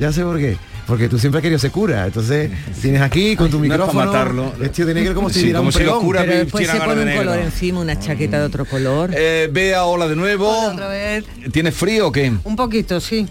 Ya 0.00 0.10
sé 0.10 0.22
por 0.22 0.38
qué. 0.38 0.56
Porque 0.86 1.08
tú 1.08 1.18
siempre 1.18 1.38
has 1.38 1.42
querido 1.42 1.58
ser 1.58 1.70
cura. 1.70 2.04
Entonces, 2.06 2.50
tienes 2.82 3.00
aquí 3.00 3.36
con 3.36 3.50
tu 3.50 3.58
No 3.58 3.64
es 3.64 3.70
micrófono. 3.70 4.04
matarlo. 4.04 4.52
Vestido 4.58 4.88
de 4.88 4.94
negro 4.94 5.14
como 5.14 5.30
si 5.30 5.40
Sí, 5.40 5.52
como 5.52 5.66
un 5.68 5.72
si 5.72 5.78
los 5.78 5.86
pregón. 5.88 6.04
curas 6.04 6.24
Pero 6.26 6.38
después 6.40 6.66
se 6.68 6.76
pone 6.80 7.04
de 7.04 7.10
un 7.12 7.16
color 7.18 7.38
encima, 7.38 7.80
una 7.80 7.98
chaqueta 7.98 8.38
de 8.38 8.44
otro 8.44 8.64
color. 8.66 9.10
Eh, 9.14 9.48
Bea, 9.50 9.84
hola 9.86 10.06
de 10.08 10.16
nuevo. 10.16 10.48
otra 10.50 10.88
vez. 10.88 11.24
¿Tienes 11.52 11.74
frío 11.74 12.08
o 12.08 12.12
qué? 12.12 12.32
Un 12.44 12.56
poquito, 12.56 13.00
sí. 13.00 13.26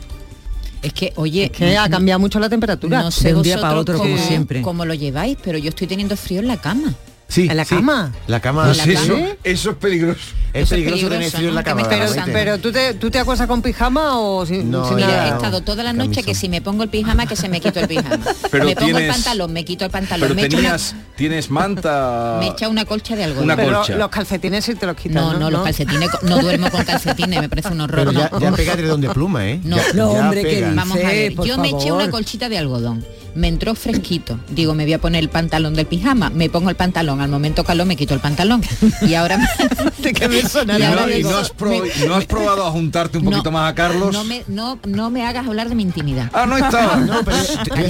Es 0.81 0.91
que, 0.93 1.13
oye, 1.15 1.49
que 1.49 1.77
ha 1.77 1.87
cambiado 1.89 2.19
mucho 2.19 2.39
la 2.39 2.49
temperatura. 2.49 3.03
no 3.03 3.11
sé 3.11 3.29
de 3.29 3.35
un 3.35 3.43
día 3.43 3.61
para 3.61 3.75
otro, 3.75 3.97
como 3.97 4.15
cómo- 4.15 4.27
siempre. 4.27 4.61
cómo 4.61 4.83
lo 4.85 4.93
lleváis, 4.93 5.37
pero 5.43 5.57
yo 5.57 5.69
estoy 5.69 5.87
teniendo 5.87 6.17
frío 6.17 6.39
en 6.41 6.47
la 6.47 6.57
cama. 6.57 6.93
Sí, 7.33 7.47
¿En 7.49 7.57
la 7.57 7.65
sí. 7.65 7.73
cama? 7.73 8.11
La 8.27 8.39
cama. 8.39 8.69
¿En 8.69 8.77
la 8.77 8.83
Pues 8.83 8.99
eso, 9.01 9.17
eso 9.43 9.69
es 9.71 9.75
peligroso. 9.77 10.19
Es 10.53 10.65
Eso 10.65 10.69
peligroso 10.75 11.09
tener 11.09 11.31
frío 11.31 11.49
en 11.49 11.55
la 11.55 11.63
cama. 11.63 11.81
rozando. 11.81 12.31
Pero 12.31 12.59
tú 12.59 12.71
te, 12.71 12.93
tú 12.93 13.09
te 13.09 13.17
acuestas 13.17 13.47
con 13.47 13.63
pijama 13.63 14.19
o 14.19 14.45
sin, 14.45 14.69
No, 14.69 14.87
sin 14.87 14.99
nada? 14.99 15.25
he 15.25 15.29
estado 15.29 15.61
toda 15.61 15.81
la 15.83 15.93
noche 15.93 16.21
que 16.21 16.35
si 16.35 16.47
me 16.47 16.61
pongo 16.61 16.83
el 16.83 16.89
pijama, 16.89 17.25
que 17.25 17.35
se 17.35 17.49
me 17.49 17.59
quito 17.59 17.79
el 17.79 17.87
pijama. 17.87 18.19
Pero 18.51 18.65
me 18.65 18.75
pongo 18.75 18.89
el 18.89 18.95
tienes- 18.97 19.11
pantalón, 19.15 19.51
me 19.51 19.65
quito 19.65 19.83
el 19.85 19.89
pantalón. 19.89 20.21
Pero 20.27 20.35
me 20.35 20.45
echo 20.45 20.57
una- 20.57 20.67
tenías, 20.77 20.95
tienes 21.15 21.49
manta. 21.49 22.37
me 22.39 22.49
echa 22.49 22.69
una 22.69 22.85
colcha 22.85 23.15
de 23.15 23.23
algodón. 23.23 23.45
Una 23.45 23.55
Pero 23.55 23.77
colcha. 23.79 23.95
los 23.95 24.09
calcetines 24.09 24.63
sí 24.63 24.75
te 24.75 24.85
los 24.85 24.95
quitan, 24.95 25.15
No, 25.23 25.33
¿no? 25.33 25.39
no, 25.39 25.49
los 25.49 25.63
calcetines, 25.63 26.09
no 26.21 26.37
duermo 26.39 26.69
con 26.69 26.83
calcetines, 26.85 27.41
me 27.41 27.49
parece 27.49 27.69
un 27.69 27.81
horror. 27.81 27.97
Pero 27.99 28.11
ya, 28.11 28.29
no. 28.31 28.39
ya 28.39 28.51
pega 28.51 28.75
de 28.75 29.09
pluma, 29.09 29.47
¿eh? 29.49 29.59
No, 29.63 29.77
Ya- 29.77 29.83
no, 29.95 30.13
ya 30.13 30.19
hombre, 30.19 30.43
que. 30.43 30.61
Vamos 30.71 30.99
a 30.99 31.07
ver, 31.07 31.33
yo 31.43 31.57
me 31.57 31.69
eché 31.69 31.91
una 31.91 32.11
colchita 32.11 32.47
de 32.47 32.59
algodón, 32.59 33.03
me 33.35 33.47
entró 33.47 33.75
fresquito, 33.75 34.39
digo, 34.49 34.73
me 34.75 34.83
voy 34.83 34.93
a 34.93 34.99
poner 34.99 35.23
el 35.23 35.29
pantalón 35.29 35.73
del 35.73 35.85
pijama, 35.85 36.29
me 36.29 36.49
pongo 36.49 36.69
el 36.69 36.75
pantalón, 36.75 37.21
al 37.21 37.29
momento 37.29 37.63
calor 37.63 37.85
me 37.87 37.95
quito 37.95 38.13
el 38.13 38.19
pantalón 38.19 38.61
y 39.01 39.13
ahora 39.15 39.37
¿De 39.99 40.13
qué 40.13 40.27
me 40.27 40.41
suena? 40.47 40.77
Y 40.77 40.83
Y 40.83 41.23
no, 41.23 41.31
y 41.31 41.33
has, 41.33 41.49
pro- 41.51 41.69
me- 41.69 41.77
y 41.77 42.07
no 42.07 42.15
has 42.15 42.25
probado 42.25 42.65
a 42.65 42.71
juntarte 42.71 43.17
un 43.17 43.25
No, 43.25 43.31
poquito 43.31 43.51
más 43.51 43.71
a 43.71 43.75
Carlos. 43.75 44.13
no 44.13 44.23
me, 44.23 44.43
no, 44.47 44.77
no 44.85 45.09
me 45.09 45.25
hagas 45.25 45.47
hablar 45.47 45.69
de 45.69 45.75
mi 45.75 45.83
intimidad. 45.83 46.29
Ah, 46.33 46.45
no 46.45 46.57
estaba. 46.57 46.97
No, 47.03 47.21
pero 47.23 47.37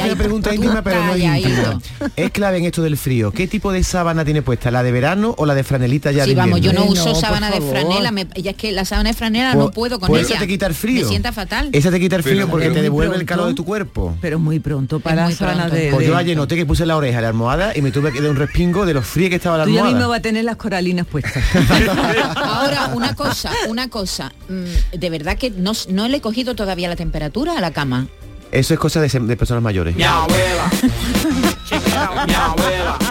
una 0.05 0.15
pregunta 0.15 0.53
íntima, 0.55 0.81
pero 0.81 1.03
no 1.03 1.13
es 1.13 1.23
íntima. 1.23 1.79
Es 2.15 2.31
clave 2.31 2.57
en 2.57 2.65
esto 2.65 2.81
del 2.81 2.97
frío. 2.97 3.31
¿Qué 3.31 3.47
tipo 3.47 3.71
de 3.71 3.83
sábana 3.83 4.23
tiene 4.25 4.41
puesta? 4.41 4.71
¿La 4.71 4.83
de 4.83 4.91
verano 4.91 5.35
o 5.37 5.45
la 5.45 5.55
de 5.55 5.63
franelita 5.63 6.11
ya 6.11 6.23
Sí, 6.23 6.31
de 6.31 6.35
vamos, 6.35 6.61
yo 6.61 6.73
no 6.73 6.85
uso 6.85 7.13
sábana 7.15 7.49
de 7.51 7.61
franela, 7.61 8.11
me, 8.11 8.27
ya 8.35 8.51
es 8.51 8.57
que 8.57 8.71
la 8.71 8.85
sábana 8.85 9.09
de 9.09 9.13
franela 9.15 9.53
Pues- 9.53 9.65
no 9.65 9.71
puedo 9.71 9.99
con 9.99 10.07
pues 10.09 10.25
ella. 10.25 10.35
esa 10.35 10.39
te 10.39 10.47
quita 10.47 10.65
el 10.67 10.73
frío. 10.73 11.01
Me 11.03 11.07
sienta 11.09 11.31
fatal. 11.31 11.69
Esa 11.73 11.91
te 11.91 11.99
quita 11.99 12.15
el 12.15 12.23
frío 12.23 12.35
Pero- 12.37 12.49
porque 12.49 12.65
pero 12.65 12.75
te 12.75 12.81
devuelve 12.81 13.15
el 13.15 13.25
calor 13.25 13.47
de 13.47 13.53
tu 13.53 13.65
cuerpo. 13.65 14.15
Pero 14.21 14.39
muy 14.39 14.59
pronto 14.59 14.99
para 14.99 15.29
muy 15.33 15.37
sábanas 15.37 15.65
pronto. 15.67 15.75
de... 15.85 15.91
Pues 15.91 15.99
de- 16.05 16.11
yo 16.11 16.17
ayer 16.17 16.37
noté 16.37 16.55
que 16.55 16.65
puse 16.65 16.85
la 16.85 16.95
oreja 16.97 17.21
la 17.21 17.27
almohada 17.29 17.71
y 17.75 17.81
me 17.81 17.91
tuve 17.91 18.11
que 18.11 18.21
dar 18.21 18.29
un 18.31 18.37
respingo 18.37 18.85
de 18.85 18.93
los 18.93 19.05
fríos 19.05 19.29
que 19.29 19.35
estaba 19.37 19.57
la 19.57 19.63
Tú 19.65 19.71
ya 19.71 19.79
almohada. 19.79 19.95
mismo 19.97 20.09
va 20.09 20.15
a 20.17 20.21
tener 20.21 20.43
las 20.45 20.55
coralinas 20.57 21.05
puestas. 21.07 21.43
Ahora, 22.35 22.91
una 22.93 23.15
cosa, 23.15 23.51
una 23.67 23.89
cosa. 23.89 24.31
mm, 24.49 24.97
De 24.97 25.09
verdad 25.09 25.37
que 25.37 25.49
no, 25.51 25.71
no 25.89 26.07
le 26.07 26.17
he 26.17 26.21
cogido 26.21 26.55
todavía 26.55 26.87
la 26.89 26.95
temperatura 26.95 27.57
a 27.57 27.61
la 27.61 27.71
cama. 27.71 28.07
Eso 28.51 28.73
es 28.75 28.79
cosa 28.79 29.01
de, 29.01 29.07
de 29.09 29.35
personas 29.37 29.63
mayores. 29.63 29.95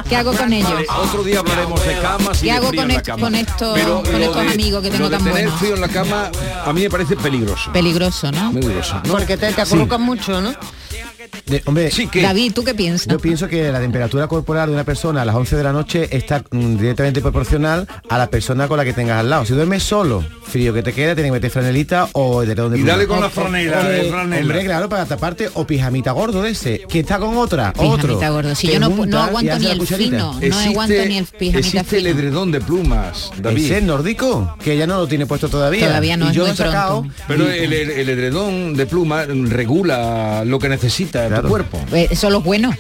¿Qué 0.09 0.17
hago 0.17 0.33
con 0.35 0.53
ellos? 0.53 0.71
Otro 1.05 1.23
día 1.25 1.41
hablaremos 1.41 1.85
de 1.85 1.99
camas 1.99 2.39
y 2.39 2.41
¿Qué 2.41 2.47
de 2.47 2.53
hago 2.53 2.69
frío 2.69 2.83
con 2.83 2.91
en 2.91 2.95
la 2.95 3.01
esto- 3.01 3.11
cama. 3.13 3.23
con 3.23 3.35
esto- 3.35 3.73
Pero 3.75 4.03
con 4.03 4.13
lo 4.13 4.19
estos 4.19 4.45
de- 4.47 4.53
amigos 4.53 4.83
que 4.83 4.91
tengo 4.91 5.05
lo 5.05 5.11
de 5.11 5.17
tan 5.17 5.25
tener 5.25 5.43
buenos? 5.43 5.59
frío 5.61 5.75
en 5.75 5.81
la 5.81 5.89
cama 5.89 6.31
a 6.65 6.73
mí 6.73 6.83
me 6.83 6.91
parece 6.91 7.17
peligroso. 7.17 7.73
Peligroso, 7.73 8.31
¿no? 8.31 8.53
Peligroso. 8.53 9.01
¿no? 9.05 9.13
Porque 9.13 9.37
te, 9.37 9.53
te 9.53 9.61
acurrucas 9.63 9.99
mucho, 10.01 10.41
¿no? 10.41 10.55
De- 11.47 11.63
hombre, 11.67 11.91
Sí 11.91 12.07
que 12.07 12.23
David, 12.23 12.53
¿tú 12.55 12.65
qué 12.65 12.75
piensas? 12.75 13.07
Yo 13.09 13.19
pienso 13.19 13.49
que 13.49 13.71
la 13.71 13.81
temperatura 13.81 14.27
corporal 14.29 14.69
de 14.69 14.75
una 14.75 14.85
persona 14.85 15.23
a 15.23 15.25
las 15.25 15.35
11 15.35 15.57
de 15.57 15.65
la 15.65 15.73
noche 15.73 16.09
está 16.17 16.43
mm, 16.51 16.77
directamente 16.79 17.21
proporcional 17.21 17.87
a 18.09 18.19
la 18.19 18.29
persona 18.29 18.69
con 18.69 18.77
la 18.77 18.85
que 18.85 18.93
tengas 18.93 19.21
al 19.21 19.31
lado. 19.31 19.45
Si 19.45 19.53
duermes 19.55 19.83
solo, 19.83 20.25
frío 20.45 20.73
que 20.75 20.83
te 20.83 20.93
queda, 20.93 21.15
tienes 21.15 21.31
que 21.31 21.35
meter 21.35 21.51
franelita 21.51 22.09
o 22.13 22.43
de 22.43 22.55
donde 22.55 22.79
Y 22.79 22.83
dale 22.83 23.07
con 23.07 23.21
la 23.21 23.31
franela, 23.31 23.81
Hombre, 23.81 23.95
de 24.05 24.11
franela. 24.11 24.41
hombre, 24.43 24.65
claro, 24.65 24.89
para 24.89 25.05
taparte 25.07 25.49
o 25.55 25.67
pijamita 25.67 26.13
gordo 26.13 26.43
de 26.43 26.51
ese, 26.51 26.81
que 26.89 27.01
está 27.01 27.19
con 27.19 27.37
otra, 27.37 27.73
otro. 27.77 27.97
Pijamita 28.09 28.29
gordo. 28.31 28.55
Si 28.55 28.69
yo 28.69 28.81
no, 28.81 28.87
aguanto 29.19 29.59
ni 29.59 29.67
el 29.67 29.79
cucharita. 29.79 30.33
fino, 30.35 30.41
no 30.41 30.59
aguanto 30.59 30.95
ni 31.07 31.19
el 31.19 31.25
pijamita 31.27 31.59
existe 31.59 31.99
el 31.99 32.07
edredón 32.07 32.51
de 32.53 32.61
plumas, 32.61 33.31
David. 33.39 33.65
Ese 33.65 33.79
es 33.79 33.83
nórdico, 33.85 34.57
que 34.63 34.77
ya 34.77 34.87
no 34.87 34.99
lo 34.99 35.07
tiene 35.07 35.27
puesto 35.27 35.49
todavía. 35.49 35.87
Todavía 35.89 36.17
no 36.17 36.27
y 36.27 36.29
es 36.31 36.35
yo 36.35 36.43
muy 36.43 36.49
lo 36.49 36.55
he 36.55 36.57
sacado. 36.57 37.01
pronto. 37.03 37.17
Pero 37.29 37.51
el, 37.51 37.73
el 37.73 38.09
edredón 38.09 38.75
de 38.75 38.87
pluma 38.87 39.25
regula 39.27 40.45
lo 40.45 40.59
que 40.59 40.69
necesita 40.69 41.12
Claro. 41.13 41.43
tu 41.43 41.49
cuerpo. 41.49 41.79
Eh, 41.93 42.09
Eso 42.11 42.27
es 42.29 42.33
lo 42.33 42.41
bueno. 42.41 42.71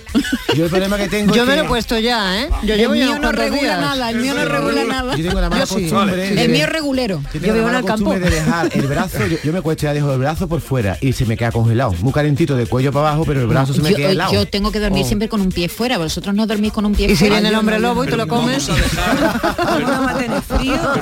yo 0.54 0.64
el 0.64 0.70
problema 0.70 0.96
que 0.96 1.08
tengo 1.08 1.32
Yo 1.34 1.42
es 1.42 1.48
me 1.48 1.54
que 1.54 1.60
lo 1.60 1.64
he 1.64 1.68
puesto 1.68 1.98
ya, 1.98 2.42
¿eh? 2.42 2.48
Yo 2.64 2.74
el 2.74 2.88
mío 2.90 3.18
no 3.18 3.32
regula 3.32 3.60
días. 3.60 3.80
nada, 3.80 4.10
el 4.10 4.16
mío 4.18 4.34
no 4.34 4.44
regula 4.44 4.84
nada. 4.84 5.16
Yo 5.16 5.24
tengo 5.28 5.40
la 5.40 5.50
mala 5.50 5.66
sí. 5.66 5.90
El 6.36 6.48
mío 6.50 6.64
es 6.64 6.68
regulero. 6.72 7.22
Yo 7.34 7.40
vivo 7.40 7.68
en 7.68 7.74
el 7.76 7.84
campo. 7.84 8.04
costumbre 8.10 8.20
de 8.20 8.30
dejar 8.30 8.68
el 8.72 8.86
brazo, 8.86 9.26
yo, 9.26 9.36
yo 9.42 9.52
me 9.52 9.60
cuesto 9.60 9.84
ya 9.84 9.94
dejo 9.94 10.12
el 10.12 10.18
brazo 10.18 10.48
por 10.48 10.60
fuera 10.60 10.96
y 11.00 11.12
se 11.12 11.24
me 11.26 11.36
queda 11.36 11.52
congelado. 11.52 11.94
Muy 12.00 12.12
calentito 12.12 12.56
de 12.56 12.66
cuello 12.66 12.92
para 12.92 13.08
abajo, 13.08 13.24
pero 13.26 13.40
el 13.40 13.46
brazo 13.46 13.74
se 13.74 13.80
me 13.82 13.90
Yo, 13.90 13.96
queda 13.96 14.10
helado. 14.10 14.32
yo 14.32 14.46
tengo 14.46 14.70
que 14.72 14.80
dormir 14.80 15.02
Oh. 15.04 15.06
siempre 15.06 15.28
con 15.28 15.40
un 15.40 15.50
pie 15.50 15.68
fuera, 15.68 15.98
vosotros 15.98 16.34
no 16.34 16.46
dormís 16.46 16.72
con 16.72 16.84
un 16.86 16.94
pie 16.94 17.06
Y 17.06 17.10
si 17.10 17.16
fuera. 17.16 17.34
viene 17.36 17.48
el 17.48 17.54
hombre 17.56 17.78
lobo 17.80 18.04
y 18.04 18.08
te 18.08 18.16
lo 18.16 18.26
comes. 18.28 18.68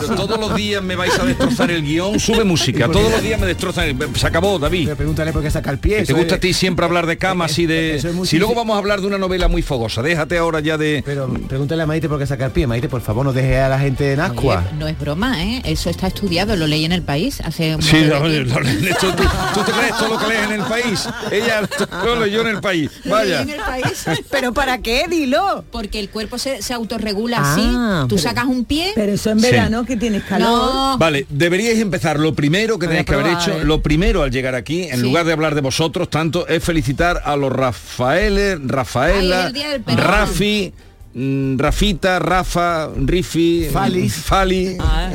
Pero 0.01 0.15
todos 0.17 0.39
los 0.41 0.55
días 0.57 0.83
me 0.83 0.97
vais 0.97 1.19
a 1.19 1.25
destrozar 1.25 1.71
el 1.71 1.83
guion, 1.83 2.19
sube 2.19 2.45
música. 2.51 2.89
Todos 2.89 3.11
los 3.11 3.23
días 3.23 3.39
me 3.41 3.47
destrozan. 3.47 3.89
el- 3.89 4.17
Se 4.17 4.27
acabó, 4.27 4.59
David. 4.59 4.85
Pero 4.87 4.97
pregúntale 4.97 5.33
por 5.33 5.43
qué 5.43 5.51
saca 5.51 5.71
el 5.71 5.79
pie. 5.79 6.05
¿Te 6.05 6.13
gusta 6.13 6.37
a 6.37 6.39
ti 6.39 6.53
siempre 6.53 6.85
hablar 6.85 7.07
de 7.07 7.17
camas 7.21 7.57
y 7.61 7.67
de... 7.67 7.95
es 7.97 8.07
Si 8.25 8.39
luego 8.39 8.55
vamos 8.57 8.75
a 8.75 8.79
hablar 8.79 9.01
de 9.01 9.07
una 9.07 9.19
novela 9.19 9.47
muy 9.47 9.63
fogosa, 9.63 10.03
déjate 10.03 10.37
ahora 10.39 10.59
ya 10.59 10.77
de... 10.77 11.03
Pero 11.07 11.29
pregúntale 11.49 11.83
a 11.83 11.87
Maite 11.87 12.09
por 12.09 12.19
qué 12.19 12.27
saca 12.27 12.47
el 12.47 12.51
pie. 12.51 12.67
Maite, 12.67 12.89
por 12.89 13.01
favor, 13.03 13.25
no 13.25 13.33
deje 13.33 13.59
a 13.61 13.69
la 13.69 13.79
gente 13.79 14.13
en 14.15 14.21
ascua. 14.21 14.65
Oye, 14.67 14.79
no 14.79 14.89
es 14.89 14.99
broma, 14.99 15.45
¿eh? 15.45 15.63
Eso 15.65 15.89
está 15.91 16.09
estudiado, 16.09 16.57
lo 16.57 16.67
leí 16.67 16.85
en 16.85 16.93
el 16.93 17.03
país 17.03 17.41
hace 17.43 17.77
un 17.77 17.83
Sí, 17.83 18.01
lo- 18.05 18.27
lo- 18.27 18.29
esto- 18.61 19.15
¿tú, 19.15 19.23
tú 19.55 19.61
te 19.65 19.71
crees 19.73 19.97
todo 19.99 20.09
lo 20.09 20.19
que 20.19 20.27
lees 20.27 20.43
en 20.47 20.53
el 20.53 20.63
país? 20.63 21.09
Ella 21.31 21.63
lo 22.05 22.19
leyó 22.25 22.41
en 22.41 22.47
el 22.49 22.61
país. 22.61 22.91
Vaya. 23.05 23.41
Lo 23.41 23.45
leí 23.45 23.55
en 23.55 23.61
el 23.61 23.67
país. 23.67 24.05
¿Pero 24.31 24.53
para 24.53 24.79
qué? 24.79 25.05
Dilo. 25.09 25.65
Porque 25.71 26.01
el 26.01 26.09
cuerpo 26.11 26.39
se, 26.39 26.63
se 26.63 26.73
autorregula 26.73 27.39
Ah, 27.41 27.53
así. 27.53 28.09
Tú 28.09 28.17
pero- 28.17 28.23
sacas 28.29 28.45
un 28.47 28.65
pie. 28.65 28.93
Pero 28.95 29.13
eso 29.13 29.31
en 29.31 29.41
Sí. 29.41 29.47
verano 29.51 29.85
que 29.85 29.97
tienes 29.97 30.23
calor. 30.25 30.49
No. 30.49 30.99
Vale, 30.99 31.27
deberíais 31.29 31.79
empezar. 31.79 32.19
Lo 32.19 32.35
primero 32.35 32.79
que 32.79 32.87
tenéis 32.87 33.05
que 33.07 33.15
haber 33.15 33.27
hecho, 33.35 33.53
¿eh? 33.61 33.65
lo 33.65 33.83
primero 33.83 34.23
al 34.23 34.31
llegar 34.31 34.55
aquí, 34.55 34.85
en 34.85 34.97
Sí. 34.97 35.03
lugar 35.03 35.27
de 35.27 35.33
hablar 35.33 35.55
de 35.55 35.61
vosotros 35.61 36.09
tanto, 36.09 36.47
es 36.49 36.63
felicitar 36.63 37.10
a 37.19 37.37
los 37.37 37.53
Rafaeles, 37.53 38.59
Rafaela. 38.65 39.53
Rafi, 39.87 40.73
mm, 41.15 41.59
Rafita, 41.59 42.19
Rafa, 42.19 42.89
Rifi, 42.97 43.69
Falis. 43.73 44.15
Fali. 44.15 44.77
Ah, 44.81 45.11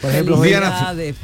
Por 0.00 0.10
ejemplo, 0.10 0.38
hoy, 0.38 0.48
hoy 0.48 0.54
es 0.54 0.60
día 0.60 0.94
de. 0.94 1.14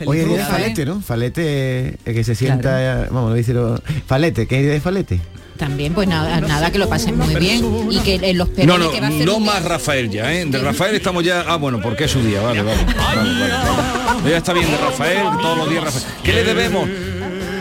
Falete, 0.44 0.84
¿no? 0.86 1.00
Falete, 1.00 1.88
eh, 1.88 1.98
que 2.04 2.24
se 2.24 2.34
sienta, 2.34 3.04
eh, 3.04 3.08
vamos, 3.10 3.30
no 3.30 3.34
dice 3.34 3.54
lo- 3.54 3.80
Falete, 4.06 4.46
¿qué 4.46 4.60
día 4.62 4.72
de 4.72 4.80
Falete? 4.80 5.18
También, 5.56 5.94
pues 5.94 6.06
nada, 6.06 6.38
nada, 6.42 6.70
que 6.70 6.76
lo 6.78 6.86
pasen 6.86 7.16
muy 7.16 7.34
bien. 7.36 7.64
Y 7.90 7.98
que 8.00 8.16
en 8.16 8.36
los 8.36 8.48
perros 8.50 8.66
No, 8.66 8.84
no, 8.84 8.90
que 8.92 9.00
va 9.00 9.06
a 9.06 9.10
no 9.10 9.16
día- 9.16 9.38
más 9.40 9.64
Rafael 9.64 10.10
ya, 10.10 10.30
¿eh? 10.34 10.44
De 10.44 10.58
Rafael 10.58 10.94
estamos 10.94 11.24
ya... 11.24 11.44
Ah, 11.48 11.56
bueno, 11.56 11.80
porque 11.80 12.04
es 12.04 12.10
su 12.10 12.20
día, 12.22 12.42
vale, 12.42 12.60
vale. 12.60 12.84
vale, 12.84 12.94
vale, 12.94 13.52
vale. 14.12 14.30
Ya 14.30 14.36
está 14.36 14.52
bien 14.52 14.70
de 14.70 14.76
Rafael, 14.76 15.22
todos 15.40 15.56
los 15.56 15.70
días 15.70 15.84
Rafael. 15.84 16.04
¿Qué 16.22 16.32
le 16.34 16.44
debemos? 16.44 16.86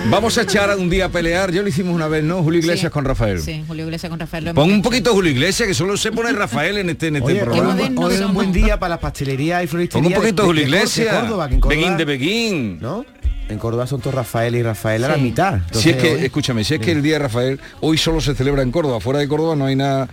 Vamos 0.10 0.38
a 0.38 0.44
echar 0.44 0.76
un 0.78 0.90
día 0.90 1.06
a 1.06 1.10
pelear, 1.10 1.52
yo 1.52 1.62
lo 1.62 1.68
hicimos 1.68 1.94
una 1.94 2.08
vez, 2.08 2.24
¿no? 2.24 2.42
Julio 2.44 2.60
Iglesias 2.60 2.90
Sí. 2.90 2.94
con 2.94 3.06
Rafael. 3.06 3.42
Sí, 3.42 3.64
Julio 3.68 3.86
Iglesias 3.86 4.10
con 4.10 4.20
Rafael. 4.20 4.54
Pon 4.54 4.72
un 4.72 4.82
poquito 4.82 5.12
Julio 5.14 5.32
Iglesias, 5.32 5.68
que 5.68 5.74
solo 5.74 5.98
se 5.98 6.12
pone 6.12 6.32
Rafael 6.32 6.78
en 6.78 6.90
este, 6.92 7.08
en 7.08 7.18
este 7.18 7.32
Oye, 7.32 7.42
programa. 7.42 7.76
hoy 7.98 8.14
es 8.14 8.22
un 8.22 8.34
buen 8.34 8.52
día 8.54 8.80
para 8.80 8.92
las 8.92 9.00
pastelerías 9.00 9.64
y 9.64 9.68
floristerías. 9.68 10.04
Pon 10.06 10.14
un 10.14 10.22
poquito 10.22 10.44
de- 10.44 10.48
Julio 10.48 10.64
Iglesias. 10.64 11.16
Córdoba, 11.22 11.48
que 11.50 11.56
en 11.56 11.60
Córdoba- 11.62 11.82
Beguín 11.82 11.98
de 11.98 12.06
Beguín. 12.06 12.80
¿No? 12.80 13.06
En 13.50 13.58
Córdoba 13.60 13.86
son 13.88 14.00
todos 14.00 14.16
Rafael 14.16 14.56
y 14.56 14.64
Rafael 14.64 15.04
a 15.04 15.10
la 15.10 15.18
mitad. 15.18 15.54
Si 15.72 15.90
Entonces, 15.90 15.96
es 15.96 16.02
que, 16.02 16.14
hoy- 16.16 16.26
escúchame, 16.26 16.64
si 16.64 16.76
es 16.76 16.80
que 16.80 16.92
el 16.92 17.02
día 17.02 17.14
de 17.14 17.20
Rafael 17.20 17.60
hoy 17.82 17.98
solo 17.98 18.22
se 18.22 18.34
celebra 18.36 18.62
en 18.62 18.72
Córdoba, 18.72 19.00
fuera 19.00 19.20
de 19.20 19.28
Córdoba 19.28 19.56
no 19.56 19.66
hay 19.66 19.76
nada. 19.76 20.08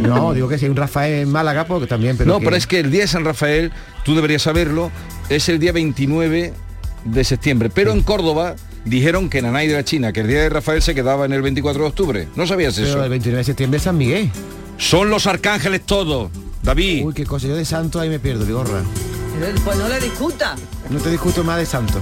No, 0.00 0.32
digo 0.34 0.48
que 0.48 0.56
si 0.58 0.64
hay 0.66 0.70
un 0.70 0.76
Rafael 0.76 1.14
en 1.22 1.30
Málaga, 1.30 1.64
porque 1.66 1.86
también, 1.86 2.16
pero 2.16 2.28
no, 2.32 2.38
que- 2.38 2.44
pero 2.44 2.56
es 2.56 2.66
que 2.66 2.80
el 2.80 2.90
día 2.90 3.02
de 3.02 3.08
San 3.08 3.24
Rafael, 3.24 3.70
tú 4.04 4.14
deberías 4.14 4.42
saberlo, 4.42 4.90
es 5.28 5.48
el 5.48 5.58
día 5.58 5.72
29 5.72 6.54
de 7.04 7.24
septiembre. 7.24 7.70
Pero 7.72 7.92
en 7.92 8.02
Córdoba 8.02 8.56
dijeron 8.86 9.28
que 9.28 9.42
Nanay 9.42 9.66
de 9.66 9.74
la 9.74 9.84
China, 9.84 10.12
que 10.12 10.20
el 10.20 10.28
día 10.28 10.40
de 10.42 10.48
Rafael 10.48 10.80
se 10.80 10.94
quedaba 10.94 11.26
en 11.26 11.32
el 11.32 11.42
24 11.42 11.82
de 11.82 11.88
octubre. 11.88 12.28
¿No 12.36 12.46
sabías 12.46 12.74
pero 12.74 12.86
eso? 12.86 13.04
el 13.04 13.10
29 13.10 13.38
de 13.38 13.44
septiembre 13.44 13.76
es 13.78 13.82
San 13.82 13.98
Miguel. 13.98 14.30
Son 14.78 15.10
los 15.10 15.26
arcángeles 15.26 15.82
todos, 15.82 16.30
David. 16.62 17.04
Uy, 17.04 17.14
qué 17.14 17.26
cosa, 17.26 17.46
yo 17.48 17.56
de 17.56 17.64
santo 17.64 18.00
ahí 18.00 18.08
me 18.08 18.18
pierdo, 18.18 18.44
digo, 18.44 18.58
gorra. 18.58 18.82
Pues 19.64 19.76
no 19.76 19.88
le 19.88 20.00
discuta. 20.00 20.56
No 20.88 20.98
te 20.98 21.10
discuto 21.10 21.44
más 21.44 21.58
de 21.58 21.66
santo. 21.66 22.00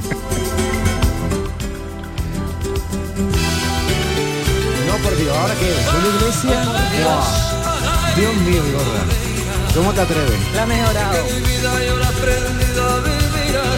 No, 4.87 4.97
por 5.03 5.17
Dios, 5.17 5.37
ahora 5.37 5.55
que 5.55 5.75
Julio 5.91 6.11
Iglesias. 6.17 6.67
Guau. 7.03 8.17
Dios 8.17 8.35
mío, 8.37 8.63
gorra. 8.73 9.75
¿Cómo 9.75 9.93
te 9.93 10.01
atreves? 10.03 10.55
La 10.55 10.63
ha 10.63 10.67
mejorado. 10.67 11.17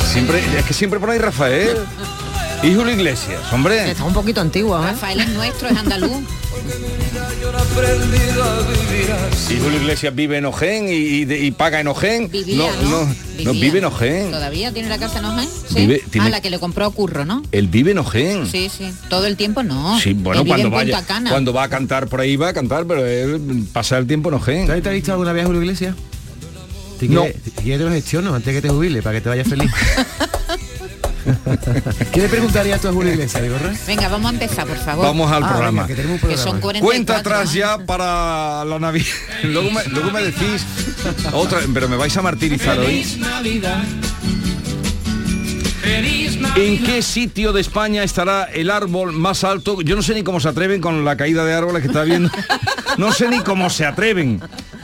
Siempre, 0.05 0.43
es 0.59 0.65
que 0.65 0.75
siempre 0.75 1.01
ponéis 1.01 1.23
Rafael. 1.23 1.79
Y 2.63 2.75
Julio 2.75 2.93
Iglesias, 2.95 3.41
hombre. 3.53 3.91
Está 3.91 4.05
un 4.05 4.13
poquito 4.15 4.41
antigua, 4.41 4.81
¿eh? 4.83 4.93
Rafael 4.93 5.21
es 5.21 5.29
nuestro, 5.31 5.69
es 5.69 5.77
andaluz. 5.77 6.11
Y 9.51 9.61
Julio 9.61 9.79
Iglesias 9.81 10.15
vive 10.15 10.39
en 10.39 10.47
Ojén 10.47 10.89
y, 10.89 10.93
y 10.93 11.25
de- 11.27 11.39
y 11.39 11.51
paga 11.53 11.79
en 11.81 11.87
Ojén. 11.89 12.29
Vivía, 12.31 12.57
no, 12.83 12.83
¿no? 12.83 13.01
no, 13.01 13.07
no, 13.07 13.53
Vivía. 13.53 13.53
vive 13.53 13.79
en 13.79 13.85
Ojén. 13.85 14.31
Todavía 14.33 14.73
tiene 14.73 14.89
la 14.89 14.99
casa 14.99 15.21
en 15.21 15.27
Ojén. 15.27 15.49
Sí. 15.69 15.75
Vive- 15.77 16.03
tiene- 16.11 16.27
Ah, 16.27 16.31
la 16.31 16.41
que 16.41 16.51
le 16.51 16.59
compró 16.59 16.87
a 16.87 16.91
Curro, 16.91 17.25
¿no? 17.25 17.43
Él 17.53 17.69
vive 17.69 17.93
en 17.93 17.99
Ojén. 17.99 18.47
Sí, 18.51 18.69
sí. 18.77 18.91
Todo 19.09 19.27
el 19.27 19.37
tiempo 19.37 19.63
no. 19.63 20.01
Sí, 20.01 20.15
bueno, 20.15 20.41
Él 20.43 20.49
cuando 20.49 20.71
vaya, 20.71 21.03
cuando 21.29 21.53
va 21.53 21.65
a 21.65 21.69
cantar 21.69 22.09
por 22.09 22.21
ahí 22.21 22.37
va 22.37 22.49
a 22.49 22.53
cantar, 22.53 22.85
pero 22.87 23.07
él 23.07 23.65
pasa 23.73 23.99
el 23.99 24.07
tiempo 24.07 24.31
en 24.31 24.37
¿Tú 24.37 24.43
Ojén. 24.43 24.71
has 24.71 24.83
visto 24.93 25.13
alguna 25.13 25.33
vez 25.33 25.45
a 25.45 25.47
Julio 25.47 25.63
Iglesias? 25.63 25.95
Si 26.99 27.09
No. 27.09 27.23
quieres 27.63 27.79
te 27.79 27.85
lo 27.85 27.91
gestiono 27.91 28.35
antes 28.35 28.55
que 28.55 28.63
te 28.63 28.71
jubile, 28.71 29.03
para 29.03 29.17
que 29.17 29.21
te 29.21 29.29
vayas 29.29 29.47
feliz. 29.47 29.71
¿Qué 32.13 32.21
le 32.21 32.29
preguntarías 32.29 32.81
tú 32.81 32.89
a 32.89 32.93
Julio 32.93 33.13
Iglesias? 33.13 33.43
Venga, 33.87 34.09
vamos 34.09 34.31
a 34.31 34.35
empezar, 34.35 34.67
por 34.67 34.79
favor. 34.79 35.05
Vamos 35.07 35.31
al 35.33 35.43
Ah, 35.45 35.49
programa. 35.49 35.83
venga, 35.83 35.87
que 35.89 35.95
tenemos 35.95 36.15
un 36.23 36.29
Que 36.29 36.35
programa. 36.35 36.51
son 36.53 36.61
44, 36.61 36.87
Cuenta 36.87 37.17
atrás 37.19 37.55
¿eh? 37.55 37.59
ya 37.59 37.79
para 37.79 38.65
la 38.65 38.79
Navidad. 38.79 39.07
luego, 39.45 39.71
me, 39.71 39.85
luego 39.87 40.11
me 40.13 40.23
decís 40.23 40.65
otra, 41.33 41.61
pero 41.73 41.89
me 41.89 41.97
vais 41.97 42.17
a 42.17 42.23
martirizar 42.23 42.79
hoy. 42.79 43.05
¿En 46.57 46.83
qué 46.83 47.01
sitio 47.03 47.53
de 47.53 47.61
España 47.61 48.03
estará 48.03 48.45
el 48.45 48.71
árbol 48.71 49.13
más 49.13 49.45
alto? 49.45 49.81
Yo 49.83 49.95
no 49.97 50.03
sé 50.03 50.15
ni 50.15 50.23
cómo 50.23 50.41
se 50.41 50.49
atreven 50.49 50.81
con 50.81 51.05
la 51.05 51.17
caída 51.17 51.45
de 51.45 51.55
árboles 51.55 51.83
que 51.83 51.89
está 51.89 52.03
viendo. 52.03 52.31
No 52.99 53.13
sé 53.13 53.29
ni 53.29 53.41
cómo 53.41 53.71
se 53.71 53.85
atreven. 53.87 54.41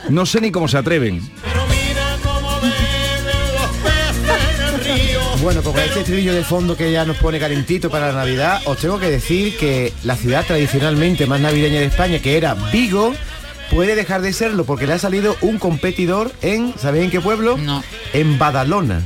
No 0.09 0.25
sé 0.25 0.39
ni 0.41 0.51
cómo 0.51 0.67
se 0.67 0.77
atreven. 0.77 1.21
Bueno, 5.43 5.61
pues 5.61 5.75
con 5.75 5.83
este 5.83 5.99
estribillo 5.99 6.33
de 6.33 6.45
fondo 6.45 6.77
que 6.77 6.89
ya 6.89 7.03
nos 7.03 7.17
pone 7.17 7.37
calentito 7.37 7.89
para 7.89 8.07
la 8.07 8.19
Navidad, 8.19 8.61
os 8.63 8.77
tengo 8.77 8.97
que 8.97 9.09
decir 9.09 9.57
que 9.57 9.91
la 10.03 10.15
ciudad 10.15 10.45
tradicionalmente 10.45 11.27
más 11.27 11.41
navideña 11.41 11.81
de 11.81 11.87
España, 11.87 12.19
que 12.19 12.37
era 12.37 12.53
Vigo, 12.71 13.13
puede 13.69 13.95
dejar 13.95 14.21
de 14.21 14.31
serlo 14.31 14.63
porque 14.63 14.87
le 14.87 14.93
ha 14.93 14.99
salido 14.99 15.35
un 15.41 15.59
competidor 15.59 16.31
en, 16.41 16.73
¿sabéis 16.77 17.03
en 17.03 17.11
qué 17.11 17.19
pueblo? 17.19 17.57
No. 17.57 17.83
En 18.13 18.39
Badalona. 18.39 19.01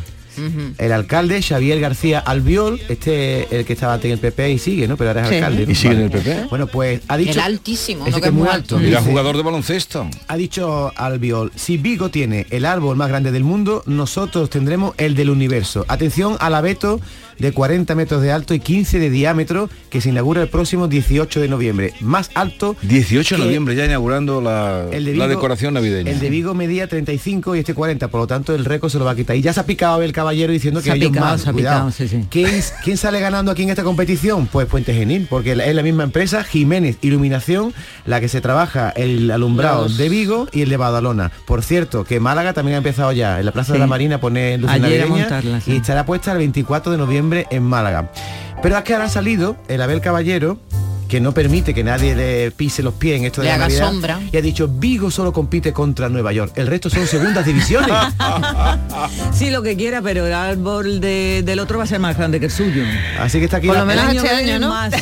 El 0.78 0.92
alcalde 0.92 1.42
Xavier 1.42 1.80
García 1.80 2.20
Albiol, 2.20 2.80
este 2.90 3.48
el 3.58 3.66
que 3.66 3.74
estaba 3.74 3.96
en 4.02 4.12
el 4.12 4.20
PP 4.20 4.52
y 4.52 4.60
sigue, 4.60 4.88
¿no? 4.88 4.98
Pero 4.98 5.10
ahora 5.10 5.24
es 5.24 5.30
Sí. 5.30 5.36
alcalde. 5.36 5.66
¿no? 5.66 5.72
¿Y 5.72 5.76
sigue 5.76 5.94
en 5.96 6.02
el 6.02 6.12
PP? 6.12 6.46
Bueno, 6.50 6.68
pues 6.68 7.02
ha 7.08 7.18
dicho... 7.18 7.32
El 7.32 7.40
altísimo, 7.40 8.04
Ese 8.04 8.12
no 8.12 8.16
que 8.18 8.22
que 8.24 8.28
es 8.28 8.34
muy 8.34 8.48
alto. 8.48 8.80
Era 8.80 9.00
Dice- 9.00 9.10
jugador 9.10 9.38
de 9.38 9.44
baloncesto. 9.44 10.08
ha 10.28 10.38
dicho 10.38 10.92
Albiol, 10.96 11.52
si 11.56 11.78
Vigo 11.78 12.10
tiene 12.10 12.46
el 12.50 12.66
árbol 12.66 12.96
más 12.98 13.10
grande 13.10 13.32
del 13.32 13.44
mundo, 13.44 13.84
nosotros 13.86 14.50
tendremos 14.50 14.94
el 14.98 15.16
del 15.16 15.30
universo. 15.30 15.86
Atención 15.88 16.38
al 16.40 16.56
abeto 16.56 17.00
de 17.40 17.52
40 17.52 17.94
metros 17.96 18.22
de 18.22 18.32
alto 18.32 18.54
y 18.54 18.60
15 18.60 19.00
de 19.00 19.10
diámetro 19.10 19.70
que 19.90 20.02
se 20.02 20.10
inaugura 20.10 20.42
el 20.42 20.48
próximo 20.50 20.88
18 20.88 21.40
de 21.40 21.48
noviembre. 21.48 21.94
Más 22.02 22.30
alto 22.34 22.76
18 22.84 23.38
de 23.38 23.44
noviembre 23.44 23.76
ya 23.76 23.86
inaugurando 23.86 24.42
la, 24.42 24.86
el 24.92 25.06
de 25.06 25.16
la 25.16 25.28
decoración 25.28 25.74
navideña. 25.74 26.12
El 26.12 26.20
de 26.20 26.30
Vigo 26.30 26.54
medía 26.54 26.88
35 26.88 27.56
y 27.56 27.60
este 27.60 27.74
40, 27.74 28.08
por 28.10 28.22
lo 28.22 28.28
tanto 28.28 28.54
el 28.56 28.66
récord 28.66 28.92
se 28.92 29.00
lo 29.00 29.06
va 29.06 29.12
a 29.12 29.16
quitar. 29.16 29.36
Y 29.36 29.42
ya 29.42 29.54
se 29.54 29.60
ha 29.60 29.66
picado 29.66 29.94
Abel 29.96 30.12
Caballero 30.14 30.52
diciendo 30.54 30.80
Se 30.82 30.86
que 30.86 30.92
ha 30.92 30.96
ellos 30.96 31.10
picado, 31.12 31.26
más, 31.28 31.42
se 31.42 31.52
cuidado. 31.54 31.88
picado, 31.90 31.92
sí, 31.92 32.08
sí. 32.08 32.26
¿Quién, 32.30 32.50
quién 32.84 32.98
sale 32.98 33.20
ganando 33.20 33.52
aquí 33.52 33.64
en 33.64 33.70
esta 33.70 33.84
competición? 33.84 34.48
Pues 34.48 34.68
Puente 34.68 34.94
Genil, 34.94 35.28
porque 35.30 35.52
es 35.52 35.76
la 35.76 35.84
misma 35.84 36.04
empresa, 36.04 36.44
Jiménez 36.44 36.98
Iluminación, 37.02 37.74
la 38.06 38.20
que 38.20 38.28
se 38.28 38.42
trabaja 38.42 38.90
el 38.92 39.30
alumbrado 39.32 39.84
Los- 39.84 39.98
de 39.98 40.10
Vigo 40.10 40.48
y 40.52 40.62
el 40.62 40.70
de 40.70 40.78
Badalona. 40.78 41.32
Por 41.46 41.64
cierto, 41.64 42.04
que 42.04 42.20
Málaga 42.20 42.54
también 42.54 42.76
ha 42.76 42.78
empezado 42.80 43.12
ya, 43.12 43.40
en 43.40 43.46
la 43.46 43.52
Plaza 43.52 43.74
de 43.74 43.80
la 43.80 43.88
Marina 43.88 44.16
a 44.16 44.20
poner 44.20 44.60
luces 44.60 44.76
Ayer 44.76 44.86
a 44.86 45.06
navideñas 45.06 45.30
montarla, 45.32 45.62
sí. 45.62 45.72
y 45.74 45.76
estará 45.78 46.06
puesta 46.06 46.32
el 46.32 46.38
24 46.40 46.92
de 46.92 46.98
noviembre 46.98 47.27
en 47.34 47.64
Málaga. 47.64 48.12
Pero 48.62 48.78
es 48.78 48.84
que 48.84 48.94
ahora 48.94 49.06
ha 49.06 49.10
salido 49.10 49.56
el 49.68 49.82
Abel 49.82 50.02
Caballero 50.02 50.58
que 51.08 51.20
no 51.22 51.32
permite 51.34 51.74
que 51.74 51.84
nadie 51.84 52.16
le 52.16 52.52
pise 52.52 52.84
los 52.84 52.94
pies 52.96 53.18
en 53.20 53.26
esto 53.26 53.42
de 53.42 53.46
Le 53.46 53.50
la 53.50 53.56
haga 53.56 53.66
Navidad, 53.68 53.88
sombra. 53.88 54.20
y 54.32 54.38
ha 54.38 54.42
dicho 54.42 54.68
Vigo 54.68 55.10
solo 55.12 55.32
compite 55.34 55.72
contra 55.74 56.10
Nueva 56.10 56.34
York 56.34 56.52
el 56.56 56.68
resto 56.68 56.90
son 56.90 57.08
segundas 57.08 57.46
divisiones 57.46 57.90
Sí, 59.34 59.50
lo 59.50 59.62
que 59.62 59.76
quiera, 59.76 60.02
pero 60.02 60.26
el 60.28 60.34
árbol 60.34 61.00
de- 61.00 61.44
del 61.46 61.60
otro 61.60 61.78
va 61.78 61.84
a 61.84 61.88
ser 61.88 62.00
más 62.00 62.18
grande 62.18 62.40
que 62.40 62.46
el 62.48 62.52
suyo. 62.52 62.84
así 63.20 63.40
que 63.40 63.46
está 63.46 63.58
aquí 63.58 63.68
Por 63.68 63.78
lo 63.78 63.86
menos 63.86 64.10
el 64.10 64.18
este 64.18 64.30
año 64.30 64.38
año, 64.56 64.60
¿no? 64.60 64.70
Más. 64.70 64.94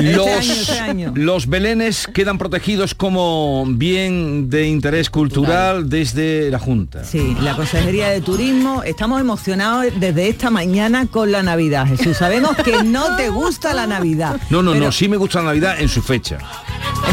Los, 0.00 0.26
Este 0.26 0.32
año, 0.32 0.52
este 0.60 0.78
año. 0.80 1.12
los 1.14 1.46
belenes 1.48 2.06
quedan 2.12 2.38
protegidos 2.38 2.94
como 2.94 3.64
bien 3.68 4.48
de 4.50 4.66
interés 4.68 5.10
cultural 5.10 5.88
desde 5.88 6.50
la 6.50 6.58
Junta. 6.58 7.04
Sí, 7.04 7.36
la 7.42 7.56
Consejería 7.56 8.08
de 8.10 8.20
Turismo, 8.20 8.82
estamos 8.82 9.20
emocionados 9.20 9.86
desde 9.98 10.28
esta 10.28 10.50
mañana 10.50 11.06
con 11.06 11.32
la 11.32 11.42
Navidad, 11.42 11.86
Jesús. 11.86 12.16
Sabemos 12.16 12.56
que 12.56 12.82
no 12.84 13.16
te 13.16 13.28
gusta 13.30 13.74
la 13.74 13.86
Navidad. 13.86 14.36
No, 14.50 14.62
no, 14.62 14.72
pero 14.72 14.86
no, 14.86 14.92
sí 14.92 15.08
me 15.08 15.16
gusta 15.16 15.40
la 15.42 15.49
Navidad 15.50 15.80
en 15.80 15.88
su 15.88 16.02
fecha. 16.02 16.38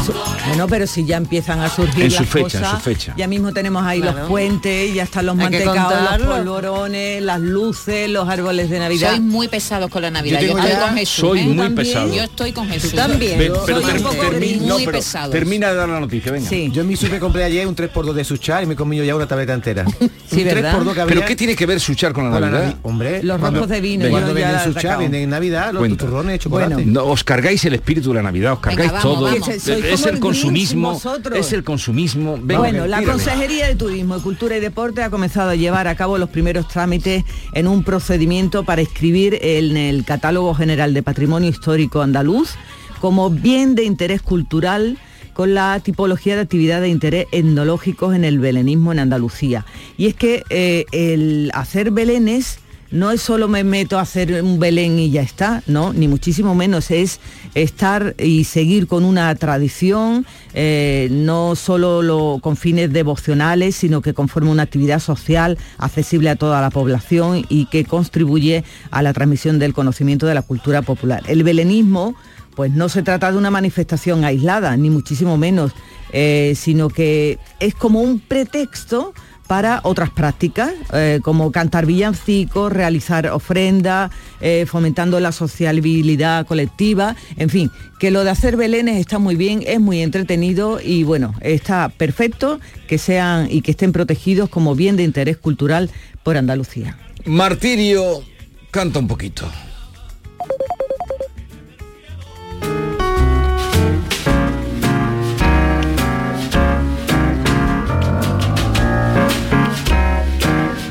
eso- 0.02 0.14
bueno, 0.48 0.68
pero 0.68 0.86
si 0.88 1.06
ya 1.06 1.18
empiezan 1.18 1.60
a 1.60 1.70
surgir 1.70 2.06
En 2.06 2.12
su 2.12 2.22
las 2.22 2.30
fecha, 2.30 2.58
en 2.58 2.64
cosas, 2.64 2.72
su 2.72 2.90
fecha. 2.90 3.14
ya 3.18 3.28
mismo 3.28 3.52
tenemos 3.54 3.84
ahí 3.84 4.00
los 4.00 4.12
Claro. 4.14 4.28
puentes, 4.28 4.94
ya 4.94 5.04
están 5.04 5.26
los 5.26 5.36
mantecados, 5.36 6.20
los 6.20 6.28
polvorones, 6.38 7.22
las 7.22 7.40
luces, 7.42 8.10
los 8.10 8.28
árboles 8.30 8.70
de 8.70 8.80
Navidad. 8.80 9.10
Sois 9.12 9.22
muy 9.22 9.48
pesados 9.48 9.90
con 9.90 10.02
la 10.02 10.12
Navidad. 10.12 10.40
Yo 10.42 10.48
Yo, 10.48 10.54
tengo 10.54 10.60
estoy 10.68 10.80
ya- 10.80 10.88
con 10.88 10.98
Jesús. 10.98 11.16
soy 11.20 11.40
¿eh? 11.40 11.44
muy 11.44 11.58
También. 11.58 11.76
pesado. 11.76 12.14
Yo 12.14 12.24
estoy 12.24 12.52
con 12.54 12.68
Jesús. 12.70 12.94
también. 12.94 13.40
Ve- 13.40 13.48
Yo 13.48 13.64
pero 13.66 13.82
soy 13.82 13.92
ter- 13.92 14.02
termi- 14.04 14.62
no, 14.62 14.74
muy 14.76 14.86
pero 14.86 15.00
termina 15.32 15.70
de 15.70 15.76
dar 15.76 15.90
la 15.90 16.00
noticia, 16.00 16.32
venga. 16.32 16.50
Sí. 16.50 16.70
yo 16.72 16.82
en 16.82 16.88
mi 16.88 16.96
super 16.96 17.20
compré 17.20 17.44
ayer 17.44 17.68
un 17.68 17.76
3x2 17.76 18.14
de 18.14 18.24
Suchar 18.24 18.64
y 18.64 18.66
me 18.68 18.74
he 18.74 18.78
comido 18.78 19.04
ya 19.04 19.16
una 19.16 19.28
tableta 19.28 19.54
entera 19.54 19.86
Sí, 20.30 20.40
un 20.40 20.44
¿verdad? 20.46 20.74
3x2 20.80 20.94
que 20.94 21.02
¿Pero 21.08 21.26
qué 21.26 21.36
tiene 21.36 21.56
que 21.56 21.66
ver 21.66 21.80
Suchar 21.80 22.14
con 22.14 22.26
la 22.26 22.32
con 22.32 22.42
la 22.42 22.50
Navidad? 22.50 22.74
Navi- 22.74 22.80
hombre 22.84 23.24
Los 23.24 23.40
rojos 23.42 23.70
de 23.70 23.82
vino, 23.82 24.10
cuando 24.10 24.38
yo 24.38 24.46
he 24.46 24.64
Suchar 24.64 25.00
vienen 25.00 25.24
en 25.24 25.30
Navidad 25.30 25.72
los 25.74 25.98
turrones 25.98 26.34
de 26.34 26.40
chocolate 26.40 26.86
os 26.98 27.24
cargáis 27.24 27.64
el 27.66 27.74
espíritu 27.76 28.10
de 28.10 28.16
la 28.16 28.24
Navidad, 28.28 28.54
os 28.54 28.60
cargáis 28.60 28.92
Venga, 28.92 29.04
vamos, 29.04 29.18
todo. 29.20 29.26
vamos. 29.26 29.48
Es 29.50 29.68
el 29.68 30.16
el 30.16 30.20
consumismo, 30.20 30.94
vosotros. 30.94 31.38
es 31.38 31.54
el 31.54 31.64
consumismo. 31.64 32.38
Venga, 32.42 32.60
bueno, 32.60 32.88
la 32.88 33.00
tírame. 33.00 33.14
Consejería 33.14 33.68
de 33.68 33.76
Turismo, 33.76 34.22
Cultura 34.22 34.58
y 34.58 34.60
Deporte 34.60 35.04
ha 35.04 35.10
comenzado 35.10 35.50
a 35.52 35.56
llevar 35.56 35.88
a 35.88 35.96
cabo 35.96 36.18
los 36.18 36.30
primeros 36.30 36.68
trámites 36.68 37.24
en 37.54 37.68
un 37.68 37.84
procedimiento 37.84 38.64
para 38.64 38.82
inscribir 38.82 39.38
en 39.42 39.78
el 39.78 40.06
Catálogo 40.06 40.54
General 40.54 40.94
de 40.94 41.04
Patrimonio 41.04 41.50
Histórico 41.50 42.02
Andaluz 42.02 42.56
como 43.00 43.30
bien 43.30 43.76
de 43.76 43.84
interés 43.84 44.22
cultural 44.22 44.98
con 45.34 45.54
la 45.54 45.80
tipología 45.80 46.36
de 46.36 46.42
actividad 46.42 46.82
de 46.82 46.90
interés 46.90 47.28
etnológicos 47.32 48.16
en 48.16 48.24
el 48.24 48.40
belenismo 48.40 48.92
en 48.92 49.00
Andalucía. 49.00 49.66
Y 49.96 50.08
es 50.08 50.16
que 50.16 50.44
eh, 50.50 50.86
el 50.92 51.52
hacer 51.54 51.92
belenes 51.92 52.60
no 52.92 53.12
es 53.12 53.22
solo 53.22 53.48
me 53.48 53.64
meto 53.64 53.98
a 53.98 54.02
hacer 54.02 54.42
un 54.44 54.60
Belén 54.60 54.98
y 55.00 55.10
ya 55.12 55.22
está, 55.22 55.64
no, 55.68 55.94
ni 55.94 56.08
muchísimo 56.08 56.56
menos, 56.56 56.90
es 56.92 57.20
estar 57.54 58.16
y 58.18 58.46
seguir 58.46 58.88
con 58.88 59.04
una 59.04 59.34
tradición, 59.36 60.26
eh, 60.54 61.08
no 61.12 61.56
solo 61.56 62.02
lo- 62.02 62.40
con 62.42 62.56
fines 62.56 62.92
devocionales, 62.94 63.76
sino 63.76 64.02
que 64.02 64.14
conforma 64.14 64.52
una 64.52 64.64
actividad 64.64 65.00
social 65.00 65.58
accesible 65.78 66.30
a 66.30 66.36
toda 66.36 66.62
la 66.62 66.70
población 66.70 67.46
y 67.50 67.66
que 67.66 67.84
contribuye 67.86 68.64
a 68.92 69.02
la 69.02 69.14
transmisión 69.14 69.60
del 69.60 69.74
conocimiento 69.74 70.26
de 70.26 70.34
la 70.36 70.42
cultura 70.42 70.82
popular. 70.82 71.24
El 71.28 71.44
belenismo, 71.44 72.16
pues 72.56 72.72
no 72.72 72.90
se 72.90 73.04
trata 73.04 73.32
de 73.32 73.38
una 73.38 73.52
manifestación 73.52 74.24
aislada, 74.24 74.76
ni 74.78 74.90
muchísimo 74.90 75.38
menos, 75.38 75.74
eh, 76.14 76.54
sino 76.56 76.90
que 76.90 77.38
es 77.60 77.76
como 77.76 78.02
un 78.02 78.20
pretexto 78.20 79.14
para 79.48 79.80
otras 79.84 80.10
prácticas, 80.10 80.74
eh, 80.94 81.20
como 81.24 81.52
cantar 81.52 81.86
villancicos, 81.86 82.72
realizar 82.72 83.28
ofrendas, 83.28 84.12
eh, 84.42 84.66
fomentando 84.68 85.20
la 85.20 85.32
sociabilidad 85.32 86.46
colectiva, 86.46 87.16
en 87.38 87.50
fin, 87.50 87.72
que 88.00 88.12
lo 88.12 88.24
de 88.24 88.30
hacer 88.30 88.58
belenes 88.58 88.98
está 88.98 89.20
muy 89.20 89.36
bien, 89.36 89.64
es 89.66 89.80
muy 89.80 90.02
entretenido 90.02 90.80
y 90.84 91.04
bueno, 91.04 91.34
está 91.42 91.90
perfecto 91.90 92.60
que 92.88 92.98
sean 92.98 93.48
y 93.50 93.62
que 93.62 93.72
estén 93.72 93.92
protegidos 93.92 94.50
como 94.50 94.76
bien 94.76 94.98
de 94.98 95.04
interés 95.04 95.38
cultural 95.38 95.90
por 96.24 96.38
Andalucía. 96.38 96.98
Martirio, 97.26 98.24
canta 98.72 99.00
un 99.00 99.08
poquito. 99.08 99.50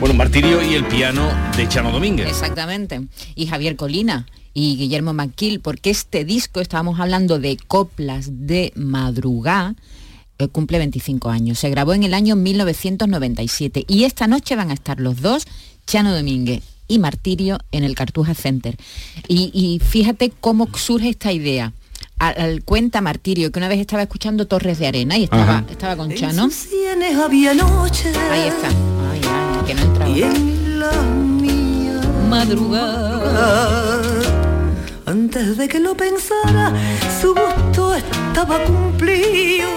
Bueno, 0.00 0.14
Martirio 0.14 0.62
y 0.62 0.74
el 0.74 0.84
piano 0.86 1.28
de 1.56 1.68
Chano 1.68 1.90
Domínguez. 1.90 2.28
Exactamente. 2.28 3.00
Y 3.34 3.46
Javier 3.46 3.76
Colina 3.76 4.26
y 4.52 4.76
Guillermo 4.76 5.12
Maquil, 5.14 5.60
porque 5.60 5.90
este 5.90 6.24
disco, 6.24 6.60
estábamos 6.60 7.00
hablando 7.00 7.38
de 7.38 7.56
coplas 7.56 8.28
de 8.30 8.72
madrugá, 8.76 9.74
eh, 10.38 10.48
cumple 10.48 10.78
25 10.78 11.30
años. 11.30 11.58
Se 11.58 11.70
grabó 11.70 11.94
en 11.94 12.02
el 12.02 12.12
año 12.14 12.36
1997 12.36 13.84
y 13.88 14.04
esta 14.04 14.26
noche 14.26 14.54
van 14.54 14.70
a 14.70 14.74
estar 14.74 15.00
los 15.00 15.22
dos, 15.22 15.44
Chano 15.86 16.14
Domínguez 16.14 16.62
y 16.88 16.98
Martirio, 16.98 17.58
en 17.72 17.82
el 17.82 17.94
Cartuja 17.94 18.34
Center. 18.34 18.76
Y, 19.28 19.50
y 19.54 19.78
fíjate 19.84 20.30
cómo 20.40 20.68
surge 20.76 21.08
esta 21.08 21.32
idea. 21.32 21.72
Al, 22.18 22.38
al- 22.40 22.62
cuenta 22.64 23.00
Martirio 23.00 23.50
que 23.50 23.58
una 23.58 23.68
vez 23.68 23.80
estaba 23.80 24.02
escuchando 24.02 24.46
Torres 24.46 24.78
de 24.78 24.86
Arena 24.86 25.16
y 25.18 25.24
estaba, 25.24 25.58
Ajá. 25.58 25.64
estaba 25.70 25.96
con 25.96 26.12
Chano. 26.14 26.48
Tienes 26.70 27.16
había 27.16 27.54
noche. 27.54 28.10
Ahí 28.30 28.48
está. 28.48 28.68
Ay, 28.68 29.20
ay, 29.22 29.45
que 29.66 29.74
no 29.74 29.82
entraba. 29.82 30.10
Y 30.10 30.22
en 30.22 30.78
la 30.80 30.92
mía 30.92 32.00
madrugada, 32.28 34.02
antes 35.06 35.56
de 35.56 35.68
que 35.68 35.78
lo 35.80 35.96
pensara, 35.96 36.72
su 37.20 37.34
gusto 37.34 37.94
estaba 37.94 38.62
cumplido, 38.64 39.68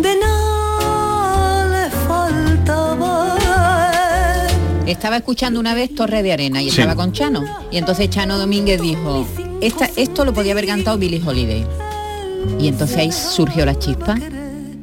de 0.00 0.14
nada 0.20 1.66
le 1.84 1.90
faltaba. 2.06 3.36
Estaba 4.86 5.16
escuchando 5.18 5.60
una 5.60 5.74
vez 5.74 5.94
Torre 5.94 6.22
de 6.22 6.32
Arena 6.32 6.62
y 6.62 6.70
Sí. 6.70 6.80
estaba 6.80 6.96
con 6.96 7.12
Chano. 7.12 7.42
Y 7.70 7.76
entonces 7.78 8.10
Chano 8.10 8.38
Domínguez 8.38 8.80
dijo, 8.80 9.26
Esta, 9.60 9.90
esto 9.96 10.24
lo 10.24 10.32
podía 10.32 10.52
haber 10.52 10.66
cantado 10.66 10.96
Billie 10.96 11.22
Holiday. 11.24 11.66
Y 12.58 12.68
entonces 12.68 12.96
ahí 12.96 13.12
surgió 13.12 13.66
la 13.66 13.78
chispa. 13.78 14.16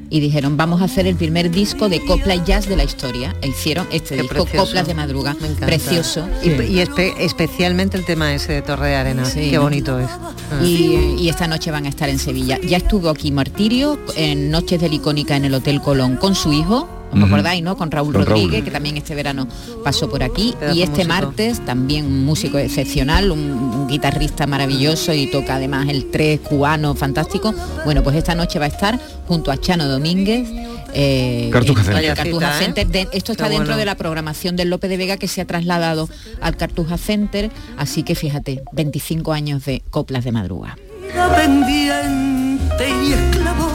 Y 0.09 0.19
dijeron 0.19 0.57
vamos 0.57 0.81
a 0.81 0.85
hacer 0.85 1.07
el 1.07 1.15
primer 1.15 1.51
disco 1.51 1.89
de 1.89 2.03
copla 2.05 2.35
y 2.35 2.41
jazz 2.45 2.67
de 2.67 2.75
la 2.75 2.83
historia. 2.83 3.35
E 3.41 3.47
hicieron 3.49 3.87
este 3.91 4.15
Qué 4.15 4.21
disco 4.23 4.43
precioso. 4.43 4.65
Coplas 4.65 4.87
de 4.87 4.93
Madruga, 4.93 5.35
precioso. 5.59 6.27
Y, 6.43 6.49
y 6.49 6.79
espe- 6.81 7.13
especialmente 7.19 7.97
el 7.97 8.05
tema 8.05 8.33
ese 8.33 8.53
de 8.53 8.61
Torre 8.61 8.89
de 8.89 8.95
Arena. 8.95 9.25
Sí, 9.25 9.49
Qué 9.49 9.57
bonito 9.57 9.99
es. 9.99 10.09
Ah. 10.09 10.63
Y, 10.63 11.15
y 11.19 11.29
esta 11.29 11.47
noche 11.47 11.71
van 11.71 11.85
a 11.85 11.89
estar 11.89 12.09
en 12.09 12.19
Sevilla. 12.19 12.59
Ya 12.61 12.77
estuvo 12.77 13.09
aquí 13.09 13.31
Martirio 13.31 13.99
en 14.15 14.49
Noches 14.49 14.79
del 14.79 14.93
Icónica 14.93 15.35
en 15.35 15.45
el 15.45 15.53
Hotel 15.53 15.81
Colón 15.81 16.15
con 16.17 16.35
su 16.35 16.53
hijo. 16.53 16.87
¿Os 17.11 17.23
acordáis, 17.23 17.63
no? 17.63 17.77
Con 17.77 17.89
Raúl 17.89 18.13
Con 18.13 18.25
Raúl. 18.25 18.41
Rodríguez, 18.41 18.63
que 18.63 18.71
también 18.71 18.97
este 18.97 19.15
verano 19.15 19.47
pasó 19.83 20.09
por 20.09 20.23
aquí. 20.23 20.53
Pedazo 20.59 20.75
Y 20.77 20.81
este 20.83 21.05
músico. 21.05 21.07
martes 21.13 21.65
también 21.65 22.05
un 22.05 22.25
músico 22.25 22.57
excepcional, 22.57 23.31
un, 23.31 23.39
un 23.39 23.87
guitarrista 23.87 24.45
maravilloso 24.47 25.13
y 25.13 25.27
toca 25.27 25.55
además 25.55 25.87
el 25.89 26.11
tres 26.11 26.39
cubano 26.41 26.95
fantástico. 26.95 27.53
Bueno, 27.85 28.03
pues 28.03 28.15
esta 28.17 28.35
noche 28.35 28.59
va 28.59 28.65
a 28.65 28.69
estar 28.69 28.99
junto 29.27 29.51
a 29.51 29.57
Chano 29.57 29.87
Domínguez. 29.87 30.47
eh, 30.93 31.49
Cartuja 31.51 31.81
en 31.81 31.85
Center. 31.87 32.15
Cartuja 32.15 32.55
¿eh? 32.57 32.63
Center. 32.63 32.87
De- 32.87 33.07
esto 33.11 33.31
está 33.31 33.45
Qué 33.45 33.49
dentro 33.51 33.67
bueno. 33.67 33.77
de 33.77 33.85
la 33.85 33.95
programación 33.95 34.55
del 34.55 34.69
Lope 34.69 34.87
de 34.87 34.97
Vega 34.97 35.17
que 35.17 35.27
se 35.27 35.41
ha 35.41 35.45
trasladado 35.45 36.09
al 36.41 36.57
Cartuja 36.57 36.97
Center. 36.97 37.51
Así 37.77 38.03
que 38.03 38.15
fíjate, 38.15 38.63
25 38.73 39.31
años 39.33 39.65
de 39.65 39.81
coplas 39.89 40.23
de 40.23 40.31
madruga. 40.31 40.77
Era 41.13 41.33
pendiente 41.35 42.85
y 43.05 43.13
esclavo 43.13 43.69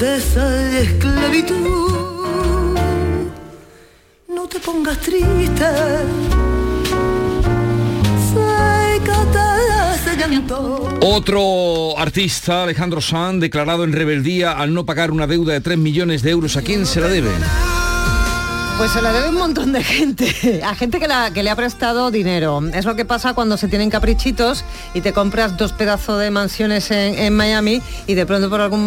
de 0.00 0.16
esa 0.16 0.78
esclavitud. 0.80 2.01
Te 4.50 4.58
pongas 4.58 4.98
triste. 4.98 5.64
Otro 11.00 11.98
artista, 11.98 12.64
Alejandro 12.64 13.00
Sanz, 13.00 13.40
declarado 13.40 13.84
en 13.84 13.92
rebeldía 13.92 14.52
al 14.52 14.74
no 14.74 14.84
pagar 14.84 15.10
una 15.10 15.26
deuda 15.26 15.52
de 15.52 15.60
3 15.60 15.78
millones 15.78 16.22
de 16.22 16.30
euros. 16.30 16.56
¿A 16.56 16.62
quién 16.62 16.86
se 16.86 17.00
la 17.00 17.08
debe? 17.08 17.30
Pues 18.78 18.90
se 18.94 19.02
la 19.02 19.12
debe 19.12 19.28
un 19.28 19.36
montón 19.36 19.72
de 19.72 19.84
gente, 19.84 20.60
a 20.64 20.74
gente 20.74 20.98
que, 20.98 21.06
la- 21.06 21.30
que 21.32 21.44
le 21.44 21.50
ha 21.50 21.56
prestado 21.56 22.10
dinero. 22.10 22.60
Es 22.74 22.84
lo 22.84 22.96
que 22.96 23.04
pasa 23.04 23.32
cuando 23.32 23.56
se 23.56 23.68
tienen 23.68 23.90
caprichitos 23.90 24.64
y 24.92 25.02
te 25.02 25.12
compras 25.12 25.56
dos 25.56 25.72
pedazos 25.72 26.18
de 26.18 26.32
mansiones 26.32 26.90
en, 26.90 27.32
Miami 27.36 27.80
y 28.08 28.14
de 28.14 28.26
pronto 28.26 28.50
por 28.50 28.60
algún 28.60 28.86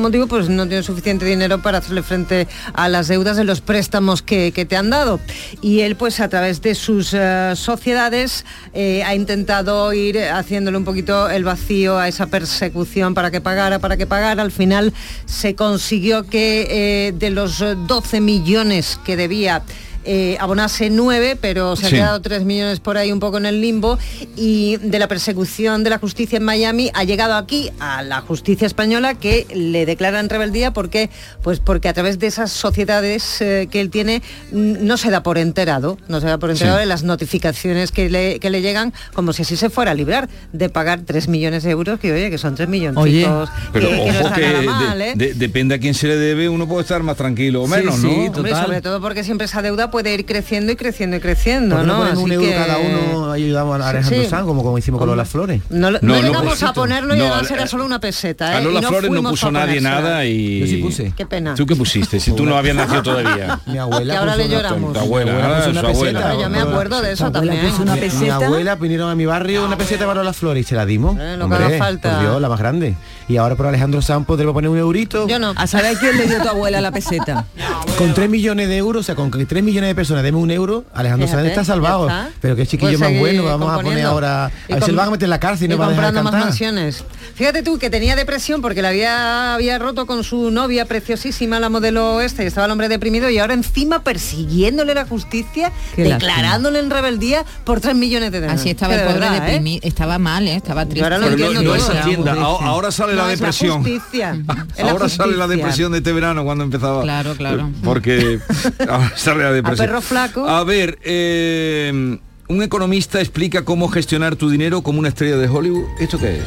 motivo 0.00 0.26
pues 0.28 0.48
no 0.48 0.66
tienes 0.66 0.86
suficiente 0.86 1.26
dinero 1.26 1.60
para 1.60 1.78
hacerle 1.78 2.02
frente 2.02 2.48
a 2.72 2.88
las 2.88 3.08
deudas 3.08 3.36
de 3.36 3.44
los 3.44 3.60
préstamos 3.60 4.22
que, 4.22 4.50
te 4.66 4.76
han 4.78 4.88
dado. 4.88 5.20
Y 5.60 5.80
él 5.80 5.94
pues 5.96 6.20
a 6.20 6.28
través 6.28 6.62
de 6.62 6.74
sus 6.74 7.12
eh, 7.12 7.52
sociedades 7.54 8.46
eh, 8.72 9.02
ha 9.04 9.14
intentado 9.14 9.92
ir 9.92 10.18
haciéndole 10.22 10.78
un 10.78 10.84
poquito 10.86 11.28
el 11.28 11.44
vacío 11.44 11.98
a 11.98 12.08
esa 12.08 12.26
persecución 12.28 13.12
para 13.12 13.30
que 13.30 13.42
pagara, 13.42 13.78
para 13.78 13.98
que 13.98 14.06
pagara. 14.06 14.40
Al 14.42 14.52
final 14.52 14.94
se 15.26 15.54
consiguió 15.54 16.24
que 16.24 17.08
eh, 17.08 17.12
de 17.12 17.28
los 17.28 17.60
eh, 17.60 17.76
12 17.86 18.22
millones 18.22 18.98
que 19.04 19.16
debía 19.16 19.33
Yeah. 19.34 19.62
Eh, 20.04 20.36
abonase 20.40 20.90
9, 20.90 21.36
pero 21.40 21.76
se 21.76 21.86
ha 21.86 21.88
Sí. 21.90 21.96
quedado 21.96 22.20
3 22.20 22.44
millones 22.44 22.80
por 22.80 22.96
ahí 22.98 23.12
un 23.12 23.20
poco 23.20 23.38
en 23.38 23.46
el 23.46 23.60
limbo 23.60 23.98
y 24.36 24.76
de 24.78 24.98
la 24.98 25.08
persecución 25.08 25.84
de 25.84 25.90
la 25.90 25.98
justicia 25.98 26.36
en 26.38 26.44
Miami 26.44 26.90
ha 26.94 27.04
llegado 27.04 27.34
aquí 27.34 27.70
a 27.80 28.02
la 28.02 28.20
justicia 28.20 28.66
española 28.66 29.14
que 29.14 29.46
le 29.54 29.86
declaran 29.86 30.28
rebeldía 30.28 30.72
porque 30.72 31.10
pues 31.42 31.60
porque 31.60 31.88
a 31.88 31.92
través 31.94 32.18
de 32.18 32.26
esas 32.26 32.50
sociedades 32.52 33.40
eh, 33.40 33.68
que 33.70 33.80
él 33.80 33.90
tiene 33.90 34.22
no 34.52 34.96
se 34.96 35.10
da 35.10 35.22
por 35.22 35.38
enterado, 35.38 35.98
no 36.08 36.20
se 36.20 36.26
da 36.26 36.38
por 36.38 36.50
enterado 36.50 36.76
Sí. 36.76 36.80
de 36.80 36.86
las 36.86 37.02
notificaciones 37.02 37.90
que 37.92 38.10
le, 38.10 38.38
que 38.40 38.50
le 38.50 38.60
llegan 38.62 38.92
como 39.14 39.32
si 39.32 39.42
así 39.42 39.56
se 39.56 39.70
fuera 39.70 39.92
a 39.92 39.94
librar 39.94 40.28
de 40.52 40.68
pagar 40.68 41.00
3 41.04 41.28
millones 41.28 41.62
de 41.62 41.70
euros, 41.70 41.98
que 42.00 42.12
oye, 42.12 42.30
que 42.30 42.38
son 42.38 42.54
3 42.54 42.68
millones 42.68 42.96
Oye, 43.02 43.22
que, 43.24 43.30
pero 43.72 43.88
que 43.88 43.96
no 43.96 44.02
ojo 44.02 44.10
está 44.28 44.34
que 44.34 44.42
nada 44.46 44.60
de- 44.60 44.66
mal, 44.66 45.00
¿eh? 45.02 45.12
de- 45.16 45.34
depende 45.34 45.74
a 45.74 45.78
quién 45.78 45.94
se 45.94 46.06
le 46.08 46.16
debe, 46.16 46.48
uno 46.48 46.66
puede 46.68 46.82
estar 46.82 47.02
más 47.02 47.16
tranquilo 47.16 47.62
o 47.62 47.66
menos, 47.66 47.98
¿no? 47.98 48.10
Hombre, 48.34 48.54
sobre 48.54 48.80
todo 48.82 49.00
porque 49.00 49.24
siempre 49.24 49.46
esa 49.46 49.62
deuda 49.62 49.90
puede 49.94 50.12
ir 50.12 50.26
creciendo 50.26 50.72
y 50.72 50.76
creciendo 50.76 51.16
y 51.16 51.20
creciendo, 51.20 51.76
¿Por 51.76 51.84
qué 51.84 51.86
no 51.86 51.92
¿no? 51.92 51.98
ponen 52.00 52.16
un 52.18 52.24
Así 52.24 52.34
euro 52.34 52.46
que- 52.48 52.52
cada 52.52 52.78
uno 52.78 53.30
ayudamos 53.30 53.80
a 53.80 53.88
Alejandro 53.90 54.22
Sí. 54.24 54.28
Sanz, 54.28 54.44
como, 54.44 54.64
como 54.64 54.76
hicimos 54.76 54.98
con 54.98 55.08
Lola 55.08 55.24
Flores? 55.24 55.62
No, 55.70 55.92
No, 55.92 55.98
no 56.02 56.20
llegamos 56.20 56.60
a 56.64 56.72
ponerlo 56.72 57.14
y 57.14 57.18
No, 57.18 57.26
además 57.26 57.48
a- 57.48 57.54
era 57.54 57.66
solo 57.68 57.84
una 57.84 58.00
peseta, 58.00 58.54
¿eh? 58.54 58.56
A 58.56 58.60
Lola 58.60 58.80
Y 58.80 58.82
no 58.82 58.88
Flores 58.88 59.10
no 59.12 59.30
puso 59.30 59.46
a 59.46 59.52
nadie 59.52 59.80
nada 59.80 60.24
y... 60.24 60.58
Yo 60.58 60.66
sí 60.66 60.76
puse. 60.78 61.12
Qué 61.16 61.26
pena. 61.26 61.54
¿Tú 61.54 61.64
qué 61.64 61.76
pusiste? 61.76 62.18
Si 62.18 62.32
tú 62.32 62.44
no 62.44 62.56
habías 62.56 62.74
nacido 62.74 63.04
todavía. 63.04 63.60
Mi 63.66 63.78
abuela 63.78 64.14
Que 64.14 64.18
ahora 64.18 64.34
le 64.36 64.48
lloramos. 64.48 64.92
Tu 64.94 64.98
abuela, 64.98 65.32
ah, 65.32 65.56
puso 65.58 65.70
una 65.70 65.80
su 65.82 65.86
abuela. 65.86 66.20
peseta. 66.22 66.42
Yo 66.42 66.50
me 66.50 66.58
acuerdo 66.60 67.00
de 67.00 67.12
eso 67.12 67.30
también. 67.30 67.60
puso 67.70 67.82
una 67.82 67.94
peseta. 67.94 68.38
Mi 68.38 68.44
abuela 68.46 68.74
vinieron 68.74 69.10
a 69.10 69.14
mi 69.14 69.26
barrio 69.26 69.64
una 69.64 69.78
peseta 69.78 70.06
para 70.06 70.14
Lola 70.20 70.32
Flores 70.32 70.66
y 70.66 70.68
se 70.68 70.74
la 70.74 70.84
dimos. 70.86 71.16
Eh, 71.20 71.36
lo 71.38 71.48
que 71.48 71.54
haga 71.54 71.78
falta. 71.78 72.20
la 72.40 72.48
más 72.48 72.58
grande. 72.58 72.96
Y 73.28 73.36
ahora 73.38 73.54
por 73.54 73.66
Alejandro 73.66 74.02
Sanz 74.02 74.26
podremos 74.26 74.52
poner 74.52 74.70
un 74.70 74.78
eurito. 74.78 75.26
Yo 75.26 75.38
no. 75.38 75.54
¿A 75.56 75.66
saber 75.66 75.96
quién 75.98 76.16
le 76.18 76.26
dio 76.26 76.42
tu 76.42 76.48
abuela 76.48 76.80
la 76.80 76.90
peseta? 76.90 77.46
Con 77.98 78.12
3 78.12 78.28
millones 78.28 78.68
de 78.68 78.76
euros, 78.76 79.00
o 79.00 79.02
sea, 79.04 79.14
con 79.14 79.30
que 79.30 79.46
3 79.46 79.62
millones 79.62 79.88
de 79.88 79.94
personas 79.94 80.24
deme 80.24 80.38
un 80.38 80.50
euro, 80.50 80.84
Alejandro 80.92 81.28
Sanz 81.28 81.46
está 81.46 81.64
salvado. 81.64 82.08
está. 82.08 82.30
Pero 82.40 82.56
qué 82.56 82.66
chiquillo 82.66 82.98
Puedes 82.98 83.12
más 83.12 83.20
bueno, 83.20 83.44
vamos 83.44 83.72
a 83.72 83.80
poner 83.80 84.04
ahora. 84.04 84.46
A 84.46 84.50
ver 84.68 84.82
si 84.82 84.90
van 84.92 85.08
a 85.08 85.10
meter 85.12 85.26
en 85.26 85.30
la 85.30 85.38
cárcel 85.38 85.66
y 85.66 85.68
no 85.68 85.76
y 85.76 85.78
va 85.78 85.86
a 85.86 85.90
dejar 85.90 86.12
más 86.22 86.32
mansiones. 86.32 87.04
Fíjate 87.34 87.62
tú 87.62 87.78
que 87.78 87.90
tenía 87.90 88.16
depresión 88.16 88.62
porque 88.62 88.82
la 88.82 88.88
había, 88.88 89.54
había 89.54 89.78
roto 89.78 90.06
con 90.06 90.24
su 90.24 90.50
novia 90.50 90.84
preciosísima, 90.86 91.60
la 91.60 91.68
modelo 91.68 92.20
este, 92.20 92.44
y 92.44 92.46
estaba 92.46 92.66
el 92.66 92.72
hombre 92.72 92.88
deprimido 92.88 93.30
y 93.30 93.38
ahora 93.38 93.54
encima 93.54 94.02
persiguiéndole 94.02 94.94
la 94.94 95.06
justicia, 95.06 95.72
Qué 95.94 96.04
declarándole 96.04 96.80
en 96.80 96.90
rebeldía 96.90 97.44
por 97.64 97.80
3 97.80 97.94
millones 97.94 98.32
de 98.32 98.38
euros. 98.38 98.52
Así 98.52 98.70
estaba 98.70 98.94
el 98.94 99.00
pobre 99.02 99.14
verdad, 99.14 99.36
¿eh? 99.36 99.40
deprimido, 99.40 99.80
estaba 99.82 100.18
mal, 100.18 100.46
¿eh? 100.48 100.56
estaba 100.56 100.84
triste. 100.84 101.02
ahora 101.02 101.18
no, 101.18 101.26
entiendo 101.28 101.62
no. 101.62 101.74
Hacienda, 101.74 102.32
ahora, 102.32 102.66
ahora 102.66 102.92
sale 103.14 103.16
la 103.16 103.22
No, 103.24 103.30
es 103.30 103.40
la 103.40 103.46
depresión. 103.46 103.82
justicia, 103.82 104.30
es 104.76 104.84
la 104.84 104.90
ahora 104.90 105.08
sale 105.08 105.36
la 105.36 105.46
depresión 105.48 105.92
de 105.92 105.98
este 105.98 106.12
verano 106.12 106.44
cuando 106.44 106.64
empezaba. 106.64 107.02
Claro, 107.02 107.34
claro. 107.36 107.70
Porque 107.82 108.38
ahora 108.88 109.12
sale 109.16 109.42
la 109.44 109.52
depresión. 109.52 109.86
perro 109.86 110.00
flaco. 110.02 110.48
A 110.48 110.62
ver, 110.64 110.98
eh, 111.02 112.18
un 112.48 112.62
economista 112.62 113.20
explica 113.20 113.64
cómo 113.64 113.88
gestionar 113.88 114.36
tu 114.36 114.50
dinero 114.50 114.82
como 114.82 114.98
una 114.98 115.08
estrella 115.08 115.36
de 115.36 115.48
Hollywood. 115.48 115.84
¿Esto 115.98 116.18
qué 116.18 116.38
es? 116.38 116.44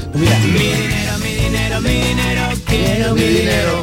Quiero 2.67 3.13
mi 3.15 3.21
dinero. 3.23 3.81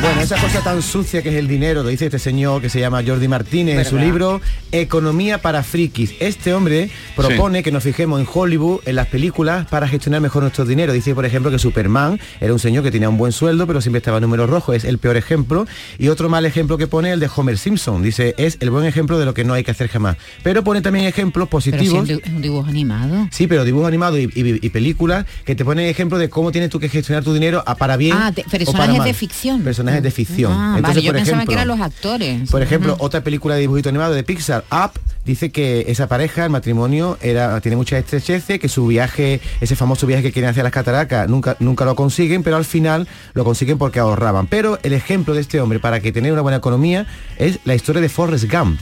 Bueno, 0.00 0.20
esa 0.20 0.36
cosa 0.38 0.60
tan 0.60 0.82
sucia 0.82 1.22
que 1.22 1.30
es 1.30 1.36
el 1.36 1.48
dinero, 1.48 1.82
lo 1.82 1.88
dice 1.88 2.04
este 2.06 2.18
señor 2.18 2.60
que 2.60 2.68
se 2.68 2.78
llama 2.78 3.02
Jordi 3.06 3.26
Martínez 3.26 3.78
en 3.78 3.84
su 3.86 3.96
libro 3.96 4.40
Economía 4.70 5.40
para 5.40 5.62
frikis. 5.62 6.14
Este 6.20 6.52
hombre 6.52 6.90
propone 7.16 7.62
que 7.62 7.72
nos 7.72 7.82
fijemos 7.84 8.20
en 8.20 8.26
Hollywood, 8.30 8.80
en 8.84 8.96
las 8.96 9.06
películas, 9.06 9.66
para 9.66 9.88
gestionar 9.88 10.20
mejor 10.20 10.42
nuestro 10.42 10.66
dinero. 10.66 10.92
Dice, 10.92 11.14
por 11.14 11.24
ejemplo, 11.24 11.50
que 11.50 11.58
Superman 11.58 12.20
era 12.40 12.52
un 12.52 12.58
señor 12.58 12.84
que 12.84 12.90
tenía 12.90 13.08
un 13.08 13.16
buen 13.16 13.32
sueldo, 13.32 13.66
pero 13.66 13.80
siempre 13.80 13.98
estaba 13.98 14.18
en 14.18 14.22
números 14.22 14.50
rojos. 14.50 14.76
Es 14.76 14.84
el 14.84 14.98
peor 14.98 15.16
ejemplo. 15.16 15.66
Y 15.98 16.08
otro 16.08 16.28
mal 16.28 16.44
ejemplo 16.44 16.76
que 16.76 16.86
pone 16.86 17.10
el 17.12 17.20
de 17.20 17.30
Homer 17.34 17.56
Simpson. 17.56 18.02
Dice, 18.02 18.34
es 18.36 18.58
el 18.60 18.70
buen 18.70 18.84
ejemplo 18.84 19.18
de 19.18 19.24
lo 19.24 19.32
que 19.32 19.44
no 19.44 19.54
hay 19.54 19.64
que 19.64 19.70
hacer 19.70 19.88
jamás. 19.88 20.16
Pero 20.42 20.62
pone 20.64 20.82
también 20.82 21.06
ejemplos 21.06 21.48
Pero 21.48 21.60
si 21.62 21.70
positivos. 21.70 22.10
es 22.10 22.18
un 22.28 22.42
dibujo 22.42 22.68
animado. 22.68 23.28
Sí, 23.30 23.46
pero 23.46 23.64
dibujos 23.64 23.88
animados 23.88 24.18
y, 24.18 24.24
y- 24.34 24.58
y 24.60 24.68
películas 24.70 25.24
que 25.46 25.54
te 25.54 25.64
ponen 25.64 25.86
ejemplo 25.86 26.18
de 26.18 26.28
cómo 26.28 26.52
tienes 26.52 26.68
tú 26.68 26.78
que 26.78 26.88
gestionar 26.90 27.24
tu 27.24 27.32
dinero 27.32 27.62
a 27.66 27.74
para 27.76 27.96
bien 27.96 28.16
Ah, 28.20 28.30
de- 28.32 28.42
o 28.42 28.44
para 28.44 28.58
personajes 28.58 28.98
mal. 28.98 29.06
de 29.06 29.14
ficción. 29.14 29.62
Personajes 29.62 29.93
de 30.02 30.10
ficción. 30.10 30.52
Ah, 30.52 30.74
Entonces, 30.76 30.82
vale, 30.82 31.02
yo 31.02 31.12
por 31.12 31.16
pensaba 31.16 31.36
ejemplo, 31.38 31.46
que 31.48 31.54
eran 31.54 31.68
los 31.68 31.80
actores. 31.80 32.50
Por 32.50 32.62
ejemplo, 32.62 32.96
otra 32.98 33.22
película 33.22 33.54
de 33.54 33.62
dibujito 33.62 33.88
animado 33.88 34.14
de 34.14 34.22
Pixar, 34.22 34.64
Up, 34.70 35.00
dice 35.24 35.50
que 35.50 35.84
esa 35.88 36.08
pareja, 36.08 36.44
el 36.44 36.50
matrimonio, 36.50 37.18
era, 37.20 37.60
tiene 37.60 37.76
muchas 37.76 38.00
estrecheces, 38.00 38.58
que 38.58 38.68
su 38.68 38.86
viaje, 38.86 39.40
ese 39.60 39.76
famoso 39.76 40.06
viaje 40.06 40.22
que 40.22 40.32
quieren 40.32 40.50
hacer 40.50 40.60
a 40.60 40.64
las 40.64 40.72
cataracas, 40.72 41.28
nunca, 41.28 41.56
nunca 41.60 41.84
lo 41.84 41.94
consiguen, 41.94 42.42
pero 42.42 42.56
al 42.56 42.64
final 42.64 43.08
lo 43.34 43.44
consiguen 43.44 43.78
porque 43.78 44.00
ahorraban. 44.00 44.46
Pero 44.46 44.78
el 44.82 44.92
ejemplo 44.92 45.34
de 45.34 45.40
este 45.40 45.60
hombre 45.60 45.80
para 45.80 46.00
que 46.00 46.12
tener 46.12 46.32
una 46.32 46.42
buena 46.42 46.58
economía 46.58 47.06
es 47.38 47.58
la 47.64 47.74
historia 47.74 48.00
de 48.00 48.08
Forrest 48.08 48.50
Gump 48.50 48.78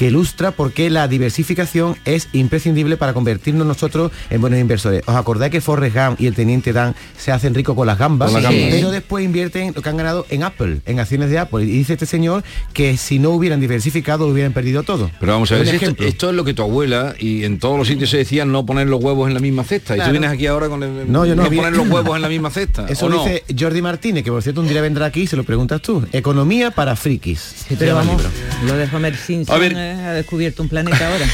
que 0.00 0.06
ilustra 0.06 0.52
por 0.52 0.72
qué 0.72 0.88
la 0.88 1.08
diversificación 1.08 1.94
es 2.06 2.30
imprescindible 2.32 2.96
para 2.96 3.12
convertirnos 3.12 3.66
nosotros 3.66 4.10
en 4.30 4.40
buenos 4.40 4.58
inversores. 4.58 5.02
¿Os 5.04 5.14
acordáis 5.14 5.52
que 5.52 5.60
Forrest 5.60 5.94
Gump 5.94 6.18
y 6.18 6.26
el 6.26 6.34
Teniente 6.34 6.72
Dan 6.72 6.94
se 7.18 7.32
hacen 7.32 7.54
ricos 7.54 7.76
con 7.76 7.86
las 7.86 7.98
gambas? 7.98 8.32
Con 8.32 8.42
gambas. 8.42 8.64
Pero 8.70 8.92
después 8.92 9.22
invierten 9.22 9.74
lo 9.76 9.82
que 9.82 9.90
han 9.90 9.98
ganado 9.98 10.24
en 10.30 10.42
Apple, 10.42 10.78
en 10.86 11.00
acciones 11.00 11.28
de 11.28 11.38
Apple. 11.38 11.64
Y 11.64 11.72
dice 11.72 11.92
este 11.92 12.06
señor 12.06 12.44
que 12.72 12.96
si 12.96 13.18
no 13.18 13.28
hubieran 13.28 13.60
diversificado 13.60 14.26
hubieran 14.26 14.54
perdido 14.54 14.84
todo. 14.84 15.10
Pero 15.20 15.32
vamos 15.32 15.52
a 15.52 15.56
ver, 15.56 15.68
esto, 15.68 16.02
esto 16.02 16.30
es 16.30 16.34
lo 16.34 16.44
que 16.44 16.54
tu 16.54 16.62
abuela 16.62 17.14
y 17.18 17.44
en 17.44 17.58
todos 17.58 17.76
los 17.76 17.86
sitios 17.86 18.08
se 18.08 18.16
decía 18.16 18.46
no 18.46 18.64
poner 18.64 18.88
los 18.88 19.04
huevos 19.04 19.28
en 19.28 19.34
la 19.34 19.40
misma 19.40 19.64
cesta. 19.64 19.98
Y 19.98 20.00
tú 20.00 20.12
vienes 20.12 20.30
aquí 20.30 20.46
ahora 20.46 20.70
con 20.70 20.82
el, 20.82 21.12
No, 21.12 21.26
yo 21.26 21.36
no, 21.36 21.44
poner 21.44 21.76
los 21.76 21.86
huevos 21.86 22.16
en 22.16 22.22
la 22.22 22.30
misma 22.30 22.48
cesta. 22.48 22.86
Eso 22.88 23.04
¿o 23.04 23.08
lo 23.10 23.16
no? 23.16 23.24
dice 23.24 23.44
Jordi 23.54 23.82
Martínez, 23.82 24.24
que 24.24 24.30
por 24.30 24.42
cierto 24.42 24.62
un 24.62 24.68
día 24.68 24.80
vendrá 24.80 25.04
aquí 25.04 25.20
y 25.20 25.26
se 25.26 25.36
lo 25.36 25.44
preguntas 25.44 25.82
tú. 25.82 26.06
Economía 26.10 26.70
para 26.70 26.96
frikis. 26.96 27.66
Pero 27.78 27.96
vamos, 27.96 28.22
lo 28.64 28.78
de 28.78 28.88
Homer 28.96 29.14
Simpson 29.14 29.54
A 29.54 29.58
ver. 29.58 29.89
Ha 29.98 30.12
descubierto 30.12 30.62
un 30.62 30.68
planeta 30.68 31.10
ahora. 31.12 31.26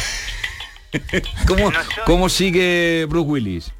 ¿Cómo, 1.47 1.71
cómo 2.07 2.29
sigue 2.29 3.07
Bruce 3.09 3.29
Willis? 3.29 3.73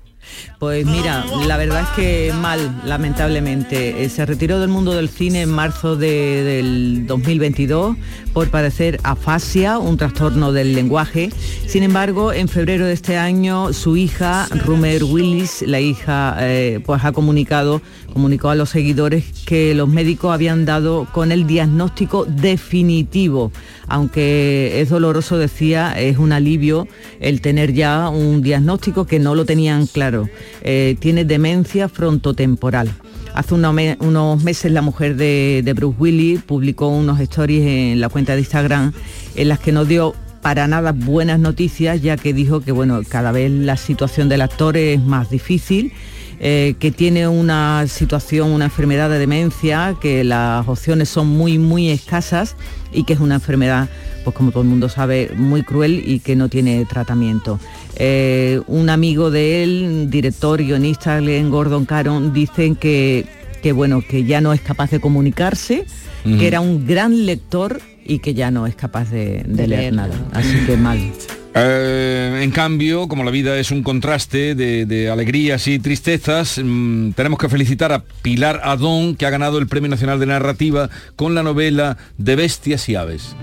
Pues 0.59 0.85
mira, 0.85 1.25
la 1.47 1.57
verdad 1.57 1.83
es 1.83 1.89
que 1.91 2.33
mal, 2.35 2.83
lamentablemente. 2.85 4.03
Eh, 4.05 4.09
se 4.09 4.27
retiró 4.27 4.59
del 4.59 4.69
mundo 4.69 4.93
del 4.95 5.09
cine 5.09 5.43
en 5.43 5.51
marzo 5.51 5.97
de- 5.97 6.43
del 6.43 7.07
2022 7.07 7.97
por 8.33 8.51
padecer 8.51 8.99
afasia, 9.05 9.79
un 9.79 9.97
trastorno 9.97 10.53
del 10.53 10.75
lenguaje. 10.75 11.31
Sin 11.69 11.85
embargo, 11.85 12.33
en 12.33 12.49
febrero 12.49 12.87
de 12.87 12.93
este 12.93 13.17
año, 13.17 13.73
su 13.73 13.97
hija, 13.97 14.49
Rumer 14.51 15.05
Willis, 15.05 15.63
la 15.63 15.79
hija, 15.81 16.37
eh, 16.41 16.81
pues 16.85 17.05
ha 17.05 17.13
comunicado, 17.13 17.81
comunicó 18.17 18.49
a 18.49 18.55
los 18.55 18.71
seguidores 18.71 19.25
que 19.45 19.75
los 19.75 19.91
médicos 19.91 20.33
habían 20.33 20.65
dado 20.65 21.07
con 21.13 21.33
el 21.33 21.47
diagnóstico 21.47 22.25
definitivo. 22.25 23.53
Aunque 23.89 24.81
es 24.81 24.89
doloroso, 24.89 25.37
decía, 25.37 25.93
es 26.01 26.17
un 26.17 26.33
alivio 26.33 26.89
el 27.21 27.43
tener 27.43 27.75
ya 27.75 28.09
un 28.09 28.41
diagnóstico 28.41 29.05
que 29.07 29.19
no 29.19 29.35
lo 29.35 29.45
tenían 29.45 29.87
claro. 29.87 30.31
Eh, 30.63 30.97
tiene 30.99 31.27
demencia 31.27 31.91
frontotemporal. 31.91 32.91
Hace 33.35 33.53
unos, 33.53 33.75
me- 33.75 33.99
unos 34.01 34.43
meses 34.43 34.73
la 34.73 34.81
mujer 34.81 35.17
de, 35.17 35.61
de 35.63 35.73
Bruce 35.75 35.97
Willis 35.99 36.41
publicó 36.41 36.89
unos 36.89 37.21
stories 37.21 37.67
en 37.67 38.01
la 38.01 38.09
cuenta 38.09 38.33
de 38.33 38.41
Instagram 38.41 38.95
en 39.35 39.49
las 39.49 39.59
que 39.59 39.73
nos 39.73 39.87
dio 39.87 40.15
para 40.41 40.67
nada 40.69 40.93
buenas 40.93 41.39
noticias, 41.39 42.01
ya 42.01 42.17
que 42.17 42.33
dijo 42.33 42.63
que 42.63 42.73
bueno, 42.73 43.03
cada 43.07 43.31
vez 43.31 43.51
la 43.51 43.77
situación 43.77 44.31
del 44.31 44.41
actor 44.41 44.79
es 44.79 45.03
más 45.03 45.29
difícil, 45.29 45.93
eh, 46.39 46.75
que 46.79 46.91
tiene 46.91 47.29
una 47.29 47.87
situación, 47.87 48.51
una 48.51 48.67
enfermedad 48.67 49.09
de 49.09 49.19
demencia, 49.19 49.97
que 50.01 50.23
las 50.23 50.69
opciones 50.69 51.09
son 51.09 51.29
muy, 51.29 51.59
muy 51.59 51.91
escasas 51.91 52.57
y 52.93 53.05
que 53.05 53.15
es 53.15 53.21
una 53.21 53.37
enfermedad, 53.37 53.89
pues 54.25 54.37
como 54.37 54.51
todo 54.51 54.63
el 54.63 54.69
mundo 54.69 54.89
sabe, 54.89 55.31
muy 55.37 55.63
cruel 55.63 56.03
y 56.05 56.21
que 56.21 56.37
no 56.37 56.49
tiene 56.49 56.85
tratamiento. 56.85 57.59
Eh, 57.97 58.61
un 58.67 58.91
amigo 58.91 59.31
de 59.31 59.63
él, 59.63 60.07
director, 60.11 60.63
guionista, 60.63 61.19
Glenn 61.19 61.51
Gordon 61.51 61.87
Caron, 61.87 62.33
dicen 62.33 62.77
que, 62.77 63.27
que 63.63 63.73
bueno, 63.73 64.03
que 64.07 64.25
ya 64.25 64.41
no 64.41 64.53
es 64.53 64.61
capaz 64.61 64.91
de 64.91 65.01
comunicarse, 65.01 65.87
que 66.25 66.49
era 66.49 66.61
un 66.61 66.87
gran 66.87 67.25
lector 67.25 67.81
y 68.05 68.19
que 68.19 68.35
ya 68.35 68.51
no 68.51 68.67
es 68.67 68.75
capaz 68.75 69.11
de, 69.11 69.45
leer. 69.47 69.95
nada. 69.95 70.15
Así 70.33 70.59
que 70.67 70.77
mal. 70.77 70.99
Eh, 71.59 72.41
en 72.43 72.51
cambio, 72.51 73.09
como 73.09 73.25
la 73.25 73.31
vida 73.31 73.59
es 73.59 73.71
un 73.71 73.83
contraste 73.83 74.55
de, 74.55 75.11
alegrías 75.11 75.67
y 75.69 75.79
tristezas, 75.79 76.61
mm, 76.63 77.13
tenemos 77.13 77.39
que 77.39 77.49
felicitar 77.49 77.93
a 77.93 78.03
Pilar 78.21 78.61
Adón, 78.63 79.17
que 79.17 79.25
ha 79.25 79.31
ganado 79.31 79.57
el 79.59 79.67
Premio 79.67 79.89
Nacional 79.89 80.21
de 80.21 80.27
Narrativa 80.27 80.91
con 81.17 81.35
la 81.35 81.43
novela 81.43 81.97
De 82.19 82.37
Bestias 82.37 82.91
y 82.91 82.97
Aves. 82.97 83.35